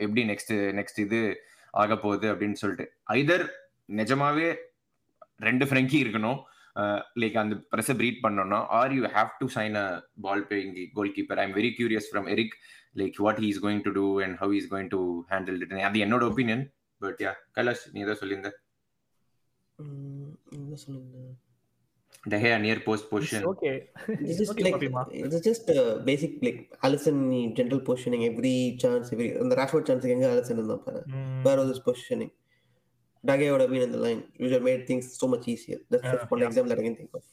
எப்படி 0.00 0.24
next 0.30 0.52
next 0.78 0.98
இது 1.00 1.20
ஆக 1.82 1.96
போகுது 1.98 2.26
அப்படின்னு 2.32 2.58
சொல்லிட்டு. 2.62 2.86
ஐதர் 3.12 3.44
நிஜமாவே 4.00 4.48
ரெண்டு 5.46 5.64
ஃப்ரெங்கி 5.68 5.98
இருக்கணும். 6.04 6.40
Like 7.22 7.36
அந்த 7.42 7.54
ப்ரெஸ்ஸை 7.72 7.94
பிரீட் 7.98 8.22
பண்ணோம்னா 8.22 8.58
are 8.78 8.92
you 8.96 9.02
have 9.16 9.30
to 9.40 9.46
sign 9.56 9.76
a 9.82 9.86
ball 10.26 10.44
playing 10.50 10.72
goalkeeper 11.16 11.40
I 11.42 11.44
am 11.48 11.56
very 11.58 11.70
curious 11.78 12.08
from 12.10 12.28
Eric 12.34 12.56
like 13.00 13.18
what 13.24 13.40
he 13.42 13.48
is 13.52 13.60
going 13.64 13.82
to 13.86 13.92
do 13.98 14.06
and 14.24 14.36
how 14.42 14.54
is 14.60 14.68
going 14.72 14.90
to 14.94 15.00
handle 15.32 15.60
it 15.64 15.74
அது 15.90 16.04
என்னோட 16.06 16.24
opinion 16.30 16.64
but 17.02 17.22
யா 17.26 17.32
கைலாஷ் 17.56 17.84
நீ 17.92 18.00
ஏதோ 18.00 18.16
சொல்லியிருந்த? 18.20 18.50
சொல்லியிருந்தேன் 20.84 21.32
De 22.32 22.38
Gea 22.42 22.58
near 22.64 22.78
post 22.86 23.04
position. 23.12 23.42
Okay 23.52 23.70
It's 24.26 24.38
just 24.40 24.52
Okay, 24.52 24.64
like 24.66 24.74
Papima. 24.76 25.02
it's 25.26 25.40
just 25.48 25.66
uh, 25.78 25.92
basic 26.08 26.32
like 26.46 26.60
Allison 26.86 27.16
general 27.58 27.80
positioning 27.88 28.22
every 28.30 28.54
chance 28.82 29.06
every 29.14 29.28
அந்த 29.42 29.54
Rashford 29.60 29.84
chance 29.90 30.04
எங்க 30.14 30.26
Allison 30.34 30.56
இருந்தா 30.60 30.78
பாரு 30.86 31.02
where 31.46 31.58
was 31.62 31.70
his 31.74 31.82
positioning 31.88 32.30
Dage 33.28 33.44
would 33.50 33.62
have 33.64 33.72
been 33.74 33.84
in 33.88 33.92
the 33.96 34.02
line 34.06 34.22
which 34.38 34.44
would 34.46 34.56
have 34.58 34.66
made 34.70 34.82
things 34.90 35.06
so 35.20 35.28
much 35.34 35.44
easier 35.54 35.78
that's 35.90 36.04
Yeah, 36.06 36.14
just 36.16 36.32
one 36.34 36.42
yeah. 36.42 36.48
example 36.48 36.70
that 36.72 36.82
I 36.82 36.86
can 36.88 36.96
think 37.00 37.12
of 37.18 37.24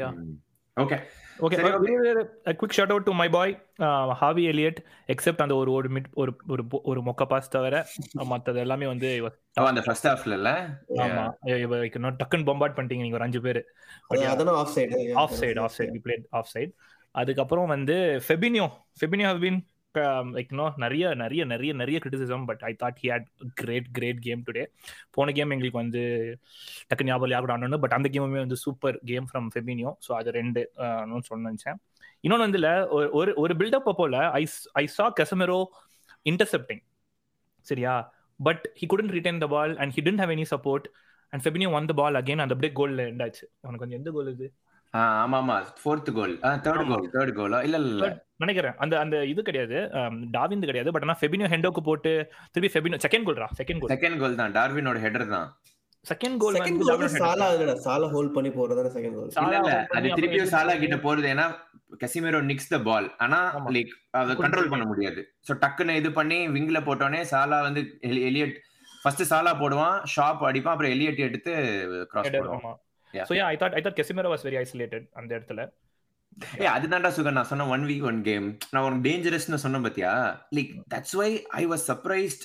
Yeah. 0.00 0.12
Mm. 0.16 0.34
Okay. 0.76 0.98
Okay 1.38 1.56
okay. 1.56 2.54
Quick 2.54 2.70
shout 2.70 2.90
out 2.90 3.02
to 3.02 3.12
my 3.12 3.28
boy 3.28 3.66
Harvey 4.12 4.46
Elliott 4.48 4.76
except 5.06 5.42
அந்த 5.42 5.54
ஒரு 5.54 5.72
ஒரு 5.72 5.88
mid 5.88 6.04
ஒரு 6.12 6.36
ஒரு 6.48 6.64
ஒரு 6.82 7.00
மொக்க 7.00 7.24
pass 7.24 7.50
தவிர 7.50 7.86
மத்தது 8.14 8.56
எல்லாமே 8.56 8.86
வந்து 8.86 9.32
அந்த 9.52 9.80
ஃபர்ஸ்ட் 9.80 10.06
ஹாஃப்ல 10.06 10.32
இல்ல? 10.32 10.78
ஆமா. 10.94 11.24
இவ 11.42 11.76
டக்குன்னு 11.76 12.20
பம்பாட் 12.30 12.76
பண்ணிட்டீங்க 12.76 12.96
நீங்க 12.96 13.14
ஒரு 13.14 13.24
அஞ்சு 13.24 13.40
பேர். 13.40 13.64
அது- 14.08 14.26
அதான 14.26 14.48
offside 14.74 15.12
offside 15.40 15.60
offside 15.78 15.90
we 15.90 16.00
played 16.04 16.26
offside 16.54 16.70
அதுக்கப்புறம் 17.10 17.66
வந்து 17.66 18.20
Fabinho 18.28 18.68
Fabinho 19.00 19.24
has 19.24 19.42
been 19.42 19.60
like 19.94 20.52
no 20.52 20.74
நிறைய 20.76 21.14
நிறைய 21.14 21.44
நிறைய 21.44 21.72
நிறைய 21.72 22.00
criticism 22.02 22.44
but 22.44 22.60
I 22.60 22.76
thought 22.80 22.98
he 23.02 23.08
had 23.10 23.26
great 23.54 23.88
great 23.92 24.18
game 24.18 24.44
today 24.46 24.64
போன 25.10 25.32
கேம் 25.32 25.50
எங்களுக்கு 25.50 25.78
வந்து 25.78 26.02
டக்கு 26.88 27.04
ஞாபகம் 27.04 27.30
யாரும் 27.30 27.54
ஆடணும் 27.54 27.78
பட் 27.78 27.92
அந்த 27.92 28.08
கேமுமே 28.12 28.38
வந்து 28.38 28.56
super 28.56 28.98
game 29.04 29.26
from 29.32 29.48
Fabinho 29.54 29.92
so 30.06 30.12
அது 30.12 30.30
ரெண்டு 30.32 30.62
சொல்ல 31.22 31.50
நினைச்சேன். 31.50 31.78
இன்னொன்று 32.20 32.44
வந்து 32.44 32.58
இல்ல, 32.58 32.70
ஒரு- 33.16 33.34
ஒரு 33.34 33.54
பில்டப் 33.54 33.90
அப்போல 33.90 34.16
ஐ 34.32 34.42
ஐ 34.72 34.86
சா 34.86 35.12
கெசமெரோ 35.20 35.58
இன்டர்செப்டிங் 36.26 36.82
சரியா? 37.66 37.94
But 38.40 38.64
he 38.80 38.86
couldn't 38.86 39.08
retain 39.08 39.38
the 39.38 39.46
ball 39.46 39.76
and 39.76 39.92
he 39.92 40.02
didn't 40.02 40.22
have 40.22 40.34
any 40.36 40.46
support 40.50 40.86
and 41.32 41.42
Fabinho 41.44 41.72
won 41.72 41.86
the 41.86 41.92
ball 41.92 42.14
again 42.14 42.42
அந்த 42.42 42.54
அப்படியே 42.54 42.72
கோல்ல 42.76 43.06
எண்டாச்சு 43.12 43.44
உனக்கு 43.60 43.78
வந்து 43.78 43.96
எந்த 43.96 44.10
கோல் 44.10 44.30
இது? 44.32 44.46
ஆமா 44.94 45.36
ஆமா. 45.40 45.56
Fourth 45.80 46.10
goal 46.12 46.34
third 46.64 46.86
goal 46.88 47.10
third 47.12 47.32
Cola 47.32 47.62
இல்ல. 47.62 47.78
இல்ல 47.78 48.08
நினைக்கிறேன். 48.40 48.74
அந்த 48.76 48.94
அந்த 48.98 49.24
இது 49.24 49.42
கிடையாது. 49.42 49.78
டாவிந்து 50.30 50.64
கிடையாது. 50.64 50.92
பட் 50.92 51.02
ஆனா 51.02 51.16
ஃபெபினியோ 51.20 51.48
ஹெண்டோக்கு 51.52 51.82
போட்டு 51.82 52.12
திருப்பி 52.52 52.70
ஃபெபினியோ 52.74 53.00
செகண்ட் 53.04 53.26
கோல்ரா 53.26 53.48
செகண்ட் 53.58 53.80
கோல் 53.80 53.92
செகண்ட் 53.94 54.18
கோல் 54.18 54.36
தான். 54.36 54.54
டார்வினோட 54.54 54.98
ஹெடர் 55.02 55.26
தான். 55.28 55.48
Second 56.06 56.36
goal 56.36 56.56
second 56.56 56.82
goal 56.82 57.14
Salah 57.16 57.46
இல்லடா. 57.54 57.74
சாலா 57.84 58.06
ஹோல்ட் 58.10 58.32
பண்ணி 58.32 58.50
போறதான 58.50 58.92
செகண்ட் 58.94 59.16
கோல் 59.16 59.32
இல்ல 59.40 59.56
இல்ல. 59.58 59.72
அது 59.90 60.08
திருப்பியும் 60.10 60.52
சாலா 60.52 60.74
கிட்ட 60.78 60.96
போறது? 60.98 61.26
ஏன்னா 61.32 61.46
கசிமேரோ 62.00 62.40
நிக்ஸ் 62.44 62.68
த 62.68 62.78
பால் 62.80 63.08
ஆனா. 63.18 63.38
லைக் 63.68 63.92
அதை 64.18 64.36
கண்ட்ரோல் 64.36 64.68
பண்ண 64.68 64.84
முடியாது. 64.84 65.20
சோ 65.48 65.58
டக்குன்னு 65.60 65.96
இது 65.96 66.12
பண்ணி 66.12 66.48
விங்ல 66.48 66.80
போட்டோனே 66.80 67.20
சாலா 67.30 67.60
வந்து 67.60 67.82
எலி- 68.02 68.24
எலியட் 68.28 68.54
ஃபர்ஸ்ட் 69.02 69.22
சாலா 69.30 69.52
போடுவான் 69.58 69.98
ஷாப் 70.14 70.42
அடிப்பான் 70.48 70.74
அப்புறம் 70.74 70.92
எலியட் 70.92 71.20
எடுத்து 71.20 71.52
cross 72.10 72.32
Yeah. 73.14 73.24
So 73.28 73.34
yeah 73.34 73.44
I 73.44 73.56
thought 73.56 73.74
I 73.74 73.80
thought 73.80 73.96
Casemiro 73.96 74.28
was 74.30 74.44
very 74.44 74.58
isolated 74.58 75.06
அந்த 75.12 75.30
இடத்துல. 75.36 75.60
ஏ 76.60 76.66
அதுதான்டா 76.74 77.10
சுகர் 77.14 77.36
நான் 77.36 77.50
சொன்ன 77.50 77.66
ஒன் 77.68 77.84
வீக் 77.88 78.06
ஒன் 78.06 78.20
கேம் 78.22 78.46
நான் 78.72 78.84
உனக்கு 78.84 79.04
டேஞ்சரஸ்னு 79.06 79.62
சொன்னேன் 79.64 79.84
பாத்தியா? 79.86 80.12
Like 80.56 80.72
that's 80.92 81.16
why 81.20 81.28
I 81.52 81.62
was 81.66 81.84
surprised 81.90 82.44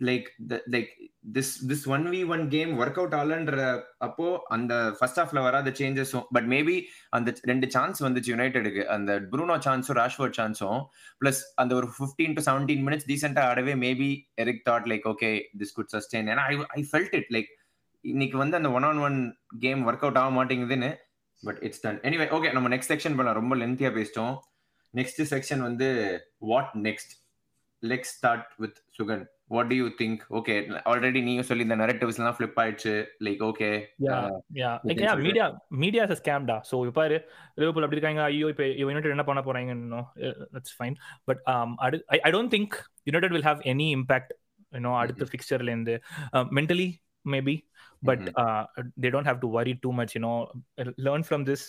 like 0.00 0.28
like 0.74 0.90
this 1.34 1.50
this 1.70 1.84
one 1.88 2.04
v 2.12 2.20
one 2.34 2.44
game 2.48 2.70
work 2.80 2.98
out 3.00 3.16
ஆலன்ற 3.18 3.56
அப்போ 3.98 4.26
அந்த 4.50 4.72
ஃபர்ஸ்ட் 4.98 5.20
ஹாஃப்ல 5.20 5.40
வராத 5.46 5.72
சேஞ்சஸும் 5.80 6.26
பட் 6.36 6.48
மேபி 6.54 6.76
அந்த 7.12 7.34
ரெண்டு 7.50 7.68
சான்ஸ் 7.74 8.00
வந்துச்சு 8.06 8.32
யுனைடெடுக்கு 8.32 8.84
அந்த 8.94 9.18
ப்ரூனோ 9.32 9.56
சான்ஸும் 9.66 9.98
ராஷ்வர்ட் 10.00 10.38
சான்ஸும் 10.38 10.80
பிளஸ் 11.20 11.42
அந்த 11.62 11.74
ஒரு 11.74 11.90
ஃபிஃப்டீன் 11.96 12.36
டு 12.38 12.44
செவன்டீன் 12.48 12.84
மினிட்ஸ் 12.86 13.08
டீசெண்டா 13.10 13.44
ஆடவே 13.50 13.74
maybe 13.84 14.10
Eric 14.38 14.64
thought 14.66 14.88
like 14.92 15.06
okay 15.06 15.30
this 15.60 15.76
could 15.78 15.92
sustain 15.96 16.30
ஏன்னா 16.32 16.46
I 16.48 16.56
I 16.72 16.84
felt 16.90 17.16
it 17.20 17.30
like 17.36 17.50
இன்னைக்கு 18.04 18.38
வந்து 18.38 18.56
அந்த 18.56 18.70
one 18.72 18.88
on 18.90 19.02
one 19.06 19.18
game 19.60 19.80
work 19.88 20.04
out 20.06 20.20
ஆக 20.20 20.32
மாட்டேங்குதுன்னு 20.36 20.90
but 21.42 21.58
it's 21.66 21.82
done 21.86 21.98
anyway 22.08 22.28
okay 22.36 22.52
நம்ம 22.58 22.70
நெக்ஸ்ட் 22.74 22.92
செக்ஷன் 22.94 23.16
பண்ணலாம் 23.18 23.38
ரொம்ப 23.40 23.56
லென்த்தியா 23.62 23.90
பேசிட்டோம். 23.98 24.34
நெக்ஸ்ட் 24.94 25.20
செக்ஷன் 25.32 25.62
வந்து 25.68 25.88
what 26.52 26.72
next 26.86 27.12
let's 27.82 28.14
start 28.16 28.48
with 28.62 28.78
Sugan 28.96 29.22
what 29.54 29.68
do 29.70 29.76
you 29.78 29.86
think 30.00 30.20
okay 30.38 30.54
already 30.90 31.20
நீங்க 31.28 31.42
சொல்லி 31.48 31.64
இந்த 31.66 31.76
நரேட்டிவ்ஸ் 31.82 32.18
எல்லாம் 32.20 32.36
ஃபிளிப் 32.38 32.58
ஆயிடுச்சு. 32.62 32.92
Like 33.26 33.40
okay 33.48 33.68
yeah 34.60 34.70
like 34.88 35.00
media 35.26 35.46
media 35.84 36.02
is 36.08 36.20
ஸ்கேம்டா 36.22 36.56
so 36.70 36.74
இப்போ 36.86 36.94
பாரு 37.00 37.16
லிவர்பூல் 37.60 37.86
அப்படி 37.86 37.98
இருக்காங்க. 37.98 38.22
ஐயோ 38.30 38.48
இப்போ 38.54 38.66
யுனைடெட் 38.82 39.14
என்ன 39.16 39.24
பண்ண 39.30 39.42
போறாங்க 39.48 39.76
that's 40.56 40.76
fine 40.80 40.96
but 41.30 41.40
I 42.16 42.20
I 42.26 42.32
don't 42.36 42.54
think 42.56 42.76
United 43.10 43.34
will 43.36 43.48
have 43.50 43.62
any 43.72 43.88
impact 43.98 44.34
you know 44.72 44.92
அடுத்த 45.02 45.26
ஃபிக்சர்ல 45.32 45.72
இருந்து. 45.74 45.96
Mentally 46.58 46.88
maybe 47.32 47.54
but 48.02 48.24
they 49.02 49.10
don't 49.14 49.30
have 49.30 49.44
to 49.44 49.50
worry 49.58 49.74
too 49.84 49.92
much 50.00 50.14
you know 50.16 50.34
learn 51.06 51.26
from 51.28 51.44
this 51.50 51.66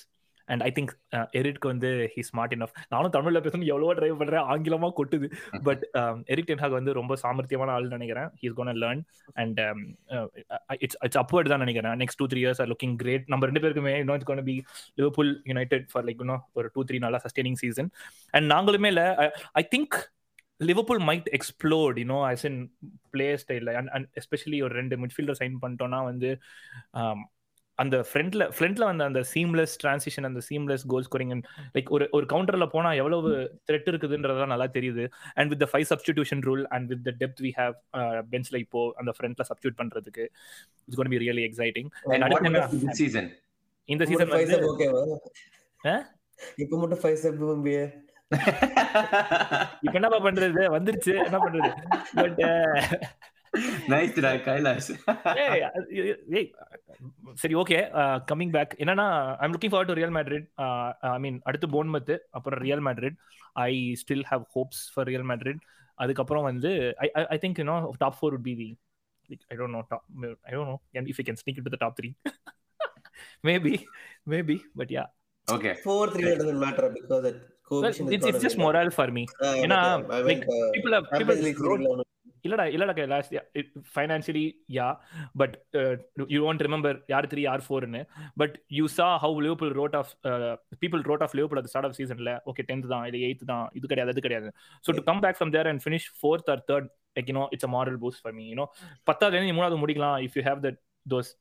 and 0.48 0.64
I 0.68 0.70
think 0.78 0.92
எரிட்க்கு 1.40 1.68
வந்து 1.72 1.90
he 2.14 2.22
smart 2.30 2.54
enough 2.56 2.74
நானும் 2.94 3.14
தமிழ்ல 3.16 3.40
பேசணும் 3.46 3.68
எவ்வளவோ 3.72 3.92
try 3.98 4.10
பண்றேன் 4.22 4.48
ஆங்கிலமா 4.54 4.90
கொட்டுது. 4.98 5.28
பட் 5.68 5.84
எரிக் 6.34 6.50
டென்ஹாக் 6.50 6.76
வந்து 6.78 6.94
ரொம்ப 7.00 7.16
சாமர்த்தியமான 7.24 7.72
ஆள் 7.76 7.94
நினைக்கிறேன். 7.96 8.30
He's 8.42 8.56
gonna 8.60 8.72
learn 8.84 9.02
and 9.42 9.60
it's 10.86 10.98
it's 11.08 11.20
upward 11.24 11.52
தான் 11.54 11.64
நினைக்கிறேன். 11.66 11.96
Next 12.02 12.20
two 12.22 12.28
three 12.34 12.42
years 12.44 12.62
are 12.64 12.72
looking 12.74 12.96
great 13.04 13.30
நம்ம 13.34 13.50
ரெண்டு 13.52 13.64
பேருக்குமே 13.66 13.94
இன்னும் 14.02 14.18
it's 14.20 14.30
gonna 14.32 14.44
be 14.50 14.58
Liverpool 15.00 15.32
United 15.52 15.86
for 15.92 16.06
like 16.10 16.24
இன்னும் 16.26 16.44
ஒரு 16.60 16.70
டூ 16.76 16.84
த்ரீ 16.90 17.00
நல்லா 17.06 17.22
சஸ்டெய்னிங் 17.26 17.60
சீசன் 17.64 17.92
அண்ட் 18.34 18.48
நாங்களுமே 18.54 18.92
இல்லை 18.96 19.08
I 19.54 19.66
think 19.76 19.98
Liverpool 20.62 21.04
might 21.08 21.30
explored 21.38 22.00
you know 22.02 22.18
as 22.28 22.46
in 22.50 22.60
play 23.12 23.28
ஸ்டைலில் 23.42 23.76
அண்ட் 23.76 23.92
அண்ட் 23.96 24.08
எஸ்பெஷலி 24.20 24.58
ஒரு 24.66 24.74
ரெண்டு 24.76 24.98
மிட்ஃபீல்டர் 25.04 25.40
சைன் 25.40 25.62
பண்ணிட்டோம்னா 25.62 26.02
வந்து 26.08 26.32
um, 26.98 27.20
அந்த 27.80 27.98
ஃப்ரண்ட்ல 28.08 28.44
ஃப்ரண்ட்ல 28.56 28.84
வந்து 28.90 29.04
அந்த 29.06 29.22
சீம்லெஸ் 29.30 29.74
டிரான்சிஷன் 29.82 30.28
அந்த 30.28 30.42
சீம்லெஸ் 30.48 30.84
கோல் 30.92 31.06
ஸ்கோரிங் 31.08 31.32
லைக் 31.76 31.90
ஒரு 31.92 32.06
ஒரு 32.12 32.26
கவுண்டர்ல 32.32 32.66
போனா 32.74 32.90
எவ்வளவு 33.00 33.30
த்ரெட் 33.68 33.88
இருக்குதுன்றதெல்லாம் 33.92 34.54
நல்லா 34.54 34.68
தெரியுது. 34.76 35.04
And 35.38 35.50
with 35.54 35.66
five 35.72 35.88
substitution 35.92 36.44
rule 36.48 36.64
and 36.76 36.92
with 36.92 37.08
depth 37.22 37.42
we 37.46 37.52
have 37.58 37.74
பெஞ்ச்ல 38.32 38.60
இப்போ 38.66 38.82
அந்த 39.02 39.14
ஃப்ரண்ட்ல 39.18 39.46
சப்ஸ்டியூட் 39.50 39.80
பண்றதுக்கு 39.80 40.26
it's 40.82 41.00
gonna 41.00 41.12
be 41.14 41.20
really 41.24 41.46
exciting 41.48 41.90
season 43.00 43.30
இந்த 43.90 44.06
சீசன் 44.06 44.34
ஓகேவா 44.70 45.04
ஆ? 45.84 45.96
இப்போ 46.58 46.76
மட்டும் 46.78 47.02
ஃபைவ் 47.02 47.20
பம்பியே 47.44 47.84
இப்ப 49.82 49.96
என்னப்பா 50.00 50.20
பண்றது? 50.24 50.62
வந்துருச்சு. 50.76 51.14
என்ன 51.26 51.38
பண்றது? 51.38 51.70
பட் 52.14 52.40
டா 54.20 54.32
கைலாஷ். 54.48 54.92
சரி 57.34 57.56
ஓகே 57.56 57.78
கமிங் 58.32 58.52
பேக் 58.52 58.76
என்னன்னா 58.78 59.08
I'm 59.38 59.54
looking 59.54 59.70
for 59.70 59.86
to 59.86 59.94
Real 59.94 60.14
Madrid 60.18 60.48
I 61.16 61.20
mean 61.20 61.40
அடுத்து 61.44 61.68
போன்மத் 61.68 62.14
அப்புறம் 62.30 62.60
Real 62.60 62.84
Madrid 62.86 63.18
I 63.66 63.74
still 64.04 64.24
have 64.32 64.46
hopes 64.56 64.84
for 64.94 65.06
Real 65.06 65.28
Madrid 65.28 65.62
அதுக்கப்புறம் 65.94 66.44
வந்து 66.44 66.72
I 66.98 67.10
I 67.34 67.40
think 67.42 67.62
you know 67.64 67.78
top 67.98 68.18
four 68.20 68.34
would 68.36 68.48
be 68.50 68.56
the 68.62 68.70
like, 69.30 69.44
I 69.52 69.58
don't 69.60 69.74
know 69.76 69.84
top 69.92 70.04
I 70.48 70.54
don't 70.54 70.70
know. 70.70 70.80
And 70.94 71.08
if 71.08 71.18
you 71.20 71.26
can 71.26 71.38
sneak 71.44 71.58
into 71.58 71.74
the 71.76 71.82
top 71.86 71.96
three. 72.00 72.14
Maybe 73.48 73.74
maybe 74.26 74.58
but 74.78 74.92
yeah. 74.98 75.10
Okay 75.48 75.72
four 75.84 76.12
three 76.14 76.24
doesn't 76.32 76.62
matter 76.64 76.88
just 77.74 78.00
available. 78.02 78.64
moral 78.64 78.90
for 78.92 79.08
me. 79.10 79.24
Ah, 79.42 79.54
ஏன்னா, 79.64 79.80
okay. 79.90 80.16
I 80.16 80.22
like, 80.22 80.28
went, 80.30 80.44
uh, 80.54 80.70
people 80.76 80.94
have 80.94 81.06
people 81.06 81.20
Champions 81.20 81.44
League 81.48 81.62
wrote- 81.62 81.78
series 81.78 81.90
ல 81.90 81.94
ஒண்ணு- 81.94 82.08
இல்லடா 82.46 82.64
இல்லடா 82.76 82.94
Kailas 82.98 83.28
financially 83.92 84.44
yeah 84.78 84.86
but 85.36 85.56
you 86.28 86.40
want 86.46 86.64
remember 86.68 86.98
யார் 87.08 87.28
three 87.28 87.42
யார் 87.42 87.64
ஃபோர்னு 87.68 88.02
but 88.38 88.56
you 88.78 88.86
saw 88.96 89.08
how 89.24 89.42
Liverpool 89.46 89.74
road 89.76 89.96
of 89.96 90.12
people 90.82 91.04
road 91.10 91.24
of 91.26 91.36
Liverpool 91.40 91.62
அது 91.62 91.68
start 91.68 91.90
of 91.90 91.98
சீசன்ல 92.00 92.34
okay 92.52 92.66
tenth 92.70 92.88
தான் 92.88 93.06
இது 93.10 93.20
எயித் 93.28 93.46
தான் 93.46 93.68
இது 93.74 93.86
கிடையாது 93.88 94.14
அது 94.14 94.22
கிடையாது. 94.22 94.50
So 94.86 94.96
to 94.98 95.04
come 95.04 95.22
back 95.26 95.38
from 95.40 95.54
there 95.58 95.70
and 95.72 95.84
finish 95.86 96.10
fourth 96.20 96.50
or 96.50 96.64
third 96.72 96.88
like 97.18 97.30
you know 97.32 97.46
it's 97.52 97.68
a 97.70 97.74
moral 97.76 98.00
boost 98.04 98.24
for 98.24 98.36
me 98.40 98.46
you know 98.52 98.66
பத்தாவது 99.04 99.46
மூணாவது 99.52 99.80
முடிக்கலாம் 99.84 100.18
if 100.28 100.38
you 100.40 100.44
have 100.44 100.62
that 100.68 100.80
those 101.06 101.32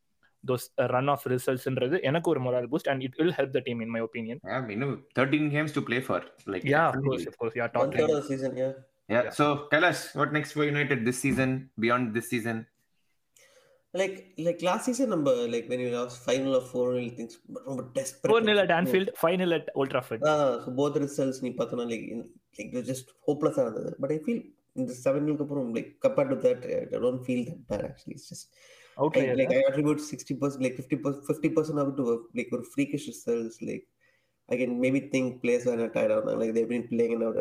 those 0.45 0.65
run 0.95 1.11
of 1.15 1.25
ரிசல்ட்ஸ்ன்றது 1.33 1.97
எனக்கு 2.11 2.29
ஒரு 2.33 2.41
moral 2.47 2.69
boost 2.73 2.91
and 2.93 3.03
it 3.07 3.17
will 3.21 3.35
help 3.39 3.55
the 3.57 3.63
team 3.69 3.81
in 3.87 3.93
my 3.97 4.03
opinion 4.09 4.41
இன்னும் 4.77 4.95
13 5.19 5.51
games 5.57 5.73
to 5.79 5.83
play 5.91 6.01
for 6.09 6.21
like 6.55 6.67
yeah 6.75 6.83
definitely. 6.87 7.11
Course 7.11 7.27
of 7.31 7.39
course 7.43 7.57
yeah 7.61 7.67
one 7.67 7.75
top 7.77 7.95
third 7.97 8.11
of 8.11 8.19
the 8.21 8.27
season, 8.33 8.53
yeah. 8.63 8.73
yeah 9.09 9.25
so 9.39 9.45
kailash 9.73 10.03
what 10.21 10.31
next 10.39 10.53
for 10.59 10.67
united 10.75 11.01
this 11.09 11.21
season 11.27 11.53
beyond 11.85 12.15
this 12.19 12.29
season 12.35 12.59
Like 13.95 14.17
like 14.47 14.61
last 14.63 14.85
season 14.89 15.09
number 15.11 15.33
like 15.53 15.65
when 15.71 15.81
you 15.85 15.89
lost 15.91 16.17
final 16.27 16.53
of 16.59 16.65
four 16.73 16.85
nil 16.97 17.09
things 17.17 17.33
but 17.55 17.63
ரொம்ப 17.69 17.83
desperate. 17.97 18.29
Four 18.31 18.45
nil 18.49 18.61
at 18.65 18.75
Anfield 18.77 19.11
five 19.21 19.37
nil 19.41 19.55
at 19.57 19.71
Old 19.81 19.93
Trafford 19.95 20.23
Ah, 20.33 20.37
so 20.65 20.69
both 20.81 20.97
results 21.05 21.39
நீ 21.45 21.51
பார்த்தனா 21.61 21.87
was 22.75 22.85
just 22.93 23.09
hopeless 23.29 23.57
ஆ 23.61 23.65
இருந்தது 23.65 23.91
but 24.03 24.13
I 24.17 24.21
feel 24.27 24.39
இந்த 24.81 24.93
seven 25.05 25.25
நிலுக்கு 25.27 25.45
அப்புறம் 25.47 25.73
like 25.79 25.91
compared 26.07 26.31
to 26.35 26.39
that 26.47 26.61
I 26.97 27.01
don't 27.07 27.23
feel 27.29 27.41
that 27.49 27.59
bad 27.73 27.83
actually 27.89 28.15
it's 28.19 28.29
just 28.33 28.47
out 29.01 29.17
I, 29.21 29.35
like 29.41 29.53
I 29.57 29.63
attribute 29.69 30.01
60% 30.13 30.63
like 30.65 30.77
50% 30.81 31.21
50% 31.31 31.79
of 31.83 31.89
it 31.91 31.97
to 32.01 32.07
uh, 32.15 32.19
like 32.39 32.51
ஒரு 32.57 32.65
freakish 32.75 33.05
results 33.13 33.59
like 33.69 33.85
I 34.49 34.57
can 34.61 34.73
maybe 34.85 35.01
think 35.13 35.27
players 35.45 35.65
are 35.73 35.79
not 35.83 35.93
tired 35.97 36.13
out 36.17 36.27
like 36.43 36.53
they've 36.57 36.73
been 36.77 36.89
playing 36.93 37.13
in 37.17 37.23
a 37.29 37.33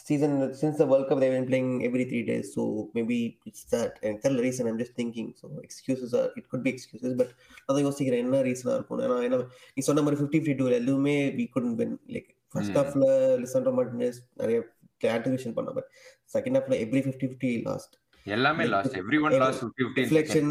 season 0.00 0.32
since 0.54 0.76
the 0.78 0.86
World 0.90 1.06
Cup 1.08 1.18
they've 1.20 1.36
been 1.36 1.46
playing 1.46 1.84
every 1.88 2.04
three 2.10 2.22
days, 2.22 2.54
so 2.54 2.90
maybe 2.96 3.16
it's 3.48 3.64
that. 3.72 3.98
And 4.02 4.14
that's 4.22 4.34
the 4.34 4.42
reason 4.42 4.66
I'm 4.68 4.78
just 4.78 4.94
thinking. 5.00 5.26
So 5.40 5.46
excuses 5.62 6.14
are 6.14 6.28
it 6.40 6.48
could 6.50 6.62
be 6.66 6.70
excuses, 6.76 7.14
but 7.20 7.30
அதான் 7.66 7.84
யோசிக்கிறேன் 7.86 8.22
என்ன 8.24 8.40
ரீசனா 8.48 8.76
இருக்கும் 8.78 9.02
ஏன்னா 9.06 9.16
என்ன 9.26 9.40
நீ 9.76 9.82
சொன்ன 9.88 10.04
மாதிரி 10.06 10.18
ஃபிஃப்டி 10.20 10.38
ஃபிஃப்டி 10.40 10.54
டூ 10.60 10.68
எதுவுமே 10.78 11.16
we 11.38 11.44
couldn't 11.56 11.76
win 11.80 11.96
like 12.14 12.30
first 12.54 12.72
Hmm. 12.72 12.80
ஹாஃப்ல 12.80 13.04
லிசன்ட்ரோ 13.42 13.72
மார்டினஸ் 13.78 14.18
நிறைய 14.42 14.58
கான்ட்ரிபியூஷன் 15.04 15.56
பண்ண 15.58 15.70
பட் 15.78 15.88
செகண்ட் 16.36 16.58
ஹாஃப்ல 16.58 16.78
எவ்ரி 16.86 17.02
ஃபிஃப்டி 17.06 17.28
ஃபிஃப்டி 17.30 17.52
லாஸ்ட் 17.68 17.94
எல்லாமே 18.26 18.64
lost 18.72 18.96
every 19.00 19.18
one 19.26 19.34
fifty 19.60 19.84
deflection 19.96 20.50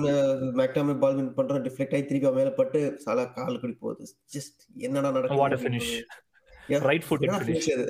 மேக்டாமே 0.59 0.93
ball 1.03 1.15
win 1.19 1.30
பண்ற 1.38 1.59
டிஃப்ளெக்ட் 1.67 1.95
ஆகி 1.97 2.05
திருப்பி 2.09 2.32
மேல 2.39 2.51
பட்டு 2.59 2.80
சாலா 3.05 3.24
கால் 3.38 3.61
குடி 3.63 3.76
போகுது 3.84 4.05
ஜஸ்ட் 4.36 4.59
என்னடா. 4.88 5.11
Right 6.89 7.03
footed 7.07 7.26
என்னடா 7.28 7.45
finish. 7.45 7.65
finish 7.65 7.69
அது? 7.76 7.86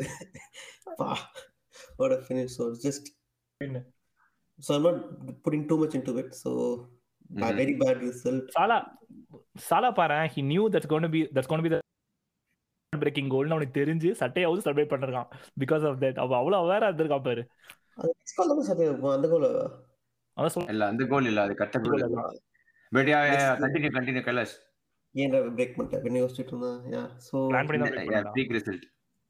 பா, 1.00 1.08
what 2.00 2.12
a 2.12 2.22
finish. 2.30 2.52
So 2.58 2.64
it's 2.70 2.82
just 2.88 3.06
என்ன? 3.62 3.80
so 4.60 4.72
I'm 4.76 4.84
not 4.88 4.98
putting 5.46 5.64
too 5.70 5.78
much 5.82 5.94
into 6.00 6.14
it. 6.22 6.30
So 6.44 6.52
bad, 7.30 7.52
Mhm. 7.52 7.60
very 7.62 7.76
bad 7.84 7.98
result. 8.08 8.46
சாலா 8.58 8.78
சாலா 9.68 9.90
பாரு 10.00 10.20
he 10.36 10.44
knew 10.50 10.66
that's 10.74 10.90
going 10.94 11.06
to 11.08 11.12
be 11.16 11.22
that's 11.36 11.50
going 11.52 11.62
to 11.64 11.68
be 11.68 11.74
the 11.76 11.80
breaking 12.94 13.30
கோல்னு 13.34 13.56
அவனுக்கு 13.56 13.78
தெரிஞ்சு 13.80 14.10
சட்டையாவது 14.22 14.64
celebrate 14.66 14.92
பண்ணிருக்கான் 14.94 15.30
because 15.62 15.84
of 15.90 16.00
that 16.02 16.20
அவ 16.24 16.36
அவ்வளவு 16.40 16.62
அவேரா 16.64 16.88
இருந்திருக்கான் 16.90 17.28
பாரு 17.28 17.44
தானே. 17.98 18.14
அந்த 19.18 19.28
சொல்ல 19.32 20.72
இல்ல 20.74 20.84
அந்த 20.92 21.04
கோல் 21.12 21.30
இல்ல 21.32 21.42
அது 21.48 21.56
கட்ட 21.62 21.80
goal 21.86 22.04
but 22.96 23.10
yeah 23.14 23.20
continue 23.64 23.92
continue 23.98 24.24
Kailash 24.30 24.56
ஏன்டா 25.16 25.40
break 25.58 25.72
பண்ணிட்டேன்? 25.78 26.04
என்ன 26.10 26.20
யோசிச்சுட்டு 26.24 26.54
இருந்தேன்? 26.54 27.10
So 27.28 27.36
பிளான் 27.52 27.70
பண்ணி 27.70 27.82
தான் 27.84 27.94
break 27.96 28.12
யா 28.16 28.20
பண்ணான். 28.20 28.36
Peak 28.38 28.54
result 28.58 28.88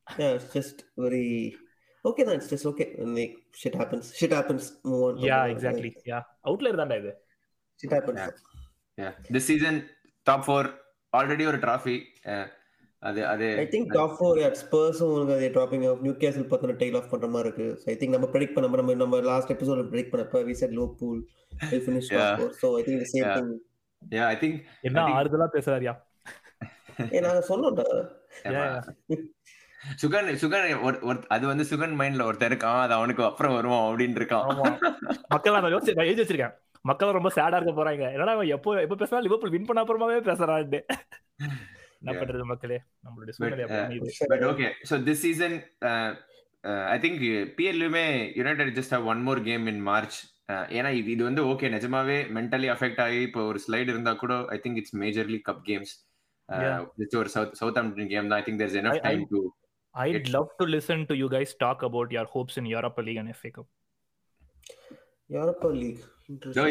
yeah, 0.08 0.32
it's 0.38 0.48
just 0.58 0.78
very 1.04 1.26
okay. 2.06 2.24
Then 2.28 2.36
it's 2.40 2.50
just 2.54 2.66
okay. 2.72 2.88
Like 3.18 3.36
shit 3.62 3.76
happens. 3.82 4.06
Shit 4.20 4.34
happens. 4.38 4.64
Move 4.90 5.04
on. 5.08 5.20
Yeah 5.30 5.40
exactly 5.54 5.92
yeah 6.12 6.20
அவுட்ல 6.48 6.70
இருந்தான்டா 6.72 6.98
இது 7.02 7.14
Shit 7.80 7.94
happens. 7.98 8.22
Yeah. 8.22 8.34
Yeah 8.98 9.12
this 9.36 9.48
season 9.52 9.80
top 10.28 10.48
4 10.50 10.74
already 11.14 11.46
ஒரு 11.52 11.60
trophy 11.66 11.96
அது 13.04 13.28
அது 13.28 13.58
I 13.58 13.66
think 13.66 13.86
top 13.94 14.16
four 14.20 14.38
at 14.38 14.56
Spurs 14.64 15.04
உங்களுக்கு 15.04 15.52
they 15.52 15.60
dropping 15.60 15.84
off 15.84 16.00
Newcastle 16.08 16.46
பத்தின 16.46 16.76
tail 16.76 16.96
off 16.96 17.10
பண்ற 17.10 17.28
மாதிரி 17.28 17.54
இருக்கு. 17.54 17.82
I 17.86 17.96
think 17.96 18.10
நம்ம 18.10 18.28
predict 18.28 18.54
பண்ண 18.54 18.76
நம்ம 18.76 18.94
நம்ம 18.94 19.20
லாஸ்ட் 19.20 19.52
எபிசோட்ல 19.52 19.82
predict 19.92 20.10
பண்ணப்ப 20.12 20.46
we 20.50 20.56
said 20.60 20.70
Liverpool 20.70 21.26
will 21.72 21.84
finish 21.84 22.06
top 22.10 22.22
Yeah. 22.22 22.38
four. 22.38 22.50
So 22.50 22.78
I 22.78 22.84
think 22.84 22.98
the 22.98 23.04
same 23.04 23.32
Yeah. 23.32 23.40
thing. 23.40 23.54
Yeah 24.10 24.26
I 24.26 24.36
think 24.36 24.64
என்ன 24.82 25.04
I 25.04 25.14
think- 25.14 25.16
ஆறுதலா 25.16 25.48
பேசுறாரியா? 25.54 25.96
ஏ 27.14 27.20
நாங்க 27.20 27.46
சொன்னோம்டா. 27.50 28.10
சுகன் 30.02 30.36
சுகன் 30.36 30.84
ஒரு- 30.84 31.24
அது 31.28 31.48
வந்து 31.48 31.64
சுகன் 31.64 32.00
மைண்ட்ல 32.00 32.24
ஒருத்தர் 32.24 32.52
இருக்கான் 32.52 32.82
அது 32.82 32.94
அவனுக்கு 32.94 33.24
அப்புறம் 33.24 33.54
வருவான் 33.54 33.96
அப்படின்னு 33.96 34.00
இருக்கான். 34.00 34.46
ஆமா. 34.50 34.94
மக்கள் 35.28 35.54
நான் 35.54 35.64
யோசிச்சு 35.64 35.94
நான் 35.94 36.06
எழுதி 36.06 36.24
வச்சிருக்கேன். 36.24 36.54
மக்கள் 36.82 37.12
ரொம்ப 37.12 37.30
சேடா 37.36 37.62
இருக்க 37.62 37.84
போறாங்க. 37.84 38.12
என்னடா 38.12 38.42
எப்போ 38.42 38.82
எப்போ 38.82 38.96
பேசினா 38.96 39.22
லிவர்பூல் 39.22 39.50
வின் 39.50 39.66
பண்ண 39.66 39.84
அப்புறமாவே 39.84 40.24
பேசுறான்ட்டு. 40.24 40.82
என்ன. 42.02 42.14
பண்றது 42.20 42.46
மக்களே 42.52 42.78
நம்மளுடைய 43.06 43.34
சூழ்நிலை. 43.38 43.66
But 44.32 44.46
okay 44.50 44.68
so 44.90 44.98
this 45.08 45.24
season 45.26 45.56
I 46.90 46.98
think 47.00 47.20
பிஎல்லுமே 47.58 48.06
United 48.40 48.76
just 48.78 48.96
have 48.96 49.08
one 49.12 49.24
more 49.28 49.42
game 49.44 49.66
in 49.72 49.82
March 49.88 50.18
ஏன்னா 50.78 50.90
இது 50.96 51.10
இது 51.12 51.24
வந்து 51.28 51.44
ஓகே 51.52 51.68
நிஜமாவே 51.76 52.18
மென்டலி 52.38 52.70
அஃபெக்ட் 52.74 53.02
ஆகி 53.04 53.20
இப்போ 53.28 53.42
ஒரு 53.50 53.60
ஸ்லைடு 53.66 53.92
இருந்தா 53.94 54.14
கூட 54.22 54.36
I 54.52 54.60
think 54.64 54.80
it's 54.82 54.98
majorly 55.02 55.42
cup 55.50 55.64
games 55.70 55.94
Yeah. 56.50 56.80
ஒரு 57.18 57.30
சவுத் 57.34 57.54
சவுத் 57.58 57.78
ஆம்டன் 57.80 58.10
கேம் 58.10 58.30
தான் 58.30 58.40
I 58.40 58.46
think 58.46 58.62
there's 58.62 58.76
enough 58.80 59.04
time 59.06 59.22
to 59.30 59.40
I'd 59.96 60.28
love 60.30 60.50
to 60.60 60.66
listen 60.68 61.00
to 61.06 61.16
you 61.16 61.28
guys 61.30 61.52
talk 61.58 61.80
about 61.84 62.10
your 62.12 62.26
hopes 62.28 62.56
in 62.58 62.66
Europa 62.68 63.02
League 63.02 63.20
and 63.22 63.30
FA 63.34 63.50
Cup. 63.52 63.68
Europa 65.30 65.70
League 65.78 66.02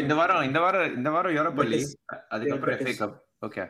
இந்த 0.01 0.15
வாரம் 0.19 0.43
இந்த 0.47 0.59
வாரம் 0.65 0.93
இந்த 0.97 1.09
வாரம் 1.15 1.33
Europa. 1.37 1.63
League 1.71 1.91
அதுக்கப்புறம் 2.33 2.75
FA. 2.77 2.93
Cup 3.01 3.15
okay 3.47 3.63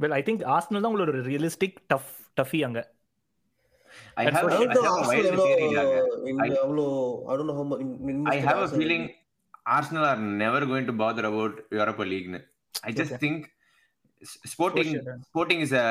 Well, 0.00 0.12
I 0.12 0.22
think 0.22 0.40
Arsenal 0.54 0.80
தான் 0.82 0.90
உங்களோட 0.92 1.12
realistic 1.30 1.76
tough 1.86 2.10
toughie 2.40 2.60
அங்க 2.60 2.80
I 4.16 4.24
That's 4.26 4.36
have 4.36 4.46
what- 4.46 4.54
I 4.54 4.58
have 4.58 5.08
wild 5.10 5.34
theory 5.40 5.66
I- 6.44 6.46
I 6.46 7.36
don't 7.36 7.48
know 7.48 7.56
how 7.60 7.66
much 7.70 7.82
I 8.34 8.40
have 8.48 8.60
a 8.68 8.70
feeling 8.78 9.04
Arsenal 9.76 10.04
are 10.04 10.20
never 10.44 10.60
going 10.66 10.86
to 10.86 10.92
bother 10.92 11.24
about 11.26 11.54
Europa 11.70 12.02
League. 12.02 12.28
I 12.82 12.92
just 12.92 13.12
Okay. 13.12 13.20
think 13.24 13.38
s- 14.22 14.38
Sporting 14.44 14.90
sure. 14.92 15.16
Sporting 15.22 15.60
is 15.60 15.72
a 15.72 15.86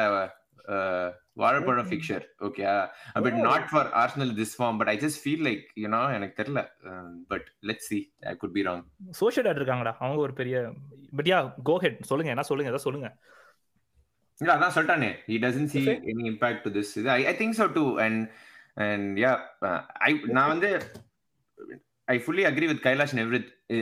uh, 0.67 1.05
Warapara 1.37 1.83
fixture, 1.85 2.21
okay, 2.41 2.65
uh, 2.65 2.85
but 3.15 3.33
Oh. 3.33 3.43
not 3.43 3.61
for 3.67 3.83
Arsenal 3.93 4.29
this 4.35 4.51
form. 4.55 4.75
But 4.81 4.89
I 4.89 4.97
just 4.97 5.17
feel 5.25 5.39
like 5.47 5.63
you 5.75 5.89
know, 5.89 6.03
எனக்கு 6.09 6.35
தெரியல. 6.41 6.61
Um, 6.83 7.25
but 7.29 7.43
let's 7.61 7.85
see. 7.91 8.01
I 8.31 8.35
could 8.41 8.53
be 8.57 8.63
wrong. 8.67 8.81
Social 9.21 9.55
இருக்காங்கடா 9.55 9.93
அவங்க 9.99 10.21
ஒரு 10.21 10.33
பெரிய 10.33 10.57
but 11.15 11.25
yeah 11.25 11.39
go 11.63 11.77
head 11.77 11.99
சொல்லுங்க 12.01 12.31
என்ன 12.31 12.41
சொல்லுங்க 12.41 12.69
ஏதாவது 12.71 12.87
சொல்லுங்க 12.87 13.09
இல்ல 14.41 14.51
அதான் 14.57 14.73
சொல்லிட்டானே 14.75 15.09
he 15.31 15.37
doesn't 15.45 15.69
see 15.73 15.83
Okay. 15.85 15.97
any 16.13 16.25
impact 16.33 16.59
to 16.65 16.71
this 16.77 16.89
இது 17.01 17.33
think 17.41 17.53
so 17.61 17.67
too 17.77 17.89
and 18.05 18.17
and 18.85 19.05
yeah 19.23 19.37
uh, 19.69 19.79
I 20.07 20.13
நான் 20.37 20.51
வந்து 20.53 20.69
I 22.13 22.17
fully 22.27 22.43
agree 22.51 22.67
with 22.71 22.79
Kailash 22.85 23.11
and 23.13 23.21
every 23.25 23.39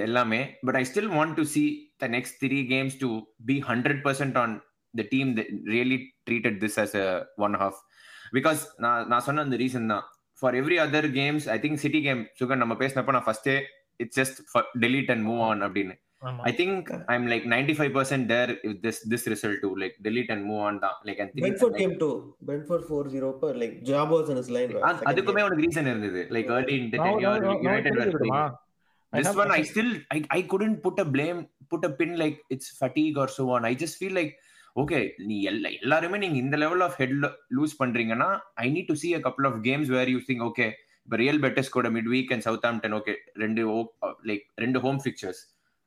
எல்லாமே 0.08 0.42
but 0.68 0.76
I 0.80 0.86
still 0.92 1.08
want 1.20 1.32
to 1.40 1.44
see 1.54 1.68
the 2.04 2.10
next 2.16 2.34
three 2.44 2.64
games 2.74 2.94
to 3.04 3.10
be 3.50 3.56
100% 3.62 4.36
on 4.44 4.50
the 4.94 5.06
team 5.14 5.28
that 5.38 5.48
really 5.76 5.98
treated 6.28 6.56
this 6.64 6.76
as 6.84 6.92
a 7.04 7.08
one 7.46 7.56
half 7.62 7.76
because 8.38 8.62
நான் 8.86 9.08
நான் 9.12 9.26
சொன்ன 9.28 9.44
அந்த 9.48 9.58
reason 9.64 9.92
தான் 9.94 10.06
for 10.42 10.52
every 10.62 10.78
other 10.86 11.04
games 11.20 11.44
I 11.56 11.60
think 11.64 11.76
City 11.86 12.02
game 12.08 12.22
சுகர் 12.40 12.62
நம்ம 12.64 12.76
பேசினப்ப 12.84 13.16
நான் 13.18 13.28
ஃபர்ஸ்டே 13.30 13.56
it's 14.04 14.16
just 14.22 14.38
for 14.52 14.62
delete 14.84 15.10
and 15.16 15.24
move 15.30 15.42
on 15.50 15.60
அப்படின்னு 15.68 15.96
ஆமா 16.22 16.42
I 16.50 16.54
think 16.60 16.80
I'm 17.14 17.26
like 17.34 17.44
95% 17.50 18.24
there 18.32 18.50
with 18.64 18.80
this 18.86 18.98
this 19.12 19.24
result 19.34 19.58
too. 19.64 19.72
Like 19.84 19.94
delete 20.08 20.32
and 20.34 20.42
move 20.50 20.64
on 20.70 20.78
தான். 20.84 20.96
Like 21.08 21.20
and 21.24 21.30
think 21.34 21.44
Brentford 21.46 21.74
like, 21.74 21.82
came 21.82 21.94
too. 22.02 22.14
Brentford 22.48 22.84
4-0 22.90 23.30
per 23.44 23.52
like 23.62 23.76
Job 23.90 24.10
was 24.16 24.30
in 24.34 24.40
his 24.42 24.50
line. 24.56 24.72
right? 24.76 24.84
A- 24.88 24.96
Second 24.96 25.10
அதுக்குமே. 25.12 25.44
உனக்கு 25.48 25.66
reason 25.68 25.90
இருந்தது 25.92 26.24
like 26.36 26.52
early 26.58 26.76
in 26.80 26.88
the 26.94 27.00
tenure. 27.06 27.36
தெரிஞ்சுக்கிட்டுமா? 27.88 28.44
I 29.14 29.22
This 29.22 29.38
one 29.42 29.52
I 29.52 29.64
still 29.70 29.92
I, 30.16 30.22
I 30.38 30.44
couldn't 30.52 30.78
put 30.86 30.98
a 31.04 31.08
blame 31.16 31.40
put 31.72 31.84
a 31.88 31.94
pin 32.00 32.12
like 32.24 32.38
it's 32.56 32.68
fatigue 32.82 33.18
or 33.24 33.30
so 33.38 33.46
on. 33.56 33.64
I 33.72 33.76
just 33.84 33.96
feel 34.02 34.14
like 34.20 34.34
okay 34.76 35.04
நீ 35.30 35.38
எல்லா 35.52 35.70
எல்லாருமே 35.78 36.18
நீங்க 36.24 36.38
இந்த 36.44 36.58
level 36.64 36.84
of 36.88 36.98
head 37.02 37.16
loose 37.58 37.74
பண்றீங்கன்னா 37.82 38.30
I 38.64 38.68
need 38.76 38.90
to 38.92 38.98
see 39.04 39.14
a 39.20 39.24
couple 39.28 39.48
of 39.52 39.56
games 39.70 39.88
where 39.96 40.10
you 40.14 40.20
think 40.28 40.42
okay 40.50 40.70
இப்போ 41.06 41.18
Real 41.22 41.42
Betis 41.46 41.72
கூட 41.76 41.88
mid 41.96 42.10
week 42.14 42.32
and 42.34 42.46
south 42.48 42.68
ஆம்டன் 42.70 42.96
okay 42.98 43.14
ரெண்டு 43.44 43.62
like 44.30 44.44
ரெண்டு 44.64 44.80
home 44.86 45.00
fixtures 45.06 45.42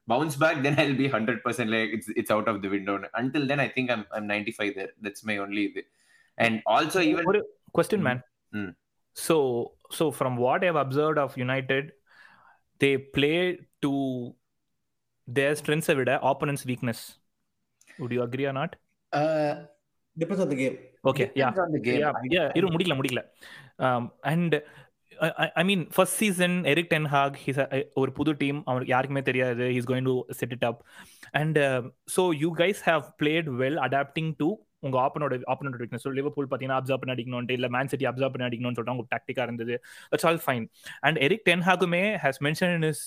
bounce 0.07 0.35
back 0.43 0.57
then 0.65 0.75
i'll 0.81 0.97
be 1.01 1.07
100% 1.09 1.69
like 1.75 1.89
it's 1.95 2.09
it's 2.19 2.31
out 2.35 2.47
of 2.51 2.57
the 2.63 2.69
window 2.75 2.93
until 3.21 3.43
then 3.51 3.59
i 3.65 3.69
think 3.75 3.87
i'm 3.93 4.03
i'm 4.15 4.25
95 4.35 4.69
there 4.79 4.91
that's 5.05 5.23
my 5.29 5.37
only 5.45 5.63
இது. 5.69 5.81
and 6.37 6.55
also 6.75 6.99
even 7.11 7.23
ஒரு 7.31 7.41
question 7.77 7.99
Mm. 8.01 8.07
man 8.09 8.19
Mm. 8.57 8.69
so 9.27 9.35
so 9.97 10.05
from 10.19 10.33
what 10.45 10.59
i've 10.67 10.79
observed 10.85 11.19
of 11.23 11.31
united 11.45 11.85
they 12.83 12.93
play 13.17 13.37
to 13.85 13.91
their 15.27 15.53
strengths 15.61 15.89
விட 15.99 16.11
opponent's 16.31 16.65
weakness 16.71 16.99
would 17.99 18.13
you 18.17 18.23
agree 18.27 18.47
or 18.51 18.55
not 18.61 18.71
uh, 19.13 19.51
Depends 20.17 20.41
on 20.43 20.49
the 20.53 20.59
game. 20.61 20.75
okay 21.09 21.25
yeah 21.39 21.49
depends 21.49 21.63
on 21.65 21.71
the 21.77 21.81
game 21.87 21.99
yeah, 22.03 22.13
I- 22.21 22.29
yeah 22.35 22.47
இரு 22.57 22.67
முடிக்கல 22.75 22.95
முடிக்கல 22.99 23.21
um, 23.87 24.03
and 24.33 24.51
I 25.60 25.62
mean 25.70 25.82
first 25.94 26.18
season 26.22 26.56
Erik 26.72 26.90
ten 26.92 27.08
Hag 27.14 27.36
his 27.44 27.60
ஒரு 28.02 28.10
புது 28.18 28.32
team 28.42 28.58
அவனுக்கு 28.70 28.92
யாருக்குமே 28.94 29.22
தெரியாது. 29.30 29.64
He's 29.76 29.88
going 29.90 30.08
to 30.10 30.14
set 30.40 30.54
it 30.56 30.66
up 30.70 30.80
and 31.40 31.58
so 32.16 32.24
you 32.42 32.50
guys 32.62 32.82
have 32.90 33.06
played 33.22 33.48
well 33.62 33.80
adapting 33.86 34.32
to 34.42 34.48
உங்க 34.86 34.96
ஆப்பனோட 35.04 35.34
ஆப்பனோட 35.52 35.76
வீக்னஸ் 35.82 36.04
ஸோ 36.06 36.10
லிவர்பூல் 36.18 36.46
பார்த்தீங்கன்னா 36.46 36.78
அப்சர்வ் 36.80 37.00
பண்ணி 37.02 37.14
அடிக்கணும்ட்டு 37.14 37.56
இல்லை 37.58 37.68
மேன் 37.76 37.90
சிட்டி 37.92 38.06
அப்சர்வ் 38.10 38.32
பண்ணி 38.34 38.46
அடிக்கணும்னு 38.48 38.76
சொல்லிட்டு 38.78 38.94
அவங்க 38.94 39.14
டாக்டிக்காக 39.14 39.46
இருந்தது. 39.48 39.74
That's 40.12 40.26
all 40.30 40.40
fine 40.46 40.64
and 41.08 41.18
Erik 41.26 41.44
ten 41.50 41.64
ஹாக்குமே 41.68 42.02
has 42.24 42.40
mention 42.46 42.86
is 42.90 43.02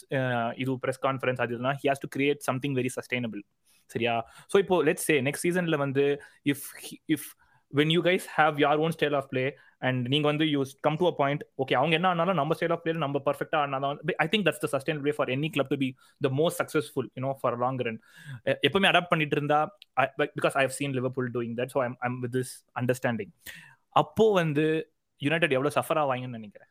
இது 0.64 0.78
ப்ரெஸ் 0.86 1.02
கான்ஃபரன்ஸ் 1.08 1.42
அது 1.46 1.54
இதுனா 1.58 1.74
he 1.82 1.88
has 1.92 2.04
to 2.06 2.10
create 2.16 2.42
something 2.50 2.78
very 2.80 2.92
sustainable 2.98 3.44
சரியா? 3.92 4.14
ஸோ 4.52 4.56
இப்போ 4.64 4.78
லெட்ஸ் 4.90 5.08
சே 5.10 5.16
நெக்ஸ்ட் 5.28 5.46
சீசனில் 5.48 5.78
வந்து 5.86 6.06
if 6.54 6.68
if 7.16 7.28
when 7.76 7.92
you 7.94 8.02
guys 8.02 8.26
have 8.36 8.56
your 8.60 8.80
own 8.80 8.94
style 8.96 9.16
of 9.20 9.28
play 9.30 9.44
and 9.82 10.02
நீங்க 10.08 10.26
வந்து 10.28 10.46
you 10.50 10.60
come 10.82 10.98
to 11.02 11.08
a 11.08 11.16
point 11.18 11.44
okay 11.58 11.76
அவங்க 11.76 11.94
என்ன 11.96 12.08
ஆனாலும் 12.08 12.38
நம்ம 12.40 12.56
ஸ்டைல் 12.58 12.74
ஆஃப் 12.76 12.84
பிளே 12.84 12.94
நம்ம 12.98 13.22
பர்ஃபெக்டா 13.26 13.60
ஆனாலும் 13.64 13.92
I 14.18 14.28
think 14.32 14.46
that's 14.48 14.64
the 14.64 14.70
sustain 14.76 15.02
way 15.06 15.14
for 15.18 15.32
any 15.36 15.50
club 15.50 15.72
to 15.74 15.78
be 15.78 15.90
the 16.22 16.32
most 16.40 16.60
successful 16.62 17.10
you know 17.18 17.34
for 17.42 17.58
long 17.58 17.82
run 17.88 18.00
எப்பவுமே 18.64 18.90
அடாப்ட் 18.92 19.12
பண்ணிட்டு 19.14 19.38
இருந்தா 19.38 19.60
because 20.38 20.56
I 20.56 20.66
have 20.66 20.76
seen 20.80 20.96
Liverpool 21.00 21.30
doing 21.36 21.56
that 21.58 21.74
so 21.76 21.82
I'm 21.84 21.98
I'm 22.02 22.18
with 22.22 22.36
this 22.38 22.54
understanding 22.82 23.34
அப்போ 23.96 24.28
வந்து 24.34 24.66
United 25.22 25.54
எவ்வளவு 25.54 25.76
suffer 25.76 26.00
ஆவாங்கன்னு 26.02 26.38
நினைக்கிறேன்? 26.38 26.70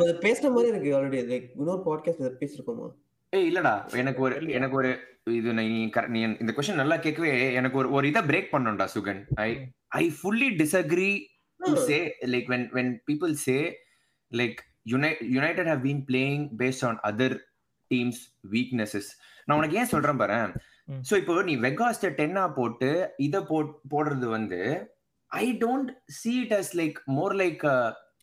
இதை 0.00 0.14
பேசின 0.24 0.50
மாதிரி 0.50 0.68
இருக்கு 0.72 0.90
ஆல்ரெடி 0.96 1.20
லைக் 1.30 1.46
இன்னொரு 1.56 1.82
பாட்காஸ்ட் 1.86 2.40
பேசிருக்கோமா 2.40 2.88
ஏய் 3.32 3.46
இல்லடா 3.48 3.72
எனக்கு 3.94 4.20
ஒரு? 4.22 4.34
எனக்கு 4.50 4.76
ஒரு 4.76 4.90
இது 5.32 5.50
நீ 5.58 5.64
நீ 6.08 6.20
இந்த 6.42 6.52
கொஸ்டின் 6.54 6.80
நல்லா 6.80 6.96
கேட்கவே 6.96 7.30
எனக்கு 7.54 7.76
ஒரு 7.76 7.88
ஒரு 7.92 8.06
இதை 8.08 8.22
break 8.22 8.52
பண்ணோம்டா 8.52 8.86
Sugan 8.94 9.20
I 9.40 9.50
I 10.00 10.06
fully 10.20 10.50
disagree 10.60 11.10
to 11.60 11.70
Hmm. 11.70 11.80
say 11.86 11.98
like 12.24 12.46
when 12.48 12.62
when 12.72 12.86
people 13.08 13.32
say 13.38 13.58
like 14.32 14.58
United 14.86 15.26
United 15.30 15.66
have 15.66 15.82
been 15.82 15.98
playing 16.06 16.42
based 16.56 16.82
on 16.82 16.94
other 17.04 17.28
teams 17.90 18.18
weaknesses 18.54 19.06
நான் 19.46 19.56
உனக்கு 19.58 19.76
ஏன் 19.76 19.90
சொல்றேன் 19.92 20.20
பாரு. 20.22 20.38
சோ 21.08 21.14
இப்போ 21.20 21.34
நீ 21.42 21.54
வெகாஸ்ட 21.64 22.10
டென்னா 22.18 22.44
போட்டு 22.54 22.88
இத 23.26 23.42
போட் 23.44 23.72
போடுறது 23.92 24.28
வந்து 24.28 24.60
I 25.30 25.46
don't 25.62 25.90
see 26.20 26.36
it 26.44 26.52
as 26.60 26.70
like 26.80 26.98
more 27.18 27.34
like 27.42 27.64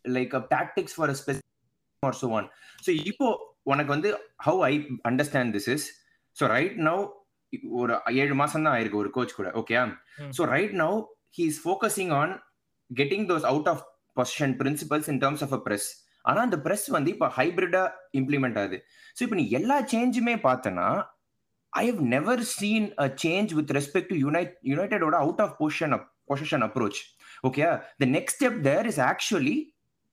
like 0.10 0.34
a 0.34 0.43
tactics 0.55 0.97
for 0.97 1.14
a 1.14 1.18
specific 1.22 1.53
or 2.03 2.18
so 2.24 2.30
on 2.39 2.47
so 2.84 2.91
இப்போ 3.12 3.30
உனக்கு 3.68 3.91
வந்து 3.95 4.09
how 4.47 4.59
I 4.70 4.74
understand 5.09 5.53
this 5.57 5.70
is 5.76 5.86
so 6.36 6.45
right 6.55 6.78
now 6.88 7.01
ஒரு 7.82 7.93
ஏழு 8.22 8.36
மாசம் 8.41 8.63
தான் 8.65 8.74
ஆயிருக்கு 8.76 9.01
ஒரு 9.03 9.11
கோச் 9.18 9.38
கூட 9.38 9.49
okay. 9.61 9.76
So 10.38 10.41
right 10.55 10.74
now 10.84 10.97
he 11.38 11.43
is 11.51 11.59
focusing 11.65 12.13
on 12.22 12.34
getting 12.89 13.28
those 13.32 13.45
out 13.51 13.70
of 13.74 13.84
possession 14.18 14.55
principles 14.61 15.09
in 15.13 15.22
terms 15.24 15.43
of 15.47 15.55
a 15.57 15.61
press 15.68 15.88
ஆனா 16.26 16.39
அந்த 16.47 16.57
பிரஸ் 16.65 16.88
வந்து 16.95 17.09
இப்போ 17.15 17.28
ஹைபிரிடா 17.38 17.84
இம்ப்ளிமெண்ட் 18.20 18.57
ஆகுது. 18.61 18.78
ஸோ 19.18 19.22
இப்போ 19.26 19.38
நீ 19.41 19.45
எல்லா 19.59 19.78
சேஞ்சுமே 19.93 20.36
பார்த்தனா 20.47 20.88
I 21.74 21.84
have 21.89 22.01
never 22.15 22.43
seen 22.55 22.88
a 23.03 23.07
change 23.24 23.51
with 23.57 23.72
respect 23.78 24.11
to 24.13 24.18
United 24.26 24.53
யுனைடெடோட 24.72 25.15
out 25.24 25.41
of 25.45 25.55
possession 25.61 25.95
possession 26.32 26.65
approach 26.68 26.99
okay 27.47 27.63
the 28.01 28.07
next 28.15 28.38
step 28.38 28.59
there 28.68 28.88
is 28.91 29.01
actually 29.09 29.55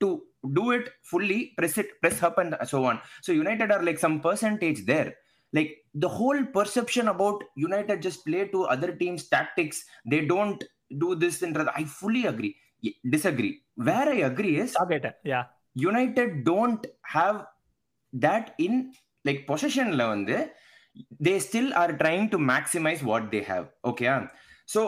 to 0.00 0.08
do 0.57 0.65
it 0.77 0.85
fully 1.11 1.39
press 1.57 1.75
it 1.81 1.89
press 2.01 2.19
up 2.27 2.37
and 2.43 2.53
so 2.73 2.79
on 2.89 2.97
so 3.25 3.31
united 3.43 3.69
are 3.75 3.83
like 3.87 3.99
some 4.05 4.17
percentage 4.27 4.79
there 4.91 5.09
like 5.53 5.71
the 6.03 6.11
whole 6.17 6.41
perception 6.57 7.05
about 7.13 7.37
united 7.67 7.97
just 8.07 8.19
play 8.27 8.43
to 8.53 8.59
other 8.75 8.91
teams 9.01 9.21
tactics 9.35 9.77
they 10.11 10.21
don't 10.33 10.61
do 11.03 11.09
this 11.23 11.41
and 11.45 11.55
that. 11.55 11.69
i 11.81 11.83
fully 12.01 12.25
agree 12.33 12.53
Y- 12.87 12.95
disagree 13.15 13.53
where 13.87 14.07
i 14.15 14.19
agree 14.31 14.53
is 14.63 14.73
கேட்டேன் 14.91 15.15
யா 15.31 15.41
united 15.75 16.29
don't 16.51 16.83
have 17.15 17.37
that 18.13 18.45
in 18.65 18.73
like 19.27 19.41
possession 19.51 19.87
ல 19.99 20.05
வந்து 20.15 20.37
they 21.25 21.35
still 21.47 21.69
are 21.81 21.91
trying 22.01 22.27
to 22.33 22.37
maximize 22.53 23.01
what 23.09 23.25
they 23.33 23.43
have 23.51 23.65
okay 23.91 24.07
so 24.75 24.81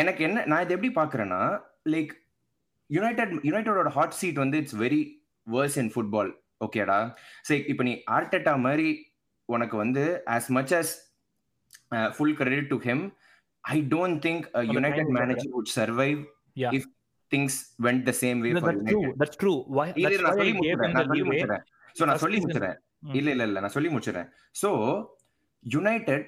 எனக்கு 0.00 0.22
என்ன 0.24 0.44
நான் 0.50 0.62
இதை 0.64 0.72
எப்படி 0.76 0.90
பாக்குறேன்னா 1.00 1.40
like 1.94 2.12
United 2.89 3.33
யுனைடோட 3.49 3.89
hot 3.89 4.17
seat 4.19 4.41
வந்து 4.43 4.57
it's 4.57 4.77
very 4.85 5.01
worse 5.47 5.77
in 5.77 5.91
football 5.95 6.31
ஓகேடா 6.65 6.99
சரி 7.41 7.61
இப்போ 7.71 7.83
நீ 7.83 7.93
ஆர்டெட்டா 8.17 8.53
மாதிரி 8.59 8.89
உனக்கு 9.49 9.77
வந்து 9.77 10.03
as 10.27 10.45
much 10.57 10.73
as 10.73 10.89
full 12.15 12.35
credit 12.35 12.67
to 12.67 12.77
him 12.79 13.03
I 13.63 13.77
don't 13.81 14.19
think 14.25 14.45
United 14.75 15.11
manager 15.19 15.51
would 15.55 15.71
survive. 15.75 16.21
If 16.77 16.87
things 17.31 17.57
went 17.79 18.03
the 18.03 18.13
same 18.21 18.39
way 18.39 18.51
for 18.53 18.77
இல்ல 19.95 20.21
நான் 20.21 20.37
சொல்லி 20.37 20.53
நான் 20.53 21.27
முடிச்சிடுறேன். 21.27 21.63
சோ 21.95 22.05
நான் 22.05 22.17
சொல்லி 22.17 22.37
season. 22.37 22.45
முடிச்சிடுறேன். 22.45 22.77
ம். 23.01 23.13
இல்ல 23.13 23.29
இல்ல 23.31 23.43
இல்ல 23.43 23.59
நான் 23.59 23.69
சொல்லி 23.69 23.89
முடிச்சிடுறேன். 23.89 24.29
சோ 24.61 24.69
யுனைடெட் 25.63 26.25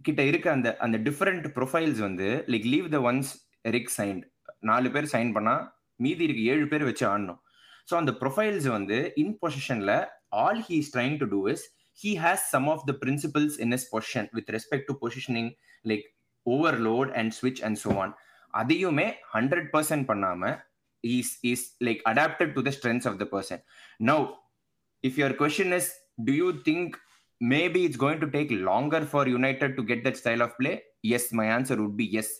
கிட்ட 0.00 0.22
இருக்க 0.22 0.46
அந்த 0.50 0.76
அந்த 0.76 0.98
டிஃபரெண்ட் 0.98 1.46
ப்ரொஃபைல்ஸ் 1.58 1.98
வந்து 1.98 2.28
like 2.46 2.66
leave 2.74 2.88
the 2.88 3.00
ones 3.10 3.30
Erik 3.62 3.92
signed 3.98 4.24
நாலு 4.70 4.88
பேர் 4.94 5.08
சைன் 5.14 5.30
பண்ணா 5.36 5.54
மீதி 6.04 6.24
இருக்கு 6.26 6.44
ஏழு 6.52 6.66
பேர் 6.72 6.84
வச்சு 6.88 7.04
ஆடணும். 7.12 7.40
ஸோ 7.88 7.94
அந்த 8.00 8.12
ப்ரொஃபைல்ஸ் 8.20 8.68
வந்து 8.76 8.98
இன் 9.22 9.34
பொசிஷன்ல 9.42 9.92
all 10.42 10.60
he 10.68 10.76
is 10.82 10.92
trying 10.94 11.16
to 11.22 11.26
do 11.34 11.40
is 11.54 11.64
he 12.00 12.12
has 12.24 12.44
some 12.54 12.68
of 12.74 12.84
the 12.90 12.94
principles 13.02 13.56
in 13.64 13.74
is 13.78 13.86
possession 13.94 14.28
with 14.36 14.50
respect 14.56 14.88
to 14.90 14.96
positioning 15.04 15.50
like 15.90 16.06
overload 16.46 17.10
and 17.20 17.34
ஸ்விட்ச் 17.40 17.62
அண்ட் 17.68 17.80
சோ 17.84 17.92
ஆன் 18.04 18.14
அதையுமே 18.54 19.08
ஹண்ட்ரட் 19.34 19.68
பர்சன்ட் 19.74 20.06
பண்ணாம 20.10 20.52
is 21.04 21.32
is 21.52 21.66
like 21.88 22.00
adapted 22.12 22.54
to 22.56 22.62
the 22.68 22.72
strengths 22.78 23.08
of 23.10 23.18
the 23.22 23.26
person 23.34 23.62
now 24.10 24.24
if 25.04 25.18
your 25.20 25.36
question 25.42 25.70
is 25.80 25.90
do 26.26 26.34
you 26.40 26.48
think 26.68 26.94
maybe 27.40 27.80
it's 27.86 28.00
going 28.04 28.20
to 28.24 28.28
take 28.36 28.50
longer 28.70 29.06
for 29.10 29.28
united 29.38 29.70
to 29.78 29.82
get 29.90 30.04
that 30.06 30.18
style 30.20 30.42
of 30.46 30.54
play 30.60 30.72
yes 31.16 31.28
my 31.40 31.46
answer 31.56 31.80
would 31.84 31.96
be 32.00 32.06
yes 32.20 32.32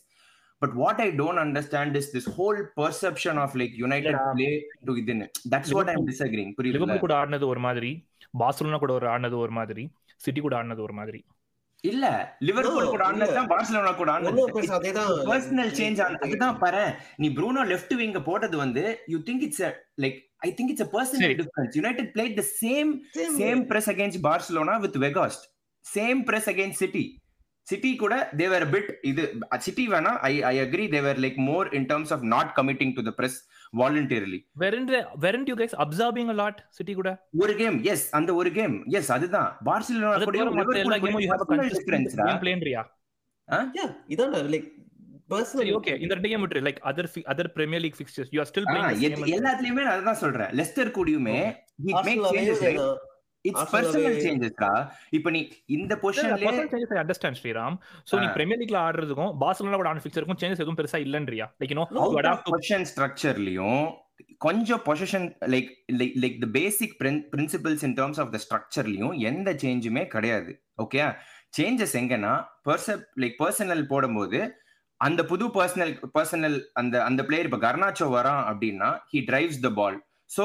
but 0.65 0.75
what 0.77 0.99
i 1.01 1.11
don't 1.13 1.41
understand 1.41 1.97
is 1.97 2.09
this 2.17 2.27
whole 2.37 2.61
perception 2.77 3.39
of 3.39 3.55
like 3.63 3.73
united 3.81 4.15
Yeah. 4.15 4.33
play 4.37 4.53
to 4.87 4.95
within 4.99 5.21
it 5.27 5.33
that's 5.55 5.73
what 5.77 5.87
i'm 5.87 5.89
Liverpool- 5.93 6.11
disagreeing 6.13 6.51
புரியுதுல? 6.59 6.77
Liverpool 6.79 7.05
கூட 7.05 7.15
ஆடினது 7.21 7.47
ஒரு 7.53 7.63
மாதிரி 7.67 7.93
Barcelona 8.35 8.79
கூட 8.79 8.93
ஒரு 8.93 9.09
ஆடினது 9.15 9.39
ஒரு 9.45 9.55
மாதிரி 9.61 9.85
city 10.21 10.41
கூட 10.41 10.55
ஆடினது 10.61 10.85
ஒரு 10.89 10.97
மாதிரி 11.01 11.21
இல்ல 11.85 12.05
லிவர்பூல் 12.39 12.93
கூட 12.93 13.03
ஆனது 13.05 13.25
இல்ல. 13.25 13.35
தான் 13.39 13.49
பார்சிலோனா 13.49 13.91
கூட 13.97 14.11
ஆனது 14.13 14.45
அதேதான் 14.77 15.11
பர்சனல் 15.31 15.73
சேஞ்ச் 15.79 15.99
அதுதான் 16.25 16.59
பாரு 16.59 16.85
நீ 17.23 17.29
ப்ரூனோ 17.31 17.65
லெஃப்ட் 17.73 17.95
விங்க 18.01 18.23
போட்டது 18.23 18.57
வந்து 18.57 18.85
you 19.13 19.19
think 19.27 19.45
it's 19.49 19.65
like 20.05 20.17
I 20.47 20.51
think 20.59 20.73
it's 20.75 20.87
a 20.87 20.91
personal 20.97 21.25
சரி. 21.25 21.37
difference 21.43 21.75
united 21.83 22.07
played 22.17 22.33
the 22.41 22.47
same 22.55 22.91
same 23.41 23.61
press 23.73 23.89
against 23.95 24.19
Barcelona 24.23 24.77
with 24.85 24.97
Weghorst. 25.05 25.43
Same 25.87 26.19
press 26.25 26.47
against 26.47 26.79
City. 26.79 27.05
City 27.67 27.91
கூட 27.97 28.15
they 28.39 28.47
were 28.53 28.63
a 28.63 28.71
bit 28.73 28.87
இது 29.11 29.23
City 29.67 29.85
வேணா 29.93 30.11
I 30.29 30.35
I 30.45 30.57
agree 30.65 30.87
they 30.89 31.03
were 31.07 31.17
like 31.25 31.37
more 31.45 31.65
in 31.79 31.85
terms 31.93 32.11
of 32.11 32.21
not 32.35 32.49
committing 32.59 32.91
to 32.97 33.03
the 33.07 33.15
press 33.19 33.35
voluntarily. 33.75 34.41
Weren't 34.63 34.93
weren't 35.25 35.49
you 35.51 35.57
guys 35.61 35.75
observing 35.85 36.31
a 36.35 36.39
lot 36.43 36.57
City 36.79 36.95
கூட? 37.01 37.11
ஒரு 37.43 37.55
game 37.61 37.79
எஸ் 37.93 38.07
அந்த 38.19 38.31
ஒரு 38.41 38.53
game 38.59 38.75
எஸ் 38.99 39.11
அதுதான். 39.17 39.49
Barcelona 39.69 40.13
கூட 40.19 40.37
தவிர 40.39 40.53
மத்த 40.61 40.79
எல்லா 40.85 40.99
கேமும் 41.05 41.25
you 41.25 41.31
have 41.33 41.45
a 41.47 41.51
consistent 41.55 42.09
game 42.23 42.41
playன்றியா 42.45 42.83
Yeah, 43.79 43.89
இதான் 44.15 44.37
லைக் 44.53 44.69
பர்சனல் 45.31 45.73
ஓகே 45.79 45.93
இந்த 46.03 46.13
ரெண்டு 46.17 46.31
கேம் 46.31 46.43
விட்டு 46.45 46.65
like 46.67 46.81
other 46.91 47.09
other 47.33 47.51
Premier 47.57 47.83
League 47.85 47.99
fixtures 47.99 48.31
you 48.35 48.41
are 48.43 48.51
still 48.51 48.69
playing 48.69 49.35
எல்லாத்துலயுமே 49.39 49.83
நான் 49.89 49.97
அதான் 49.99 50.21
சொல்றேன். 50.23 50.51
லெஸ்டர் 50.61 50.95
கூடயுமே 50.99 51.39
he 51.87 51.93
make 52.09 52.23
changes 52.37 52.63
right 53.45 53.51
it's 53.51 53.61
Arsenal 53.63 53.85
personal 53.87 54.07
away- 54.09 54.23
changes 54.25 54.53
டா 54.57 54.71
இப்போ 55.13 55.31
நீ 55.31 55.41
இந்த 55.69 55.93
பொசிஷன்லயே 56.03 56.49
ஐ 56.93 57.01
அண்டர்ஸ்டாண்ட் 57.01 57.39
ஸ்ரீராம் 57.41 57.77
சோ 58.09 58.15
நீ. 58.21 58.27
பிரீமியர் 58.37 58.61
லீக்ல 58.63 58.79
ஆடுறதுக்கும் 58.85 59.33
பார்சலோனா 59.43 59.77
கூட 59.77 59.91
ஆன 59.91 60.03
ஃபிக்சருக்கும் 60.05 60.41
சேஞ்சஸ் 60.41 60.63
எதுவும் 60.63 60.79
பெருசா 60.81 61.01
இல்லன்றியா? 61.05 61.47
Like 61.61 61.73
you 61.73 61.79
know 61.81 61.87
you 62.07 62.19
adapt 62.21 62.49
position 62.51 62.87
ஸ்ட்ரக்சர்லயும் 62.91 63.85
கொஞ்சம் 64.41 64.83
position 64.87 65.27
like 65.53 65.71
like 66.23 66.37
the 66.41 66.49
basic 66.55 66.95
principles 67.33 67.85
in 67.85 67.97
terms 67.97 68.21
of 68.21 68.33
the 68.33 68.41
ஸ்ட்ரக்சர்லயும் 68.45 69.15
எந்த 69.29 69.49
சேஞ்சுமே 69.63 70.05
கிடையாது. 70.09 70.53
ஓகே 70.79 71.01
சேஞ்சஸ் 71.55 71.97
எங்கன்னா 71.97 72.35
பர்சப் 72.65 73.05
லைக் 73.23 73.37
பர்சனல் 73.41 73.85
போடும்போது 73.87 74.39
அந்த 75.01 75.21
புது 75.25 75.45
பர்சனல் 75.55 75.93
பர்சனல் 76.15 76.57
அந்த 76.75 76.95
அந்த 77.05 77.21
பிளேயர் 77.25 77.49
இப்ப 77.49 77.61
கர்னாச்சோ 77.63 78.07
வரான் 78.13 78.43
அப்படின்னா 78.51 78.89
he 79.11 79.21
drives 79.29 79.61
the 79.61 79.71
ball 79.75 79.97
so 80.31 80.45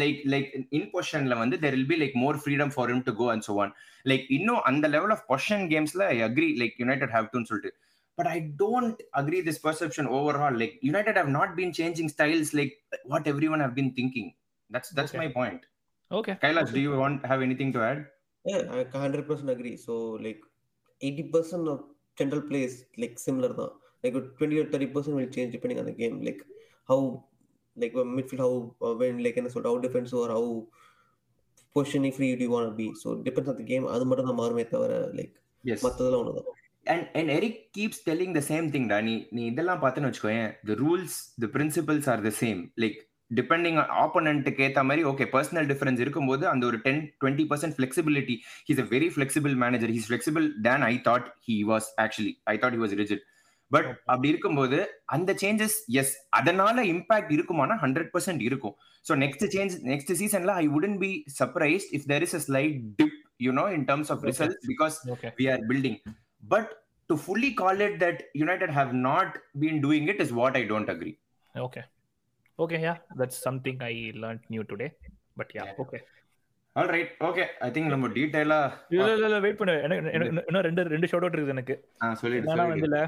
like 0.00 0.20
like 0.32 0.48
in 0.78 0.88
பொசிஷன்ல 0.94 1.36
வந்து 1.42 1.56
there 1.64 1.74
will 1.76 1.90
be 1.92 1.98
like 2.02 2.16
more 2.24 2.38
freedom 2.42 2.72
for 2.74 2.90
him 2.92 3.00
to 3.08 3.14
go 3.20 3.26
and 3.34 3.44
so 3.48 3.54
on 3.64 3.70
like 4.12 4.26
இன்னும் 4.36 4.62
அந்த 4.70 4.88
level 4.94 5.14
of 5.16 5.24
possession 5.32 5.64
கேம்ஸ்ல 5.72 6.04
I 6.14 6.18
agree 6.28 6.48
like 6.62 6.76
United 6.84 7.14
have 7.16 7.28
டுன்னு 7.34 7.50
சொல்லிட்டு 7.52 7.72
but 8.18 8.26
I 8.34 8.38
don't 8.62 8.98
agree 9.20 9.40
this 9.48 9.58
perception 9.64 10.04
overall. 10.18 10.54
Like 10.62 10.74
United 10.90 11.14
have 11.20 11.30
not 11.38 11.50
been 11.58 11.70
changing 11.78 12.08
styles 12.14 12.50
like 12.58 12.72
what 13.12 13.24
everyone 13.32 13.60
have 13.64 13.74
been 13.80 13.90
thinking. 13.98 14.28
That's 14.70 14.90
that's 14.98 15.12
Okay. 15.14 15.22
my 15.22 15.28
point. 15.38 15.62
Okay 16.10 16.32
Kailash, 16.44 16.70
do 16.76 16.80
you 16.86 16.92
want 17.02 17.26
have 17.30 17.40
anything 17.46 17.70
to 17.76 17.80
add? 17.88 17.98
Yeah, 18.44 18.62
I 18.76 18.84
100% 18.94 19.48
agree. 19.54 19.74
So, 19.86 19.94
like, 20.26 20.40
80% 21.02 21.64
of 21.72 21.78
general 22.18 22.42
plays, 22.50 22.74
like, 23.02 23.14
similar. 23.26 23.50
Now. 23.60 23.68
Like, 24.04 24.16
20 24.38 24.60
or 24.62 24.66
30% 24.74 25.14
will 25.18 25.30
change 25.36 25.50
depending 25.56 25.80
on 25.82 25.86
the 25.90 25.96
game. 26.02 26.16
Like, 26.28 26.40
how, 26.88 26.98
like, 27.82 27.94
when 27.98 28.10
midfield, 28.18 28.42
how, 28.46 28.52
uh, 28.86 28.94
when, 29.00 29.22
like, 29.24 29.36
in 29.36 29.46
a 29.46 29.50
sort 29.50 29.66
how 29.66 29.76
defensive 29.78 30.18
or 30.18 30.28
how 30.28 30.44
positioning 31.76 32.12
free 32.18 32.30
do 32.36 32.44
you 32.46 32.52
want 32.56 32.68
to 32.70 32.76
be. 32.82 32.88
So, 33.02 33.08
it 33.12 33.24
depends 33.24 33.50
on 33.52 33.58
the 33.62 33.68
game. 33.72 33.86
அது 33.94 34.06
மட்டும் 34.10 34.30
தான் 34.30 34.40
மாறுமே 34.42 34.64
தவிர 34.74 34.92
like. 35.18 35.34
மற்றதெல்லாம் 35.86 36.22
ஒன்று 36.24 36.38
தான் 36.38 36.52
And 36.86 37.04
and 37.18 37.28
Eric 37.36 37.54
keeps 37.76 37.96
telling 38.08 38.32
the 38.38 38.44
same 38.50 38.66
thing, 38.74 38.84
Danny. 38.94 39.16
நீ 39.36 39.42
இதெல்லாம் 39.52 39.82
பார்த்தேன்னு 39.84 40.10
வச்சுக்கோயேன் 40.10 40.50
the 40.70 40.76
rules, 40.84 41.14
the 41.44 41.50
principles 41.56 42.04
are 42.12 42.20
the 42.28 42.34
same. 42.42 42.60
Like 42.84 42.98
depending 43.38 43.78
ஆப்போனண்ட்டுக்கு 44.02 44.64
ஏற்ற 44.66 44.80
மாதிரி 44.88 45.02
ஓகே 45.10 45.24
பர்சனல் 45.32 45.68
டிஃபரன்ஸ் 45.70 46.00
இருக்கும்போது 46.04 46.44
அந்த 46.50 46.64
ஒரு 46.70 46.78
ten 46.84 47.00
twenty 47.22 47.44
percent 47.52 47.74
flexibility 47.76 48.36
he's 48.68 48.82
a 48.82 48.86
very 48.92 49.08
flexible 49.14 49.54
manager 49.62 49.92
he's 49.94 50.06
flexible 50.10 50.44
then 50.66 50.84
I 50.90 50.94
thought 51.08 51.26
he 51.46 51.56
was 51.70 51.88
actually 52.04 52.32
I 52.52 52.54
thought 52.64 52.76
he 52.76 52.80
was 52.84 52.94
rigid 53.02 53.24
but 53.70 53.88
அப்படி 54.12 54.28
இருக்கும்போது 54.32 54.78
அந்த 55.16 55.30
changes 55.42 55.76
எஸ் 56.00 56.12
அதனால 56.38 56.84
இம்பாக்ட் 56.92 57.32
இருக்குமானா 57.36 57.76
ஹண்ட்ரட் 57.84 58.10
பர்சன்ட் 58.14 58.42
இருக்கும் 58.48 58.74
ஸோ 59.06 59.14
நெக்ஸ்ட் 59.24 59.44
சேஞ்ச் 59.54 59.74
நெக்ஸ்ட் 59.92 60.12
சீசன்ல 60.22 60.54
I 60.62 60.66
wouldn't 60.78 60.98
be 61.04 61.10
surprised 61.40 61.92
if 61.98 62.06
there 62.12 62.24
is 62.26 62.36
a 62.40 62.42
slight 62.48 62.76
dip 63.00 63.16
you 63.46 63.52
know 63.60 63.66
in 63.76 63.86
terms 63.90 64.12
of 64.16 64.24
result 64.30 64.58
because 64.72 64.98
okay 65.14 65.30
we 65.40 65.46
are 65.54 65.60
building. 65.70 65.96
But 66.42 66.66
to 67.10 67.14
fully 67.26 67.50
call 67.60 67.78
it 67.86 67.94
that 68.02 68.18
United 68.44 68.70
have 68.78 68.92
not 69.08 69.28
been 69.62 69.76
doing 69.84 70.04
it 70.12 70.18
is 70.24 70.30
what 70.40 70.54
I 70.60 70.66
don't 70.72 70.90
agree. 70.94 71.14
okay 71.54 71.82
okay 72.58 72.78
yeah 72.84 72.96
that's 73.20 73.38
something 73.46 73.76
i 73.88 73.94
learned 74.22 74.42
new 74.54 74.64
today 74.72 74.88
but 75.36 75.48
yeah 75.56 75.66
Yeah. 75.66 75.80
okay 75.82 76.00
all 76.76 76.86
right 76.86 77.12
okay 77.20 77.44
I 77.60 77.70
think 77.70 77.86
நம்ம 77.86 78.08
டீடைலா 78.08 78.58
இல்ல 78.88 79.12
இல்ல 79.12 79.26
இல்ல 79.26 79.40
wait 79.40 79.56
பண்ணு. 79.56 79.74
எனக்கு- 79.88 80.12
இன்னும் 80.46 80.62
ரெண்டு 80.62 80.82
ரெண்டு 80.88 81.08
ஷார்ட் 81.08 81.24
அவுட் 81.24 81.36
இருக்குது 81.38 81.48
எனக்கு. 81.48 81.74
என்னன்னா 81.96 82.12
சொல்லிடு. 82.12 82.56
வந்து 82.56 82.80
இல்ல 82.80 82.98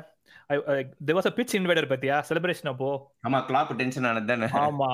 தேர் 1.04 1.16
வாஸ் 1.16 1.26
அ 1.26 1.34
பிட்ச் 1.36 1.54
இன்வைடர் 1.54 1.86
பத்தியா? 1.86 2.22
செலிப்ரேஷன் 2.28 2.68
அப்போ? 2.68 2.90
ஆமா 3.28 3.40
கிளாப் 3.48 3.76
டென்ஷன் 3.76 4.04
ஆனது 4.04 4.26
தானே. 4.26 4.46
ஆமா. 4.60 4.90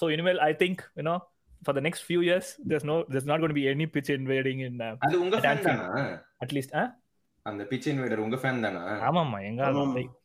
சோ 0.00 0.10
இனிமேல் 0.10 0.38
I 0.40 0.52
think 0.58 0.82
you know 0.96 1.16
for 1.62 1.74
the 1.74 1.80
next 1.80 2.04
few 2.08 2.20
years 2.22 2.50
there's 2.68 2.86
no 2.90 2.96
there's 3.10 3.28
not 3.30 3.38
going 3.38 3.52
to 3.54 3.58
be 3.60 3.66
any 3.74 3.86
pitch 3.94 4.10
invading 4.16 4.60
in 4.66 4.76
uh, 4.78 4.94
அது 4.98 5.20
உங்க 5.20 5.36
ஃபேன். 5.38 5.62
தானா? 5.62 5.86
Least 6.52 6.72
ah 6.74 6.86
அந்த 7.46 7.62
பிச் 7.70 7.86
இன்வைடர் 7.90 8.22
உங்க 8.24 8.36
ஃபேன் 8.42 8.62
தானா? 8.64 8.80
ஆமாமா 9.08 9.38
எங்க. 9.48 9.68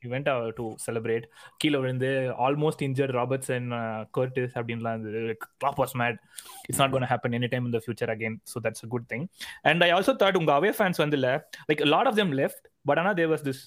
இவெண்ட் 0.08 0.30
டு 0.60 0.66
செலிப்ரேட் 0.86 1.26
கீழே 1.62 1.80
விழுந்து 1.84 2.10
almost 2.46 2.84
injured 2.88 3.14
Roberts 3.20 3.52
and 3.58 3.74
Curtis 4.18 4.56
அப்படின்லாம் 4.60 4.96
இருந்தது. 4.96 5.22
Klopp 5.58 5.80
was 5.84 5.96
mad 6.02 6.20
it's 6.68 6.82
not 6.84 6.94
gonna 6.96 7.10
happen 7.12 7.36
any 7.40 7.50
time 7.54 7.68
in 7.70 7.76
the 7.78 7.82
future 7.86 8.14
again 8.16 8.38
so 8.54 8.62
that's 8.68 8.86
a 8.88 8.90
good 8.94 9.08
thing 9.14 9.26
and 9.72 9.84
I 9.88 9.90
also 9.98 10.16
thought 10.24 10.40
உங்க 10.42 10.54
away 10.60 10.72
fans 10.80 11.02
வந்து 11.04 11.20
இல்ல 11.20 11.32
like 11.70 11.84
lot 11.96 12.10
of 12.12 12.20
them 12.22 12.34
left 12.42 12.66
but 12.86 13.02
ஆனால் 13.04 13.18
there 13.20 13.32
was 13.34 13.46
this 13.50 13.64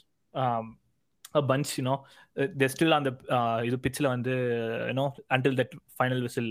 bunch 1.51 1.71
you know 1.79 1.95
they 2.61 2.67
still 2.73 2.97
அந்த 2.99 3.11
uh, 3.37 3.59
இது 3.69 3.77
பிச்சில் 3.85 4.13
வந்து 4.15 4.35
you know 4.91 5.07
until 5.37 5.57
that 5.61 5.75
final 5.97 6.23
whistle 6.27 6.51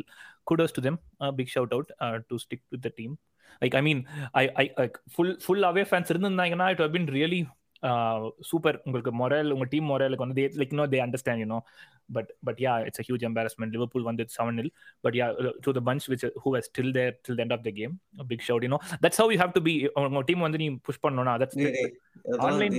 kudos 0.50 0.76
to 0.78 0.82
them 0.88 1.00
big 1.38 1.52
shout 1.54 1.74
out 1.76 1.92
to 2.30 2.38
stick 2.46 2.66
with 2.74 2.84
the 2.88 2.92
team 2.98 3.14
like 3.64 3.76
I 3.76 3.82
mean 3.82 4.02
I 4.34 4.46
I 4.56 4.66
like 4.78 4.98
full 5.16 5.36
full 5.46 5.64
away 5.64 5.86
fans 5.90 6.12
இருந்திருந்தாங்கன்னா 6.14 6.70
it 6.70 6.82
have 6.82 6.92
been 6.92 7.10
really 7.14 7.42
super 8.42 8.78
உங்களுக்கு 8.84 9.12
morale 9.14 9.50
உங்க 9.50 9.66
team 9.70 9.88
மொரலுக்கு 9.90 10.26
வந்து 10.26 10.44
like 10.56 10.74
no 10.74 10.86
they 10.88 11.00
understand 11.06 11.38
you 11.38 11.46
know 11.46 11.58
but 12.14 12.30
but 12.44 12.60
yeah 12.60 12.74
it's 12.86 13.00
a 13.00 13.06
huge 13.08 13.24
embarrassment 13.24 13.72
Liverpool 13.72 14.04
வந்து 14.04 14.26
seven 14.36 14.58
will 14.58 14.70
but 15.02 15.14
yeah 15.14 15.26
to 15.62 15.72
the 15.72 15.82
bunch 15.86 16.06
which 16.10 16.26
who 16.44 16.52
has 16.56 16.70
still 16.70 16.92
there 16.92 17.20
till 17.28 17.42
end 17.46 17.54
of 17.54 17.64
the 17.64 17.72
game 17.72 17.94
big 18.28 18.46
shout 18.48 18.66
you 18.66 18.72
know 18.76 18.80
that's 19.02 19.22
how 19.22 19.32
you 19.32 19.40
have 19.40 19.54
to 19.54 19.62
be 19.62 19.74
உங்க 19.96 20.24
team 20.26 20.40
வந்து 20.40 20.58
நீ 20.58 20.70
push 20.82 21.02
பண்ணணும் 21.04 21.38
that's 21.38 21.60
என்னடா, 22.26 22.44
அவங்க- 22.44 22.72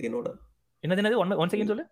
they 0.00 0.08
know 0.08 0.22
that. 0.22 0.38
என்னது? 0.84 1.00
என்னது 1.02 1.16
one 1.16 1.32
one 1.36 1.48
second 1.48 1.72
சொல்லு. 1.72 1.86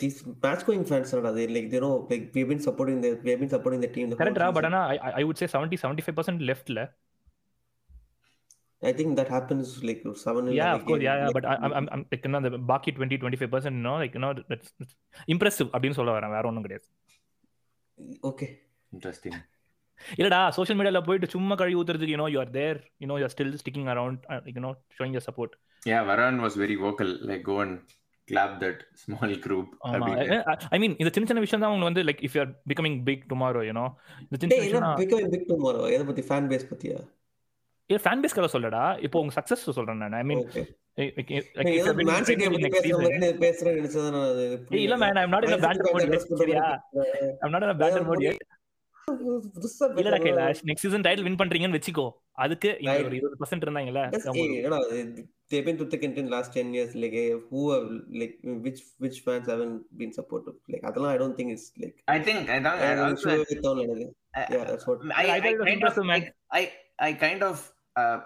These 0.00 0.18
match 0.44 0.62
going 0.66 0.84
fans 0.90 1.10
என்னடா, 1.14 1.30
they 1.38 1.46
like 1.56 1.68
they 1.72 1.80
know 1.84 1.94
like 2.10 2.24
we've 2.34 2.50
been 2.52 2.62
supporting 2.66 2.98
the 3.04 3.10
we've 3.24 3.40
been 3.42 3.52
supporting 3.54 3.80
the 3.84 3.90
team 3.96 4.06
the 4.10 4.18
கரெக்டா 4.20 4.48
பட் 4.56 4.66
season. 4.66 4.78
ஆனா 4.78 5.12
I 5.20 5.24
would 5.28 5.40
say 5.42 5.48
seventy 5.54 5.78
seventy 5.84 6.04
five 6.06 6.18
percent 6.20 6.42
லெஃப்ட்ல 6.50 6.82
I 8.82 8.92
think 8.98 9.10
that 9.16 9.28
happens 9.28 9.66
like 9.88 9.98
seven 10.22 10.44
yeah 10.58 10.70
of 10.76 10.82
course 10.88 11.00
game, 11.00 11.06
yeah 11.06 11.16
yeah 11.20 11.26
like, 11.26 11.34
but 11.36 11.46
I, 11.52 11.56
I'm, 11.64 11.72
I'm 11.78 11.86
I'm 11.94 12.02
like 12.12 12.22
you 12.26 12.30
know 12.34 12.40
the 12.46 12.52
பாக்கி 12.70 12.90
20 12.92 13.16
25 13.18 13.48
percent 13.54 13.76
no 13.86 13.92
like 14.02 14.14
you 14.16 14.22
know 14.24 14.30
that's 14.50 14.68
that's 14.80 14.94
impressive 15.34 15.68
அப்படின்னு 15.74 15.98
சொல்ல 15.98 16.14
வரேன் 16.16 16.34
வேற 16.36 16.48
ஒண்ணும் 16.50 16.66
கிடையாது 16.66 16.86
okay 18.30 18.50
interesting 18.92 19.36
இல்லடா 20.20 20.40
social 20.56 20.78
மீடியால 20.80 21.00
போயிட்டு 21.08 21.28
சும்மா 21.34 21.54
கழுவி 21.60 21.76
ஊத்துறதுக்கு 21.80 22.14
you 22.14 22.20
know 22.22 22.28
you 22.34 22.38
are 22.44 22.52
there 22.58 22.78
you 23.02 23.08
know 23.10 23.18
you 23.20 23.26
are 23.28 23.34
still 23.36 23.54
sticking 23.62 23.90
around 23.94 24.22
you 24.56 24.62
know 24.68 24.72
showing 24.98 25.16
your 25.18 25.28
support 25.30 25.54
Yeah, 25.82 26.00
Varan 26.08 26.38
was 26.44 26.54
very 26.62 26.74
vocal. 26.76 27.10
Like, 27.28 27.42
go 27.42 27.54
and 27.62 27.74
small 28.30 29.34
group. 29.46 29.68
ஆமா. 29.84 29.92
அப்படின்னு. 29.92 30.38
ஐ 30.70 30.78
மீன் 30.78 30.96
இந்த 30.98 31.10
சின்ன 31.12 31.28
சின்ன 31.28 31.44
விஷயம் 31.46 31.62
தான் 31.64 31.70
அவங்க 31.70 31.86
வந்து 31.88 32.02
like 32.02 32.22
if 32.26 32.34
you 32.34 32.40
are 32.40 32.52
becoming 32.72 32.98
big 33.04 33.24
tomorrow 33.32 33.62
you 33.66 33.72
know 33.72 33.86
இந்த 34.20 34.36
சின்ன 34.38 34.58
விஷயம் 34.64 34.82
becoming 34.82 35.30
big 35.36 35.46
tomorrow? 35.52 35.84
எதை 35.96 36.04
பத்தி? 36.06 36.22
fan 36.22 36.46
base 36.48 36.66
பத்தியா? 36.74 36.98
ஏ 37.90 37.96
ஃபேன் 37.96 38.20
பேஸ் 38.22 38.36
கதை 38.36 38.48
சொல்லடா. 38.52 39.02
இப்போ 39.02 39.20
உங்க 39.20 39.34
சக்சஸ் 39.40 39.70
சொல்றேன் 39.78 39.96
நான். 39.96 40.12
ஐ 40.12 40.22
மீன் 40.22 40.42
இல்ல 44.70 44.96
மேன் 44.96 45.18
ஐ 45.20 45.22
அம் 45.22 45.30
நாட் 45.30 45.44
இன் 45.44 45.60
பண்ற 45.60 46.18
சரியா? 46.42 46.64
மாதிரி 47.00 47.10
I 47.10 47.36
am 47.40 47.50
not 47.50 47.62
in 47.62 47.72
a 47.74 47.78
banter 47.82 48.04
mode 48.10 48.22
yet. 48.26 48.40
புதுசா 49.54 49.84
இல்லடா 49.86 50.00
பேசுற 50.00 50.18
Kailash 50.26 50.64
next 50.70 50.86
season 50.86 51.06
title 51.06 51.26
win 51.28 51.40
பண்றீங்கன்னு 51.42 51.78
வெச்சுக்கோ 51.78 52.06
அதுக்கு 52.44 52.70
இங்க 52.82 52.98
ஒரு 53.08 53.16
20% 53.20 53.64
இருந்தாங்கல 53.66 54.02
know, 54.72 54.82
they've 55.50 55.66
been 55.68 55.78
to 55.78 55.86
thick 55.92 56.04
and 56.04 56.14
thin 56.16 56.28
last 56.28 56.50
10 56.54 56.74
years. 56.76 56.92
Like, 56.94 57.14
eh, 57.22 57.30
who 57.50 57.62
have, 57.72 57.86
like, 58.20 58.34
which 58.66 58.80
which 59.04 59.16
fans 59.26 59.48
haven't 59.52 59.78
been 60.00 60.12
supportive? 60.18 60.56
Like, 60.72 60.84
அதெல்லாம் 60.90 61.12
I 61.14 61.18
don't 61.22 61.36
think 61.38 61.50
it's 61.54 61.66
like. 61.82 61.96
I 62.06 62.20
think 62.28 62.50
I 62.56 62.60
don't. 62.66 62.82
I 62.88 62.92
also, 63.08 63.30
Yeah, 64.54 64.64
that's 64.64 64.86
what. 64.88 64.98
I, 65.22 65.26
I 65.36 65.54
kind 65.68 65.84
of. 65.84 65.96
I, 66.58 66.62
I, 66.98 67.12
kind 67.24 67.42
of 67.42 67.56
uh, 67.96 68.18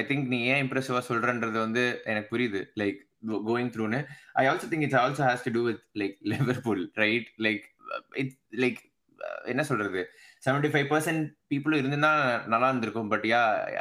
I 0.00 0.04
think 0.10 0.22
நீ 0.32 0.38
ஏன் 0.52 0.62
இம்ப்ரெசிவா 0.64 1.00
சொல்றன்றது 1.10 1.58
வந்து 1.58 1.84
எனக்கு 2.04 2.30
புரியுது 2.34 2.62
like 2.82 3.00
going 3.50 3.70
த்ரூன்னு 3.74 4.00
I 4.40 4.44
also 4.50 4.68
think 4.72 4.86
it's 4.86 5.00
also 5.04 5.24
has 5.28 5.44
to 5.46 5.52
do 5.56 5.62
with 5.68 5.82
like 6.02 6.16
Liverpool 6.32 6.82
right 7.02 7.28
like 7.46 7.64
it 8.22 8.34
like 8.64 8.80
என்ன 9.44 9.62
சொல்றது? 9.62 10.00
Seventy 10.42 10.70
five 10.70 10.88
percent 10.88 11.22
பீப்புளும் 11.50 11.80
இருந்திருந்தா 11.80 12.12
நல்லா 12.46 12.68
இருந்திருக்கும். 12.68 13.08
But 13.08 13.24
yeah 13.24 13.40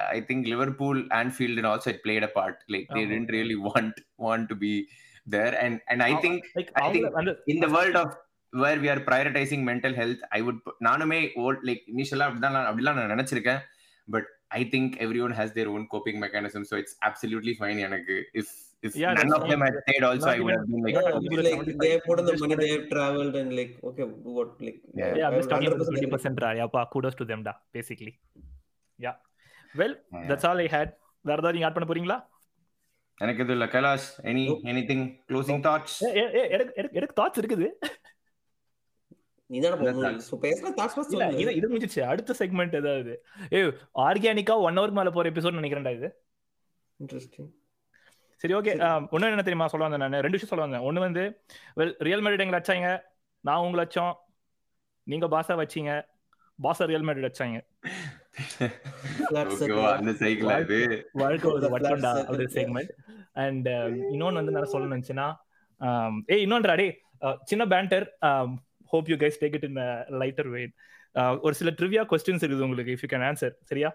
I 0.09 0.19
think 0.27 0.45
Liverpool 0.47 1.01
and 1.11 1.33
and 1.39 1.65
also 1.65 1.87
it 1.87 2.01
played 2.03 2.23
a 2.23 2.31
part 2.33 2.59
like 2.69 2.87
they. 2.93 3.03
Didn't 3.05 3.29
really 3.29 3.57
want 3.67 3.97
want 4.19 4.45
to 4.45 4.57
be 4.57 4.73
there 5.27 5.55
and 5.57 5.79
and 5.85 6.01
I 6.01 6.13
think 6.21 6.43
வந்து 7.11 7.33
in 7.45 7.59
the 7.61 7.69
world 7.69 7.95
of 7.95 8.09
where 8.53 8.79
we 8.79 8.89
are 8.89 9.01
prioritizing 9.03 9.61
mental 9.63 9.93
health 9.93 10.19
i 10.29 10.41
would 10.43 10.59
put- 10.65 10.77
நானுமே 10.83 11.19
volt 11.41 11.63
like 11.63 11.83
இனிஷியலா 11.93 12.27
அப்படிதான் 12.27 12.57
அப்படிலாம் 12.69 12.99
நான் 12.99 13.13
நினைச்சிருக்கேன். 13.15 13.61
But 14.07 14.27
I 14.53 14.69
think 14.71 14.93
everyone 15.21 15.33
has 15.33 15.51
their 15.51 15.67
own 15.67 15.87
coping 15.91 16.19
mechanism 16.23 16.65
so 16.71 16.77
it's 16.77 16.97
absolutely 17.05 17.53
fine 17.59 17.79
எனக்கு 17.79 18.15
if 18.33 18.53
if 18.83 18.95
Yeah, 19.01 19.11
none 19.19 19.33
of 19.37 19.43
them 19.49 19.61
had 19.65 19.75
stayed 19.81 20.03
also 20.07 20.29
i 20.31 20.39
would 20.39 20.53
have 20.53 20.65
been 20.69 20.81
like 20.85 20.95
Yeah, 20.97 21.19
even 21.25 21.39
like, 21.39 21.53
75, 21.53 21.79
they 21.83 21.91
have 21.93 22.03
put 22.07 22.19
in 22.21 22.27
the 22.29 22.35
money, 22.41 22.55
they 22.61 22.69
have 22.73 22.85
traveled 22.93 23.35
and 23.41 23.51
like, 23.59 23.73
okay, 23.89 24.05
what, 24.37 24.49
like. 24.67 24.79
Yeah. 25.01 25.13
yeah 25.19 25.27
i'm 25.29 25.37
just 25.39 25.51
talking 25.53 25.69
about 25.69 25.81
the 25.81 25.87
100% 25.93 26.09
20% 26.09 26.43
ரா 26.45 26.51
யாப்பா 26.61 26.83
kudos 26.93 27.15
to 27.21 27.27
them 27.31 27.41
da 27.47 27.53
basically 27.77 28.13
yeah 28.99 29.15
well 29.75 29.93
Yeah. 29.95 30.27
that's 30.31 30.47
all 30.49 30.61
i 30.65 30.69
had 30.77 30.89
வேற 31.25 31.37
ஏதாவது 31.41 31.55
நீங்க 31.57 31.67
add 31.69 31.77
பண்ண 31.77 31.87
போறீங்களா 31.91 32.17
எனக்கு 33.17 33.41
இது 33.45 33.53
இல்ல 33.57 33.65
Kailash 33.73 34.07
any 34.31 34.43
anything 34.71 35.05
closing 35.29 35.61
thoughts 35.67 35.97
எனக்கு 36.55 36.73
எனக்கு 36.99 37.15
தாட்ஸ் 37.19 37.39
இருக்குது. 37.41 37.67
இது 41.53 41.67
முடிஞ்சிச்சு 41.71 42.01
அடுத்த 42.11 42.35
செக்மெண்ட் 42.39 42.75
ஏதாவது 42.79 43.13
ஏ 43.55 43.59
ஆர்கானிக்கா 44.07 44.55
ஒன் 44.67 44.77
ஹவருக்கு 44.79 44.99
மேல 44.99 45.11
போற 45.17 45.31
எபிசோட் 45.33 45.59
நினைக்கிறேன்டா 45.61 45.93
இது 45.99 46.09
Interesting. 46.99 47.47
சரி 48.43 48.55
ஓகே 48.59 48.71
ஒண்ணு 49.15 49.27
என்ன 49.33 49.43
தெரியுமா 49.47 49.67
சொல்ல 49.71 49.87
வந்தேன் 49.87 50.01
நான்? 50.03 50.23
ரெண்டு 50.25 50.37
விஷயம் 50.37 50.51
சொல்ல 50.53 50.65
வந்தேன். 50.65 50.85
ஒண்ணு 50.87 50.99
வந்து 51.05 51.23
வெல் 51.79 51.93
ரியல் 52.07 52.23
மேரிட் 52.25 52.43
எங்களை 52.45 52.59
வச்சாங்க 52.59 52.87
நான் 53.43 53.61
உங்களை 53.65 53.81
வச்சோம் 53.85 54.13
நீங்க 55.07 55.27
பாஸா 55.33 55.53
வச்சீங்க. 55.61 55.91
பாஸா 56.59 56.85
ரியல் 56.91 57.05
மேரிட். 57.09 57.37
செக்மெண்ட் 62.57 62.91
அண்ட் 63.43 63.67
இன்னொன்னு 64.13 64.39
வந்து 64.41 64.55
நான் 64.57 64.71
சொல்லணும்னு 64.73 64.95
இருந்துச்சுன்னா 64.95 65.27
ஏ 66.31 66.37
இன்னொன்றா 66.45 66.75
டே 66.81 66.87
சின்ன 67.43 67.65
banter 67.65 68.05
hope 68.93 69.09
you 69.11 69.17
guys 69.23 69.39
take 69.43 69.55
it 69.59 69.67
in 69.69 69.79
lighter 70.23 70.49
weight 70.55 70.73
ஒரு 71.45 71.53
சில 71.61 71.71
ட்ரிவியா 71.79 72.03
கொஸ்டின்ஸ் 72.11 72.45
இருக்குது 72.45 72.67
உங்களுக்கு 72.69 72.95
இஃப் 72.95 73.05
யூ 73.05 73.11
கேன் 73.13 73.25
ஆன்சர் 73.29 73.55
சரியா? 73.71 73.91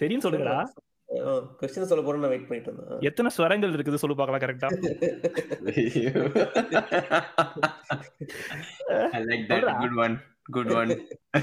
சரின்னு 0.00 0.24
சொல்லுங்கடா. 0.26 0.56
Question 1.60 1.82
சொல்ல 1.88 2.02
போறேன்னு 2.04 2.24
நான் 2.24 2.32
wait 2.32 2.44
பண்ணிட்டு 2.48 2.68
இருந்தேன். 2.70 3.00
எத்தனை 3.00 3.30
ஸ்வரங்கள் 3.36 3.74
இருக்குது 3.76 4.00
சொல்லு 4.02 4.16
பார்க்கலாம் 4.16 4.44
கரெக்டா 4.44 4.68
I 9.12 9.22
like 9.22 9.44
that. 9.48 9.56
சொல்றா. 9.56 9.74
good 9.82 9.96
one. 9.96 10.14
Good 10.48 10.70
one. 10.78 10.90
I 11.34 11.40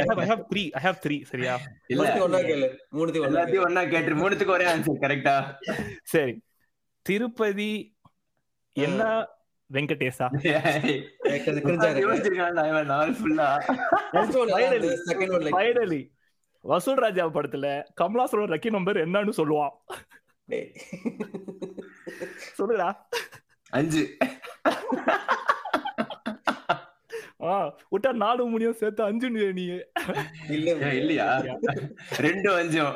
have 0.00 0.20
I 0.22 0.26
have 0.30 0.42
three 0.50 0.62
I 0.78 0.80
have 0.86 0.98
three 1.04 1.16
சரியா? 1.30 1.54
இல்ல 1.92 2.06
ஒண்ணா 2.26 2.40
கேளு. 2.48 2.68
மூணுத்தையும் 2.96 3.26
ஒண்ணா. 3.26 3.34
எல்லாத்தையும் 3.34 3.66
ஒண்ணா 3.68 3.84
கேட்டு 3.92 4.18
மூணுத்துக்கு 4.22 4.56
ஒரே 4.56 4.66
ஆன்சர் 4.72 5.02
கரெக்டா 5.04 5.36
சரி. 6.14 6.34
திருப்பதி 7.06 7.70
என்ன 8.76 9.00
like, 9.70 11.46
ஃபைனலி 15.54 16.00
வசூல் 16.70 17.00
ராஜா 17.04 17.24
படத்துல 17.26 17.66
கமலாசனோட 18.00 18.44
லக்கி 18.52 18.70
நம்பர் 18.74 18.98
என்னன்னு 19.04 19.32
சொல்லுவான். 19.38 19.74
சொல்லுடா. 22.58 22.88
அஞ்சு. 23.78 24.02
ஆ 27.50 27.54
விட்டா 27.92 28.10
நாலு 28.22 28.42
முடியும் 28.52 28.78
சேர்த்து 28.80 29.02
அஞ்சு 29.08 29.28
நீ. 29.30 29.64
இல்ல 30.56 30.74
இல்லையா? 31.00 31.26
ரெண்டும் 32.26 32.58
அஞ்சும். 32.60 32.94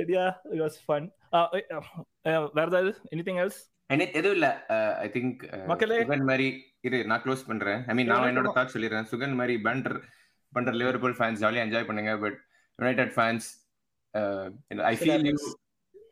ஐடியா 0.00 0.24
இட் 0.52 0.62
வாஸ் 0.64 0.80
ஃபன் 0.86 1.06
வேற 2.56 2.66
ஏதாவது? 2.70 2.92
எனிதிங் 3.14 3.40
எல்ஸ் 3.44 3.60
எனி 3.94 4.04
எதுவும் 4.18 4.36
இல்ல. 4.38 4.48
ஐ 5.04 5.08
திங்க் 5.14 5.42
மக்களே. 5.70 5.96
சுகன் 6.02 6.28
மாதிரி 6.30 6.48
இரு 6.88 6.98
நான் 7.10 7.22
க்ளோஸ் 7.24 7.48
பண்றேன். 7.50 7.80
ஐ 7.86 7.94
மீன் 7.94 8.12
நான் 8.12 8.28
என்னோட. 8.30 8.50
தாட் 8.58 8.74
சொல்லிடுறேன். 8.74 9.08
சுகன் 9.12 9.38
மாதிரி 9.40 9.56
பேண்டர் 9.66 9.98
பண்ற 10.56 10.72
லிவர்பூல் 10.80 11.16
ஃபேன்ஸ் 11.18 11.42
ஜாலியா 11.44 11.64
என்ஜாய் 11.66 11.88
பண்ணுங்க 11.90 12.12
but 12.24 12.38
United 12.78 13.12
fans 13.16 13.46
I 14.92 14.94
feel 15.00 15.26
you 15.30 15.36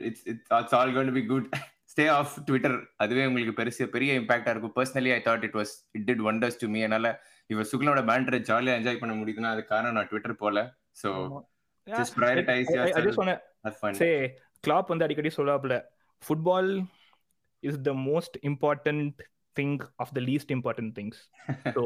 it's 0.08 0.24
it's 0.32 0.76
all 0.80 0.94
to 1.10 1.16
be 1.18 1.24
good 1.32 1.48
stay 1.92 2.04
off 2.18 2.34
Twitter 2.48 2.76
அதுவே 3.04 3.24
உங்களுக்கு 3.30 3.54
பெருசு 3.60 3.86
பெரிய 3.96 4.20
இம்பாக்டா 4.20 4.52
இருக்கும். 4.54 4.74
Personally 4.76 5.10
I 5.16 5.20
thought 5.26 5.44
it 5.48 5.56
was 5.60 5.72
it 5.96 6.06
did 6.10 6.22
wonders 6.28 6.60
to 6.62 6.68
me 6.74 6.80
என்னால 6.88 7.08
இவர் 7.52 7.68
சுகுலோட 7.72 8.02
பேண்டரை 8.10 8.40
ஜாலியா 8.50 8.76
என்ஜாய் 8.80 9.00
பண்ண 9.02 9.14
முடியுதுன்னா 9.20 9.50
அது 9.54 9.64
காரணம் 9.72 9.96
நான் 9.98 10.08
ட்விட்டர் 10.12 10.40
போல. 10.44 10.58
So 11.02 11.10
fun. 13.80 13.94
say 14.00 14.10
Klopp 14.66 14.88
வந்து 14.92 15.04
அடிக்கடி 15.06 15.30
சொல்லுவாப்ல 15.36 15.76
football 16.22 16.70
is 17.68 17.78
the 17.88 17.92
most 18.08 18.36
important 18.50 19.20
thing 19.56 19.74
of 20.02 20.12
the 20.16 20.22
least 20.26 20.52
important 20.56 20.92
things 20.98 21.20
so 21.74 21.82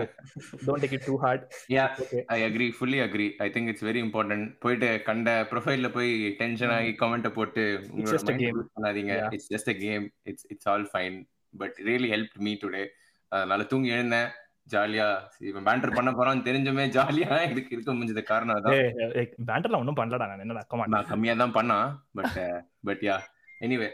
don't 0.67 0.83
take 0.85 0.95
it 0.99 1.07
too 1.09 1.17
hard 1.25 1.45
yeah 1.71 1.89
okay 2.03 2.21
I 2.35 2.39
agree 2.47 2.69
fully 2.77 3.01
agree 3.07 3.29
I 3.41 3.49
think 3.55 3.71
it's 3.73 3.87
very 3.89 4.03
important 4.07 4.47
போயிட்டு 4.65 4.91
கண்ட 5.09 5.31
ப்ரொஃபைல்ல 5.53 5.91
போய் 5.97 6.11
tension 6.41 6.75
ஆகி 6.77 6.93
comment 7.03 7.29
போட்டு 7.37 7.65
உங்களோட 7.91 8.15
just 8.17 8.33
a 8.33 8.39
game. 8.43 8.59
பண்ணாதீங்க. 8.75 9.15
It's 9.37 9.51
just 9.55 9.71
a 9.73 9.79
game 9.81 10.07
it's 10.31 10.49
it's 10.53 10.69
all 10.73 10.89
fine 10.93 11.19
but 11.55 11.79
really 11.89 12.11
help 12.15 12.37
me 12.47 12.55
today 12.63 12.85
அதனால 13.33 13.63
தூங்கி 13.71 13.95
எழுந்தேன். 13.95 14.29
ஜாலியா 14.69 15.05
இவன் 15.49 15.67
பேண்டர் 15.67 15.97
பண்ண 15.97 16.11
போறான்னு 16.15 16.47
தெரிஞ்சுமே 16.47 16.85
ஜாலியா 16.95 17.29
இதுக்கு 17.53 17.75
இருக்க 17.75 17.91
முடிஞ்சது 17.93 18.23
காரணம் 18.31 18.57
அதான். 18.57 18.79
பேண்டர்ல 19.49 19.81
ஒன்றும் 19.81 19.99
பண்ணலடா 19.99 20.27
நான். 20.31 20.43
என்னடா 20.45 20.65
கமான் 20.71 20.93
நான் 20.95 21.11
கம்மியா 21.11 21.35
தான் 21.43 21.57
பண்ணா 21.57 21.77
but 22.19 22.39
but 22.89 23.03
yeah 23.07 23.17
anyway 23.61 23.89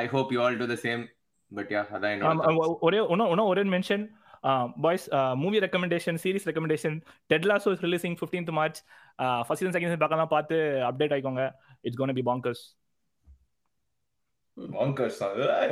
I 0.00 0.06
hope 0.12 0.30
you 0.34 0.40
all 0.44 0.60
do 0.60 0.68
the 0.70 0.76
same 0.84 1.02
but 1.54 1.68
yeah 1.68 1.94
அதான் 1.94 2.14
என்னோட 2.14 2.86
ஒரே 2.86 2.98
ஒரே 3.52 3.62
mention 3.62 4.10
boys 4.80 5.10
movie 5.34 5.58
recommendation 5.58 6.18
series 6.24 6.50
recommendation 6.50 7.02
Ted Lasso 7.32 7.72
is 7.72 7.80
releasing 7.80 8.16
fifteenth 8.20 8.50
March 8.50 8.82
first 9.46 9.62
season 9.62 9.76
second 9.76 9.90
season 9.90 9.98
பார்க்கலாம்? 9.98 10.28
பார்த்து 10.28 10.84
அப்டேட் 10.88 11.16
ஆயிக்கோங்க 11.16 11.50
இட்ஸ் 11.80 11.96
கோன் 11.96 12.12
பி 12.12 12.22
பாங்கர்ஸ்? 12.22 12.76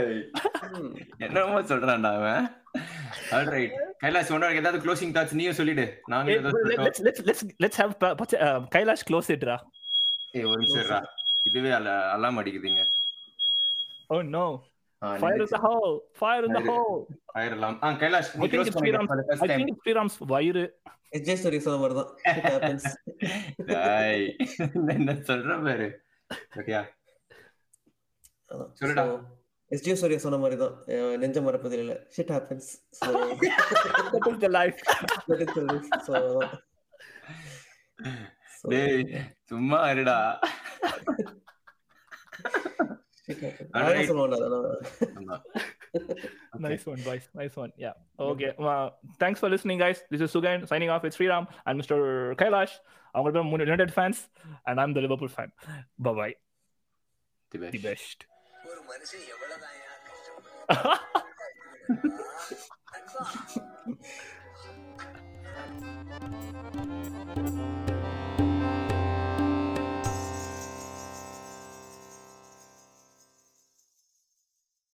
ஏய். 0.04 0.30
என்னமோ 1.24 1.62
சொல்றான்டா 1.62 2.18
அவன். 2.18 2.54
ஆல்ரைட் 3.30 3.72
கைலாஷ் 4.04 4.34
உன்னோட 4.34 4.54
ஏதாவது 4.54 4.84
க்ளோசிங் 4.84 5.16
தாட்ஸ் 5.16 5.60
சொல்லிடு. 5.60 6.02
நாங்க 6.06 6.32
uh, 6.32 6.52
கைலாஷ் 8.76 9.04
க்ளோஸ் 9.10 9.36
இட்ரா 9.36 9.58
ஏய் 10.32 10.44
ஒரு 10.44 10.60
நிமிஷம் 10.60 10.82
இருடா. 10.82 11.02
இதுவே 11.42 11.70
அல 11.70 12.10
அலாம் 12.10 12.42
அடிக்குதுங்க. 12.42 12.82
Oh 14.10 14.34
no. 14.34 14.44
ஆ, 14.44 14.71
fire 15.02 15.36
in 15.36 15.48
the 15.48 15.60
hole 15.60 15.92
fire 16.14 16.42
in 16.44 16.52
the 16.52 16.62
Fire. 16.62 16.74
hole 16.80 16.98
ஆயிரலாம் 17.38 17.76
ஆ 17.84 17.90
கைலாஷ் 18.00 18.30
I 18.30 18.34
நீ 18.34 18.42
think 18.42 18.52
க்ளோஸ் 18.54 18.68
it's 18.68 18.76
பண்ணிடு 18.76 18.92
Sriram's- 18.92 19.10
for 19.10 19.18
the 19.20 19.26
first 19.30 19.42
I 19.42 19.48
time 19.48 19.60
think 19.60 19.70
it's 19.72 19.82
Sriram's 19.84 20.16
வயிறு 20.32 20.64
எஸ்ஜே 21.16 21.34
ஸ்டோரி 21.40 21.58
சொன்ன 21.64 21.78
மாதிரி 21.82 21.94
தான் 21.98 22.10
Shit 22.28 22.46
happens. 22.52 22.84
டேய் 23.70 24.24
என்ன 24.94 25.16
சொல்ற 25.28 25.56
பாரு 25.66 25.88
ஓகேயா 26.58 26.82
அதான். 28.50 28.70
சொல்லுடா. 28.80 29.04
So, 29.06 29.16
எஸ்ஜே 29.70 29.92
ஸ்டோரி 29.98 30.16
சொன்ன 30.24 30.38
மாதிரி 30.42 30.56
தான் 30.62 30.74
அஹ் 30.92 31.16
நெஞ்ச 31.22 31.40
மறப்பதில் 31.44 31.82
இல்ல 31.84 31.94
shit 32.16 32.32
happens 32.36 32.68
so 32.98 33.10
that 34.12 34.26
is 34.30 34.38
the 34.38 34.50
life 34.58 34.80
so 36.06 36.14
டேய் 38.72 39.04
சும்மா 39.50 39.78
இருடா 39.92 40.18
nice 46.58 46.86
one, 46.86 47.00
boys. 47.02 47.28
Nice 47.34 47.54
one. 47.54 47.72
Yeah. 47.76 47.92
Okay. 48.18 48.52
Well, 48.58 48.96
thanks 49.20 49.38
for 49.38 49.48
listening, 49.48 49.78
guys. 49.78 50.02
This 50.10 50.20
is 50.20 50.32
Sugan 50.32 50.66
signing 50.66 50.90
off 50.90 51.04
with 51.04 51.16
Sriram 51.16 51.46
and 51.66 51.80
Mr. 51.80 52.34
Kailash. 52.34 52.70
I'm 53.14 53.22
going 53.22 53.34
to 53.34 53.44
be 53.44 53.64
United 53.64 53.92
fans, 53.92 54.28
and 54.66 54.80
I'm 54.80 54.94
the 54.94 55.02
Liverpool 55.02 55.28
fan. 55.28 55.52
Bye 55.98 56.12
bye. 56.12 56.34
The 57.50 57.58
best. 57.58 57.72
The 57.72 57.78
best. 57.78 58.26